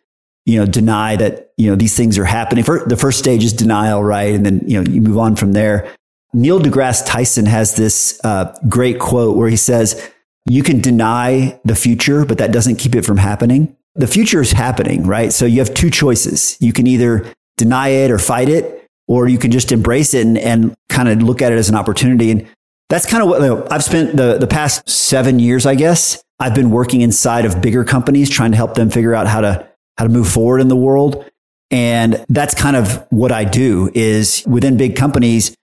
you 0.46 0.58
know, 0.58 0.66
deny 0.66 1.16
that, 1.16 1.52
you 1.56 1.68
know, 1.68 1.74
these 1.74 1.96
things 1.96 2.16
are 2.16 2.24
happening. 2.24 2.64
the 2.64 2.96
first 2.98 3.18
stage 3.18 3.42
is 3.42 3.52
denial, 3.52 4.02
right? 4.04 4.34
And 4.34 4.46
then, 4.46 4.60
you 4.66 4.80
know, 4.80 4.88
you 4.88 5.00
move 5.00 5.18
on 5.18 5.34
from 5.34 5.52
there. 5.52 5.92
Neil 6.32 6.60
deGrasse 6.60 7.06
Tyson 7.06 7.46
has 7.46 7.74
this 7.74 8.20
uh, 8.22 8.56
great 8.68 9.00
quote 9.00 9.36
where 9.36 9.48
he 9.48 9.56
says, 9.56 10.10
you 10.46 10.62
can 10.62 10.80
deny 10.80 11.58
the 11.64 11.74
future, 11.74 12.24
but 12.24 12.38
that 12.38 12.52
doesn't 12.52 12.76
keep 12.76 12.94
it 12.94 13.04
from 13.04 13.16
happening 13.16 13.76
the 13.94 14.06
future 14.06 14.40
is 14.40 14.52
happening, 14.52 15.06
right? 15.06 15.32
So 15.32 15.46
you 15.46 15.60
have 15.60 15.74
two 15.74 15.90
choices. 15.90 16.56
You 16.60 16.72
can 16.72 16.86
either 16.86 17.32
deny 17.56 17.88
it 17.88 18.10
or 18.10 18.18
fight 18.18 18.48
it, 18.48 18.88
or 19.06 19.28
you 19.28 19.38
can 19.38 19.50
just 19.50 19.70
embrace 19.70 20.14
it 20.14 20.26
and, 20.26 20.38
and 20.38 20.74
kind 20.88 21.08
of 21.08 21.22
look 21.22 21.42
at 21.42 21.52
it 21.52 21.58
as 21.58 21.68
an 21.68 21.74
opportunity. 21.74 22.30
And 22.30 22.48
that's 22.88 23.06
kind 23.06 23.22
of 23.22 23.28
what 23.28 23.40
you 23.40 23.48
know, 23.48 23.66
I've 23.70 23.84
spent 23.84 24.16
the, 24.16 24.38
the 24.38 24.46
past 24.46 24.88
seven 24.88 25.38
years, 25.38 25.66
I 25.66 25.74
guess. 25.74 26.22
I've 26.40 26.54
been 26.54 26.70
working 26.70 27.00
inside 27.00 27.44
of 27.44 27.60
bigger 27.62 27.84
companies, 27.84 28.28
trying 28.28 28.50
to 28.50 28.56
help 28.56 28.74
them 28.74 28.90
figure 28.90 29.14
out 29.14 29.26
how 29.26 29.40
to, 29.40 29.68
how 29.98 30.04
to 30.04 30.10
move 30.10 30.28
forward 30.28 30.60
in 30.60 30.68
the 30.68 30.76
world. 30.76 31.24
And 31.70 32.24
that's 32.28 32.54
kind 32.54 32.76
of 32.76 33.06
what 33.10 33.32
I 33.32 33.44
do 33.44 33.90
is 33.94 34.44
within 34.46 34.76
big 34.76 34.96
companies, 34.96 35.56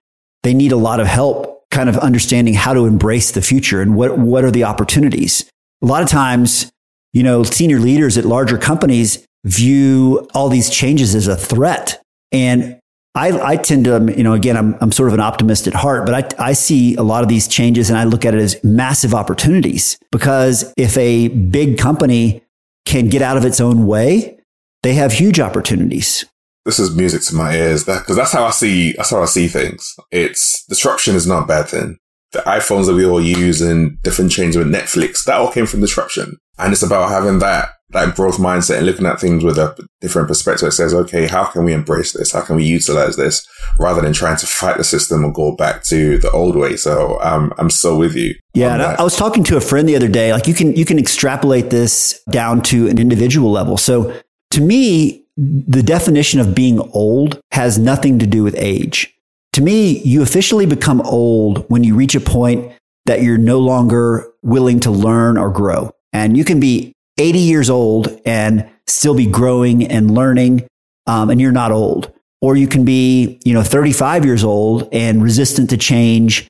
they 0.44 0.54
need 0.54 0.72
a 0.72 0.78
lot 0.78 1.00
of 1.00 1.08
help 1.08 1.70
kind 1.70 1.90
of 1.90 1.98
understanding 1.98 2.54
how 2.54 2.74
to 2.74 2.86
embrace 2.86 3.32
the 3.32 3.42
future 3.42 3.82
and 3.82 3.96
what, 3.96 4.18
what 4.18 4.44
are 4.44 4.52
the 4.52 4.64
opportunities. 4.64 5.50
A 5.82 5.86
lot 5.86 6.04
of 6.04 6.10
times, 6.10 6.72
you 7.14 7.24
know, 7.24 7.44
senior 7.44 7.80
leaders 7.80 8.18
at 8.18 8.26
larger 8.26 8.58
companies 8.58 9.26
view 9.44 10.28
all 10.34 10.50
these 10.50 10.70
changes 10.70 11.16
as 11.16 11.28
a 11.28 11.36
threat. 11.36 12.02
And 12.32 12.80
I, 13.14 13.32
I 13.42 13.56
tend 13.58 13.86
to, 13.86 14.14
you 14.16 14.24
know, 14.24 14.34
again, 14.34 14.56
I'm, 14.56 14.76
I'm 14.80 14.92
sort 14.92 15.10
of 15.10 15.14
an 15.14 15.20
optimist 15.20 15.68
at 15.68 15.74
heart, 15.74 16.06
but 16.06 16.40
I, 16.40 16.50
I 16.50 16.54
see 16.54 16.96
a 16.96 17.04
lot 17.04 17.24
of 17.24 17.30
these 17.30 17.48
changes 17.48 17.90
and 17.90 18.00
I 18.00 18.06
look 18.06 18.24
at 18.24 18.34
it 18.34 18.40
as 18.40 18.64
massive 18.64 19.14
opportunities 19.14 19.98
because 20.12 20.74
if 20.78 20.98
a 20.98 21.28
big 21.28 21.78
company 21.78 22.42
can 22.86 23.10
get 23.10 23.22
out 23.22 23.36
of 23.36 23.44
its 23.44 23.60
own 23.60 23.86
way, 23.86 24.40
they 24.84 24.94
have 24.94 25.12
huge 25.12 25.40
opportunities. 25.40 26.26
This 26.64 26.80
is 26.80 26.96
music 26.96 27.24
to 27.24 27.36
my 27.36 27.56
ears 27.56 27.84
because 27.84 28.06
that, 28.06 28.16
that's 28.16 28.32
how 28.32 28.46
I 28.46 28.52
see, 28.52 28.94
that's 28.94 29.10
how 29.10 29.22
I 29.22 29.26
see 29.26 29.48
things. 29.48 29.96
It's 30.12 30.66
disruption 30.68 31.16
is 31.16 31.28
not 31.28 31.44
a 31.44 31.48
bad 31.48 31.68
thing. 31.68 31.98
The 32.32 32.40
iPhones 32.40 32.86
that 32.86 32.96
we 32.96 33.06
all 33.06 33.20
use 33.20 33.62
and 33.62 34.02
different 34.04 34.32
changes 34.32 34.56
with 34.56 34.72
Netflix, 34.72 35.26
that 35.26 35.36
all 35.36 35.52
came 35.52 35.66
from 35.66 35.82
disruption. 35.82 36.38
And 36.62 36.74
it's 36.74 36.84
about 36.84 37.10
having 37.10 37.40
that 37.40 37.70
that 37.92 38.16
growth 38.16 38.38
mindset 38.38 38.78
and 38.78 38.86
looking 38.86 39.06
at 39.06 39.20
things 39.20 39.44
with 39.44 39.58
a 39.58 39.76
different 40.00 40.28
perspective. 40.28 40.70
It 40.70 40.72
says, 40.72 40.94
okay, 40.94 41.28
how 41.28 41.44
can 41.44 41.66
we 41.66 41.74
embrace 41.74 42.14
this? 42.14 42.32
How 42.32 42.42
can 42.42 42.56
we 42.56 42.64
utilize 42.64 43.18
this 43.18 43.46
rather 43.78 44.02
than 44.02 44.14
trying 44.14 44.38
to 44.38 44.48
fight 44.48 44.78
the 44.78 44.84
system 44.84 45.24
and 45.26 45.36
go 45.36 45.56
back 45.56 45.84
to 45.86 46.18
the 46.18 46.32
old 46.32 46.56
way? 46.56 46.78
So 46.78 47.20
um, 47.22 47.54
I'm 47.58 47.70
so 47.70 47.98
with 47.98 48.16
you. 48.16 48.36
Yeah, 48.54 48.74
and 48.74 48.82
I, 48.82 48.94
I 48.94 49.04
was 49.04 49.18
talking 49.18 49.44
to 49.46 49.58
a 49.58 49.62
friend 49.62 49.88
the 49.90 49.96
other 49.96 50.08
day. 50.08 50.32
Like 50.32 50.48
you 50.48 50.54
can 50.54 50.74
you 50.76 50.86
can 50.86 50.98
extrapolate 50.98 51.70
this 51.70 52.22
down 52.30 52.62
to 52.64 52.88
an 52.88 52.98
individual 52.98 53.52
level. 53.52 53.78
So 53.78 54.14
to 54.52 54.62
me, 54.62 55.26
the 55.38 55.84
definition 55.84 56.40
of 56.40 56.56
being 56.56 56.80
old 56.94 57.42
has 57.52 57.78
nothing 57.78 58.20
to 58.20 58.28
do 58.28 58.44
with 58.44 58.56
age. 58.58 59.14
To 59.54 59.62
me, 59.62 60.00
you 60.00 60.22
officially 60.22 60.66
become 60.66 61.02
old 61.02 61.66
when 61.70 61.84
you 61.84 61.96
reach 61.96 62.16
a 62.16 62.22
point 62.22 62.72
that 63.06 63.22
you're 63.22 63.38
no 63.38 63.60
longer 63.60 64.32
willing 64.42 64.80
to 64.82 64.92
learn 64.92 65.38
or 65.38 65.50
grow. 65.50 65.92
And 66.14 66.38
you 66.38 66.44
can 66.44 66.60
be 66.60 66.94
80 67.18 67.40
years 67.40 67.70
old 67.70 68.20
and 68.26 68.70
still 68.88 69.16
be 69.16 69.26
growing 69.26 69.88
and 69.88 70.14
learning, 70.14 70.68
um, 71.08 71.30
and 71.30 71.40
you're 71.40 71.52
not 71.52 71.72
old. 71.72 72.12
Or 72.42 72.56
you 72.56 72.68
can 72.68 72.84
be, 72.84 73.40
you 73.46 73.54
know, 73.54 73.64
35 73.64 74.26
years 74.26 74.44
old 74.44 74.90
and 74.92 75.22
resistant 75.24 75.70
to 75.70 75.78
change, 75.78 76.48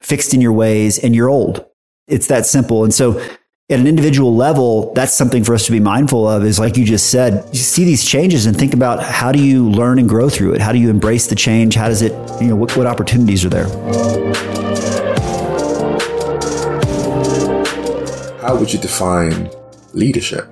fixed 0.00 0.32
in 0.32 0.40
your 0.40 0.52
ways, 0.52 0.98
and 0.98 1.14
you're 1.14 1.28
old. 1.28 1.66
It's 2.08 2.26
that 2.28 2.46
simple. 2.46 2.84
And 2.84 2.94
so 2.94 3.20
at 3.70 3.80
an 3.80 3.86
individual 3.86 4.34
level, 4.34 4.92
that's 4.94 5.12
something 5.12 5.42
for 5.42 5.54
us 5.54 5.66
to 5.66 5.72
be 5.72 5.80
mindful 5.80 6.28
of 6.28 6.44
is 6.44 6.58
like 6.58 6.76
you 6.76 6.84
just 6.84 7.10
said, 7.10 7.44
you 7.52 7.60
see 7.60 7.84
these 7.84 8.04
changes 8.04 8.46
and 8.46 8.56
think 8.56 8.74
about 8.74 9.02
how 9.02 9.32
do 9.32 9.42
you 9.42 9.70
learn 9.70 9.98
and 9.98 10.08
grow 10.08 10.28
through 10.28 10.54
it? 10.54 10.60
How 10.60 10.72
do 10.72 10.78
you 10.78 10.90
embrace 10.90 11.26
the 11.26 11.34
change? 11.34 11.74
How 11.74 11.88
does 11.88 12.02
it, 12.02 12.12
you 12.42 12.48
know, 12.48 12.56
what, 12.56 12.76
what 12.76 12.86
opportunities 12.86 13.44
are 13.44 13.50
there? 13.50 14.53
How 18.44 18.54
would 18.54 18.70
you 18.70 18.78
define 18.78 19.50
leadership? 19.94 20.46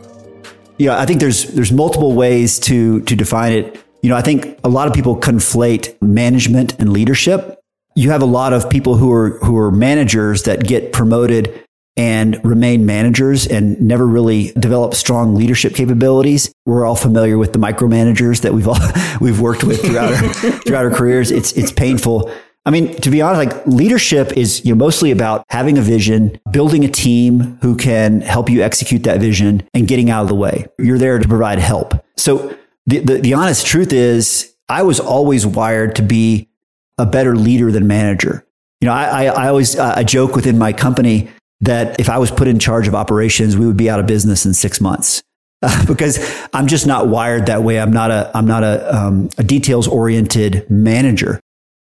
Yeah, 0.79 0.99
I 0.99 1.05
think 1.05 1.21
there's 1.21 1.45
there's 1.53 1.71
multiple 1.71 2.15
ways 2.15 2.59
to 2.61 3.03
to 3.03 3.15
define 3.15 3.53
it. 3.53 3.85
You 4.03 4.09
know, 4.09 4.17
I 4.17 4.23
think 4.23 4.59
a 4.65 4.71
lot 4.71 4.89
of 4.89 4.95
people 4.95 5.15
conflate 5.15 6.01
management 6.01 6.73
and 6.81 6.91
leadership. 6.91 7.61
You 7.95 8.09
have 8.09 8.23
a 8.23 8.27
lot 8.27 8.55
of 8.55 8.71
people 8.71 8.97
who 8.97 9.13
are 9.13 9.39
who 9.41 9.59
are 9.59 9.71
managers 9.71 10.45
that 10.45 10.67
get 10.67 10.95
promoted 10.95 11.63
and 11.99 12.43
remain 12.43 12.87
managers 12.87 13.47
and 13.47 13.79
never 13.83 14.07
really 14.07 14.53
develop 14.53 14.95
strong 14.95 15.35
leadership 15.35 15.75
capabilities. 15.75 16.51
We're 16.65 16.87
all 16.87 16.97
familiar 16.97 17.37
with 17.37 17.53
the 17.53 17.59
micromanagers 17.59 18.41
that 18.41 18.55
we've 18.55 18.69
all 18.69 18.79
we've 19.21 19.39
worked 19.39 19.65
with 19.65 19.83
throughout 19.83 20.15
our 20.15 20.33
throughout 20.65 20.87
our 20.87 20.91
careers. 20.91 21.31
It's 21.31 21.53
it's 21.53 21.71
painful. 21.71 22.33
I 22.65 22.71
mean, 22.71 22.95
to 23.01 23.11
be 23.11 23.21
honest, 23.21 23.55
like 23.55 23.67
leadership 23.67 24.37
is 24.37 24.65
you 24.65 24.73
know, 24.73 24.79
mostly 24.79 25.11
about 25.11 25.45
having 25.51 25.79
a 25.79 25.83
vision, 25.83 26.39
building 26.51 26.85
a 26.85 26.89
team 26.89 27.59
who 27.61 27.77
can 27.77 28.21
help 28.21 28.49
you 28.49 28.63
execute 28.63 29.03
that 29.03 29.21
vision 29.21 29.69
and 29.75 29.89
getting 29.89 30.11
out 30.11 30.23
of 30.23 30.29
the 30.29 30.35
way. 30.37 30.67
You're 30.79 30.99
there 30.99 31.19
to 31.19 31.27
provide 31.27 31.59
help. 31.59 31.95
So 32.17 32.57
the, 32.87 33.01
the, 33.01 33.15
the 33.19 33.35
honest 33.35 33.67
truth 33.67 33.93
is 33.93 34.55
I 34.69 34.85
was 34.85 35.01
always 35.01 35.45
wired 35.45 35.97
to 35.97 36.03
be 36.03 36.49
a 36.99 37.07
better 37.07 37.35
leader 37.35 37.73
than 37.73 37.89
manager. 37.89 38.47
You 38.81 38.87
know, 38.87 38.95
I, 38.95 39.25
I, 39.25 39.45
I 39.45 39.49
always, 39.49 39.77
uh, 39.77 39.95
I 39.97 40.05
joke 40.05 40.37
within 40.37 40.57
my 40.57 40.73
company 40.73 41.31
that 41.63 41.99
if 41.99 42.09
I 42.09 42.19
was 42.19 42.31
put 42.31 42.47
in 42.47 42.61
charge 42.61 42.87
of 42.87 42.95
operations, 42.95 43.57
we 43.57 43.67
would 43.67 43.77
be 43.77 43.91
out 43.91 43.99
of 43.99 44.07
business 44.07 44.47
in 44.47 44.55
six 44.55 44.81
months. 44.81 45.23
Uh, 45.63 45.85
because 45.87 46.47
I'm 46.53 46.69
just 46.69 46.87
not 46.87 47.09
wired 47.09 47.47
that 47.47 47.65
way. 47.65 47.81
I'm 47.81 47.93
not 47.93 48.11
a 48.13 48.31
I'm 48.35 48.47
not 48.47 48.63
a, 48.63 48.97
um, 48.97 49.31
a 49.39 49.45
details 49.45 49.89
oriented 49.89 50.69
manager 50.71 51.41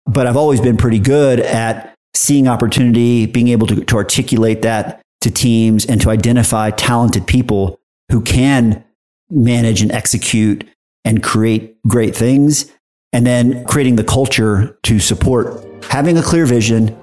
but 0.09 0.25
I've 0.27 0.37
always 0.37 0.59
been 0.59 0.77
pretty 0.77 0.99
good 0.99 1.39
at 1.39 1.95
seeing 2.15 2.47
opportunity, 2.47 3.25
being 3.25 3.49
able 3.49 3.67
to, 3.67 3.83
to 3.85 3.95
articulate 3.95 4.63
that 4.63 5.01
to 5.21 5.29
teams 5.29 5.85
and 5.85 6.01
to 6.01 6.09
identify 6.09 6.71
talented 6.71 7.27
people 7.27 7.79
who 8.11 8.21
can 8.21 8.83
manage 9.29 9.81
and 9.81 9.91
execute 9.91 10.67
and 11.05 11.21
create 11.21 11.75
great 11.87 12.15
things. 12.15 12.71
And 13.11 13.25
then 13.25 13.65
creating 13.65 13.95
the 13.95 14.03
culture 14.03 14.77
to 14.83 14.99
support 14.99 15.65
having 15.85 16.17
a 16.17 16.21
clear 16.21 16.45
vision, 16.45 16.95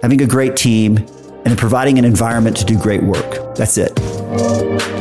having 0.00 0.22
a 0.22 0.26
great 0.26 0.56
team, 0.56 0.98
and 1.44 1.58
providing 1.58 1.98
an 1.98 2.06
environment 2.06 2.56
to 2.56 2.64
do 2.64 2.78
great 2.78 3.02
work. 3.02 3.54
That's 3.54 3.76
it. 3.76 4.93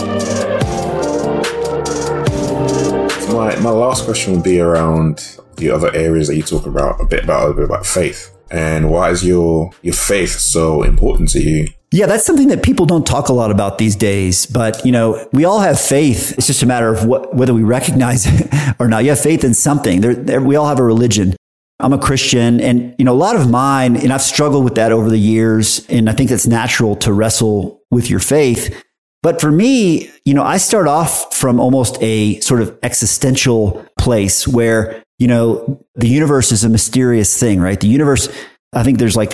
My, 3.61 3.69
last 3.69 4.05
question 4.05 4.33
would 4.33 4.43
be 4.43 4.59
around 4.59 5.37
the 5.57 5.69
other 5.69 5.93
areas 5.93 6.27
that 6.27 6.35
you 6.35 6.43
talk 6.43 6.65
about 6.65 6.99
a 6.99 7.05
bit 7.05 7.23
about 7.23 7.51
a 7.51 7.53
bit 7.53 7.65
about 7.65 7.85
faith 7.85 8.35
and 8.49 8.89
why 8.89 9.09
is 9.09 9.23
your 9.23 9.71
your 9.81 9.93
faith 9.93 10.31
so 10.31 10.83
important 10.83 11.29
to 11.29 11.41
you 11.41 11.67
yeah, 11.93 12.07
that's 12.07 12.25
something 12.25 12.47
that 12.47 12.63
people 12.63 12.87
don't 12.87 13.05
talk 13.05 13.29
a 13.29 13.33
lot 13.33 13.51
about 13.51 13.77
these 13.77 13.95
days. 13.95 14.47
But, 14.47 14.83
you 14.83 14.91
know, 14.91 15.27
we 15.31 15.45
all 15.45 15.59
have 15.59 15.79
faith. 15.79 16.35
It's 16.39 16.47
just 16.47 16.63
a 16.63 16.65
matter 16.65 16.91
of 16.91 17.05
what, 17.05 17.35
whether 17.35 17.53
we 17.53 17.61
recognize 17.61 18.25
it 18.25 18.51
or 18.79 18.87
not. 18.87 19.03
You 19.03 19.11
have 19.11 19.19
faith 19.19 19.43
in 19.43 19.53
something. 19.53 20.01
There, 20.01 20.15
there, 20.15 20.41
we 20.41 20.55
all 20.55 20.67
have 20.67 20.79
a 20.79 20.83
religion. 20.83 21.35
I'm 21.79 21.93
a 21.93 21.99
Christian 21.99 22.59
and, 22.61 22.95
you 22.97 23.05
know, 23.05 23.13
a 23.13 23.15
lot 23.15 23.35
of 23.35 23.47
mine, 23.47 23.95
and 23.95 24.11
I've 24.11 24.23
struggled 24.23 24.63
with 24.63 24.73
that 24.73 24.91
over 24.91 25.07
the 25.07 25.19
years. 25.19 25.85
And 25.87 26.09
I 26.09 26.13
think 26.13 26.31
it's 26.31 26.47
natural 26.47 26.95
to 26.95 27.13
wrestle 27.13 27.83
with 27.91 28.09
your 28.09 28.19
faith. 28.19 28.83
But 29.24 29.41
for 29.41 29.51
me, 29.51 30.11
you 30.26 30.36
know, 30.36 30.43
I 30.43 30.57
start 30.57 30.88
off 30.88 31.34
from 31.34 31.59
almost 31.59 31.97
a 32.01 32.39
sort 32.41 32.61
of 32.61 32.78
existential 32.84 33.84
place 33.97 34.47
where 34.47 35.03
you 35.19 35.28
know, 35.28 35.82
the 35.95 36.09
universe 36.09 36.51
is 36.51 36.65
a 36.65 36.69
mysterious 36.69 37.39
thing, 37.39 37.61
right? 37.61 37.80
The 37.80 37.88
universe, 37.88 38.28
I 38.74 38.84
think 38.84 38.97
there's 38.97 39.15
like 39.15 39.34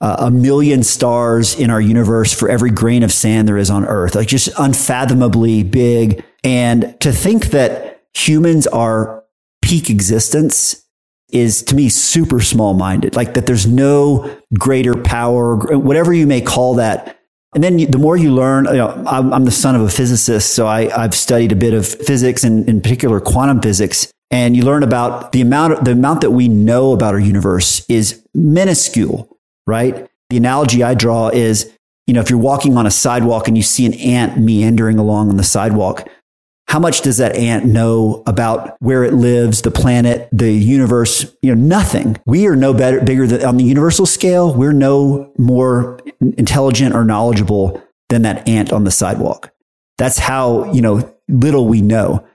uh, 0.00 0.16
a 0.18 0.30
million 0.30 0.82
stars 0.82 1.58
in 1.58 1.68
our 1.68 1.80
universe 1.80 2.32
for 2.32 2.48
every 2.48 2.70
grain 2.70 3.02
of 3.02 3.12
sand 3.12 3.46
there 3.48 3.58
is 3.58 3.68
on 3.68 3.84
earth, 3.84 4.14
like 4.14 4.28
just 4.28 4.48
unfathomably 4.58 5.62
big. 5.62 6.24
And 6.42 6.98
to 7.00 7.12
think 7.12 7.46
that 7.46 8.02
humans 8.14 8.66
are 8.68 9.24
peak 9.62 9.90
existence 9.90 10.84
is 11.30 11.62
to 11.64 11.74
me 11.74 11.88
super 11.88 12.40
small 12.40 12.72
minded, 12.72 13.16
like 13.16 13.34
that 13.34 13.44
there's 13.46 13.66
no 13.66 14.38
greater 14.58 14.94
power, 14.94 15.56
whatever 15.76 16.14
you 16.14 16.26
may 16.26 16.40
call 16.40 16.76
that. 16.76 17.15
And 17.56 17.64
then 17.64 17.78
the 17.90 17.98
more 17.98 18.16
you 18.18 18.32
learn, 18.32 18.66
you 18.66 18.74
know, 18.74 19.02
I'm, 19.06 19.32
I'm 19.32 19.44
the 19.46 19.50
son 19.50 19.74
of 19.74 19.80
a 19.80 19.88
physicist, 19.88 20.54
so 20.54 20.68
I, 20.68 20.90
have 20.90 21.14
studied 21.14 21.52
a 21.52 21.56
bit 21.56 21.72
of 21.72 21.88
physics 21.88 22.44
and 22.44 22.68
in 22.68 22.82
particular 22.82 23.18
quantum 23.18 23.62
physics 23.62 24.12
and 24.30 24.56
you 24.56 24.62
learn 24.62 24.82
about 24.82 25.32
the 25.32 25.40
amount 25.40 25.84
the 25.84 25.92
amount 25.92 26.20
that 26.22 26.32
we 26.32 26.48
know 26.48 26.92
about 26.92 27.14
our 27.14 27.20
universe 27.20 27.86
is 27.88 28.22
minuscule, 28.34 29.38
right? 29.66 30.08
The 30.30 30.36
analogy 30.36 30.82
I 30.82 30.94
draw 30.94 31.28
is, 31.28 31.72
you 32.06 32.14
know, 32.14 32.20
if 32.20 32.30
you're 32.30 32.38
walking 32.38 32.76
on 32.76 32.86
a 32.86 32.90
sidewalk 32.90 33.48
and 33.48 33.56
you 33.56 33.62
see 33.62 33.86
an 33.86 33.94
ant 33.94 34.38
meandering 34.38 34.98
along 34.98 35.30
on 35.30 35.36
the 35.36 35.44
sidewalk, 35.44 36.08
how 36.76 36.80
much 36.80 37.00
does 37.00 37.16
that 37.16 37.34
ant 37.36 37.64
know 37.64 38.22
about 38.26 38.76
where 38.80 39.02
it 39.02 39.14
lives, 39.14 39.62
the 39.62 39.70
planet, 39.70 40.28
the 40.30 40.52
universe? 40.52 41.24
You 41.40 41.54
know, 41.54 41.66
nothing. 41.68 42.18
We 42.26 42.46
are 42.48 42.54
no 42.54 42.74
better, 42.74 43.00
bigger 43.00 43.26
than 43.26 43.42
on 43.46 43.56
the 43.56 43.64
universal 43.64 44.04
scale. 44.04 44.52
We're 44.54 44.74
no 44.74 45.32
more 45.38 45.98
intelligent 46.20 46.94
or 46.94 47.02
knowledgeable 47.02 47.82
than 48.10 48.20
that 48.22 48.46
ant 48.46 48.74
on 48.74 48.84
the 48.84 48.90
sidewalk. 48.90 49.54
That's 49.96 50.18
how, 50.18 50.70
you 50.70 50.82
know, 50.82 51.16
little 51.28 51.66
we 51.66 51.80
know. 51.80 52.26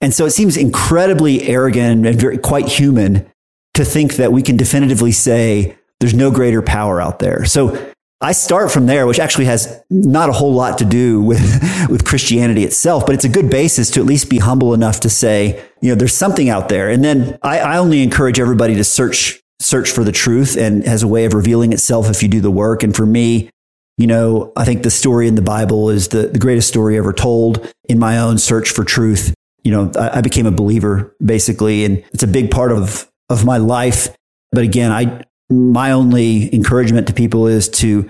And 0.00 0.14
so 0.14 0.26
it 0.26 0.30
seems 0.30 0.56
incredibly 0.56 1.48
arrogant 1.48 2.06
and 2.06 2.20
very, 2.20 2.38
quite 2.38 2.68
human 2.68 3.28
to 3.74 3.84
think 3.84 4.14
that 4.14 4.30
we 4.30 4.42
can 4.42 4.56
definitively 4.56 5.10
say 5.10 5.76
there's 5.98 6.14
no 6.14 6.30
greater 6.30 6.62
power 6.62 7.00
out 7.00 7.18
there. 7.18 7.44
So 7.46 7.92
I 8.20 8.32
start 8.32 8.72
from 8.72 8.86
there, 8.86 9.06
which 9.06 9.20
actually 9.20 9.44
has 9.44 9.80
not 9.90 10.28
a 10.28 10.32
whole 10.32 10.52
lot 10.52 10.78
to 10.78 10.84
do 10.84 11.22
with, 11.22 11.40
with 11.90 12.04
Christianity 12.04 12.64
itself, 12.64 13.06
but 13.06 13.14
it's 13.14 13.24
a 13.24 13.28
good 13.28 13.48
basis 13.48 13.90
to 13.92 14.00
at 14.00 14.06
least 14.06 14.28
be 14.28 14.38
humble 14.38 14.74
enough 14.74 15.00
to 15.00 15.10
say, 15.10 15.64
you 15.80 15.90
know, 15.90 15.94
there's 15.94 16.16
something 16.16 16.48
out 16.48 16.68
there. 16.68 16.90
And 16.90 17.04
then 17.04 17.38
I, 17.42 17.60
I 17.60 17.78
only 17.78 18.02
encourage 18.02 18.40
everybody 18.40 18.74
to 18.74 18.84
search 18.84 19.40
search 19.60 19.90
for 19.90 20.04
the 20.04 20.12
truth 20.12 20.56
and 20.56 20.84
has 20.86 21.02
a 21.02 21.08
way 21.08 21.24
of 21.24 21.34
revealing 21.34 21.72
itself 21.72 22.08
if 22.08 22.22
you 22.22 22.28
do 22.28 22.40
the 22.40 22.50
work. 22.50 22.84
And 22.84 22.94
for 22.94 23.04
me, 23.04 23.50
you 23.96 24.06
know, 24.06 24.52
I 24.56 24.64
think 24.64 24.84
the 24.84 24.90
story 24.90 25.26
in 25.26 25.34
the 25.34 25.42
Bible 25.42 25.90
is 25.90 26.08
the, 26.08 26.28
the 26.28 26.38
greatest 26.38 26.68
story 26.68 26.96
ever 26.96 27.12
told 27.12 27.72
in 27.88 27.98
my 27.98 28.18
own 28.18 28.38
search 28.38 28.70
for 28.70 28.84
truth. 28.84 29.34
You 29.64 29.72
know, 29.72 29.92
I, 29.98 30.18
I 30.18 30.20
became 30.20 30.46
a 30.46 30.52
believer 30.52 31.14
basically, 31.24 31.84
and 31.84 32.04
it's 32.12 32.22
a 32.22 32.28
big 32.28 32.52
part 32.52 32.70
of, 32.70 33.10
of 33.28 33.44
my 33.44 33.56
life. 33.56 34.14
But 34.52 34.62
again, 34.62 34.92
I, 34.92 35.24
my 35.50 35.92
only 35.92 36.54
encouragement 36.54 37.06
to 37.08 37.14
people 37.14 37.46
is 37.46 37.68
to, 37.68 38.08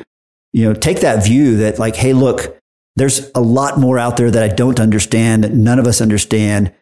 you 0.53 0.65
know, 0.65 0.75
take 0.75 1.01
that 1.01 1.25
view 1.25 1.57
that 1.59 1.79
like, 1.79 1.97
hey, 1.97 2.13
look, 2.13 2.59
there's 2.97 3.31
a 3.35 3.41
lot 3.41 3.79
more 3.79 3.99
out 3.99 4.17
there 4.17 4.31
that 4.31 4.43
I 4.43 4.55
don't 4.55 4.81
understand, 4.81 5.45
that 5.45 5.53
none 5.53 5.79
of 5.79 5.87
us 5.87 6.01
understand, 6.01 6.73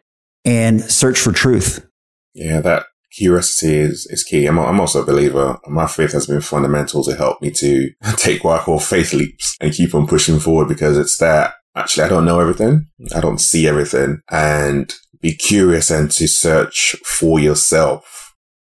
and 0.44 0.80
search 0.80 1.18
for 1.18 1.32
truth. 1.32 1.86
Yeah, 2.34 2.60
that 2.60 2.86
curiosity 3.12 3.76
is, 3.76 4.06
is 4.10 4.24
key. 4.24 4.46
I'm, 4.46 4.58
I'm 4.58 4.80
also 4.80 5.02
a 5.02 5.06
believer. 5.06 5.58
My 5.66 5.86
faith 5.86 6.12
has 6.12 6.26
been 6.26 6.40
fundamental 6.40 7.04
to 7.04 7.14
help 7.14 7.42
me 7.42 7.50
to 7.52 7.90
take 8.16 8.44
what 8.44 8.60
I 8.60 8.64
call 8.64 8.78
faith 8.78 9.12
leaps 9.12 9.56
and 9.60 9.72
keep 9.72 9.94
on 9.94 10.06
pushing 10.06 10.38
forward 10.38 10.68
because 10.68 10.96
it's 10.96 11.18
that 11.18 11.54
actually 11.74 12.04
I 12.04 12.08
don't 12.08 12.24
know 12.24 12.40
everything. 12.40 12.86
I 13.14 13.20
don't 13.20 13.40
see 13.40 13.68
everything 13.68 14.20
and 14.30 14.92
be 15.20 15.34
curious 15.34 15.90
and 15.90 16.10
to 16.12 16.26
search 16.26 16.96
for 17.04 17.40
yourself 17.40 18.25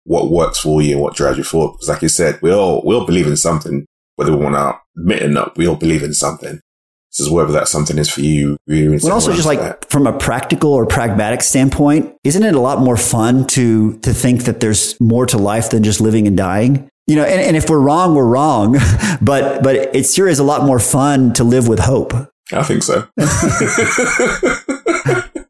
what 0.09 0.31
works 0.31 0.59
for 0.59 0.81
you 0.81 0.93
and 0.93 1.01
what 1.01 1.13
drives 1.13 1.37
you 1.37 1.43
forward. 1.43 1.73
Because 1.73 1.87
like 1.87 2.01
you 2.01 2.09
said, 2.09 2.39
we 2.41 2.51
all, 2.51 2.81
we 2.83 2.95
all 2.95 3.05
believe 3.05 3.27
in 3.27 3.37
something, 3.37 3.85
whether 4.15 4.35
we 4.35 4.43
want 4.43 4.55
to 4.55 4.75
admit 4.99 5.21
it 5.21 5.25
or 5.25 5.29
not, 5.29 5.55
we 5.55 5.67
all 5.67 5.75
believe 5.75 6.01
in 6.01 6.15
something. 6.15 6.59
This 7.11 7.27
is 7.27 7.29
whether 7.29 7.51
that 7.51 7.67
something 7.67 7.99
is 7.99 8.09
for 8.09 8.21
you. 8.21 8.57
But 8.67 9.11
also, 9.11 9.31
just 9.33 9.45
like 9.45 9.59
that. 9.59 9.85
from 9.85 10.07
a 10.07 10.17
practical 10.17 10.73
or 10.73 10.87
pragmatic 10.87 11.43
standpoint, 11.43 12.15
isn't 12.23 12.41
it 12.41 12.55
a 12.55 12.59
lot 12.59 12.79
more 12.79 12.97
fun 12.97 13.45
to 13.47 13.97
to 13.99 14.13
think 14.13 14.45
that 14.45 14.59
there's 14.59 14.99
more 14.99 15.27
to 15.27 15.37
life 15.37 15.69
than 15.69 15.83
just 15.83 16.01
living 16.01 16.27
and 16.27 16.35
dying? 16.35 16.89
You 17.05 17.15
know, 17.15 17.23
and, 17.23 17.41
and 17.41 17.55
if 17.55 17.69
we're 17.69 17.79
wrong, 17.79 18.15
we're 18.15 18.27
wrong. 18.27 18.77
but 19.21 19.63
but 19.63 19.95
it 19.95 20.05
sure 20.05 20.27
is 20.27 20.39
a 20.39 20.43
lot 20.43 20.63
more 20.65 20.79
fun 20.79 21.33
to 21.33 21.43
live 21.43 21.67
with 21.67 21.79
hope. 21.79 22.13
I 22.51 22.63
think 22.63 22.81
so. 22.83 23.07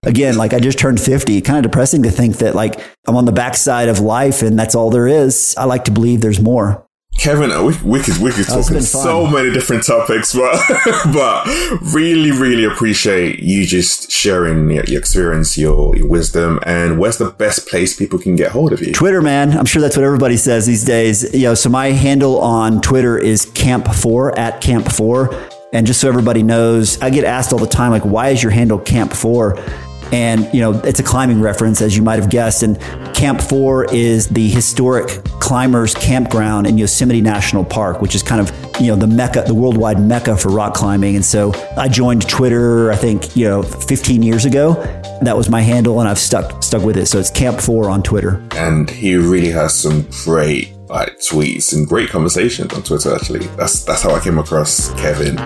Again, 0.10 0.38
like 0.38 0.54
I 0.54 0.60
just 0.60 0.80
turned 0.80 1.00
50, 1.00 1.40
kind 1.42 1.64
of 1.64 1.72
depressing 1.72 2.02
to 2.02 2.10
think 2.10 2.38
that 2.38 2.56
like 2.56 2.82
I'm 3.08 3.16
on 3.16 3.26
the 3.26 3.32
backside 3.32 3.90
of 3.90 4.00
life 4.00 4.42
and 4.42 4.58
that's 4.58 4.74
all 4.74 4.90
there 4.90 5.08
is. 5.08 5.54
I 5.56 5.66
like 5.66 5.86
to 5.86 5.92
believe 5.92 6.22
there's 6.22 6.42
more. 6.42 6.84
Kevin, 7.20 7.52
uh, 7.52 7.62
we, 7.62 7.76
we 7.84 8.00
could 8.00 8.18
we 8.18 8.32
could 8.32 8.50
oh, 8.50 8.64
talk 8.64 8.82
so 8.82 9.28
many 9.28 9.52
different 9.52 9.86
topics, 9.86 10.34
but 10.36 10.60
but 11.14 11.46
really 11.94 12.32
really 12.32 12.64
appreciate 12.64 13.40
you 13.40 13.68
just 13.68 14.10
sharing 14.10 14.72
your, 14.72 14.84
your 14.86 15.00
experience, 15.00 15.58
your, 15.58 15.96
your, 15.96 16.08
wisdom, 16.08 16.60
and 16.66 16.98
where's 16.98 17.18
the 17.18 17.30
best 17.30 17.68
place 17.68 17.96
people 17.96 18.18
can 18.18 18.36
get 18.36 18.52
hold 18.52 18.72
of 18.72 18.82
you? 18.82 18.94
Twitter, 18.94 19.22
man. 19.22 19.56
I'm 19.56 19.66
sure 19.66 19.82
that's 19.82 19.98
what 19.98 20.06
everybody 20.06 20.38
says 20.38 20.66
these 20.66 20.86
days. 20.86 21.32
You 21.34 21.44
know, 21.44 21.54
so 21.56 21.70
my 21.70 21.88
handle 21.88 22.40
on 22.40 22.82
Twitter 22.82 23.20
is 23.20 23.46
Camp 23.48 23.88
Four 23.94 24.38
at 24.40 24.62
Camp 24.62 24.90
Four, 24.90 25.36
and 25.74 25.86
just 25.86 26.00
so 26.00 26.08
everybody 26.08 26.42
knows, 26.42 27.00
I 27.02 27.10
get 27.10 27.26
asked 27.26 27.52
all 27.54 27.60
the 27.60 27.68
time, 27.68 27.92
like, 27.92 28.06
why 28.06 28.30
is 28.30 28.42
your 28.42 28.54
handle 28.54 28.80
Camp 28.80 29.12
Four? 29.12 29.62
And, 30.12 30.52
you 30.54 30.62
know, 30.62 30.72
it's 30.84 31.00
a 31.00 31.04
climbing 31.04 31.42
reference, 31.42 31.82
as 31.82 31.96
you 31.96 32.04
might 32.04 32.20
have 32.20 32.30
guessed. 32.30 32.64
And 32.64 32.80
Camp 33.14 33.42
4 33.42 33.94
is 33.94 34.28
the 34.28 34.50
historic 34.50 35.24
climbers 35.40 35.94
campground 35.96 36.68
in 36.68 36.78
Yosemite 36.78 37.22
National 37.22 37.64
Park, 37.64 38.02
which 38.02 38.16
is 38.16 38.24
kind 38.24 38.42
of, 38.42 38.52
you 38.82 38.88
know, 38.88 38.96
the 38.96 39.08
mecca, 39.08 39.44
the 39.46 39.54
worldwide 39.54 40.00
mecca 40.00 40.36
for 40.38 40.50
rock 40.50 40.74
climbing. 40.74 41.16
And 41.16 41.26
so 41.26 41.54
I 41.78 41.88
joined 41.88 42.28
Twitter, 42.28 42.92
I 42.92 42.96
think, 42.96 43.36
you 43.36 43.46
know, 43.46 43.62
15 43.62 44.24
years 44.24 44.46
ago. 44.46 44.74
That 45.22 45.36
was 45.36 45.50
my 45.50 45.62
handle, 45.62 46.00
and 46.00 46.08
I've 46.08 46.20
stuck 46.20 46.64
stuck 46.64 46.84
with 46.84 46.98
it. 46.98 47.08
So 47.08 47.20
it's 47.20 47.30
Camp 47.30 47.60
4 47.60 47.90
on 47.90 48.04
Twitter. 48.04 48.42
And 48.52 48.90
he 48.90 49.16
really 49.16 49.52
has 49.52 49.74
some 49.74 50.08
great 50.24 50.74
like 50.88 51.20
tweets 51.20 51.74
and 51.74 51.88
great 51.88 52.10
conversations 52.10 52.74
on 52.74 52.84
Twitter. 52.84 53.14
Actually, 53.14 53.46
that's 53.58 53.84
that's 53.84 54.02
how 54.02 54.12
I 54.12 54.20
came 54.20 54.38
across 54.38 54.92
Kevin. 54.94 55.38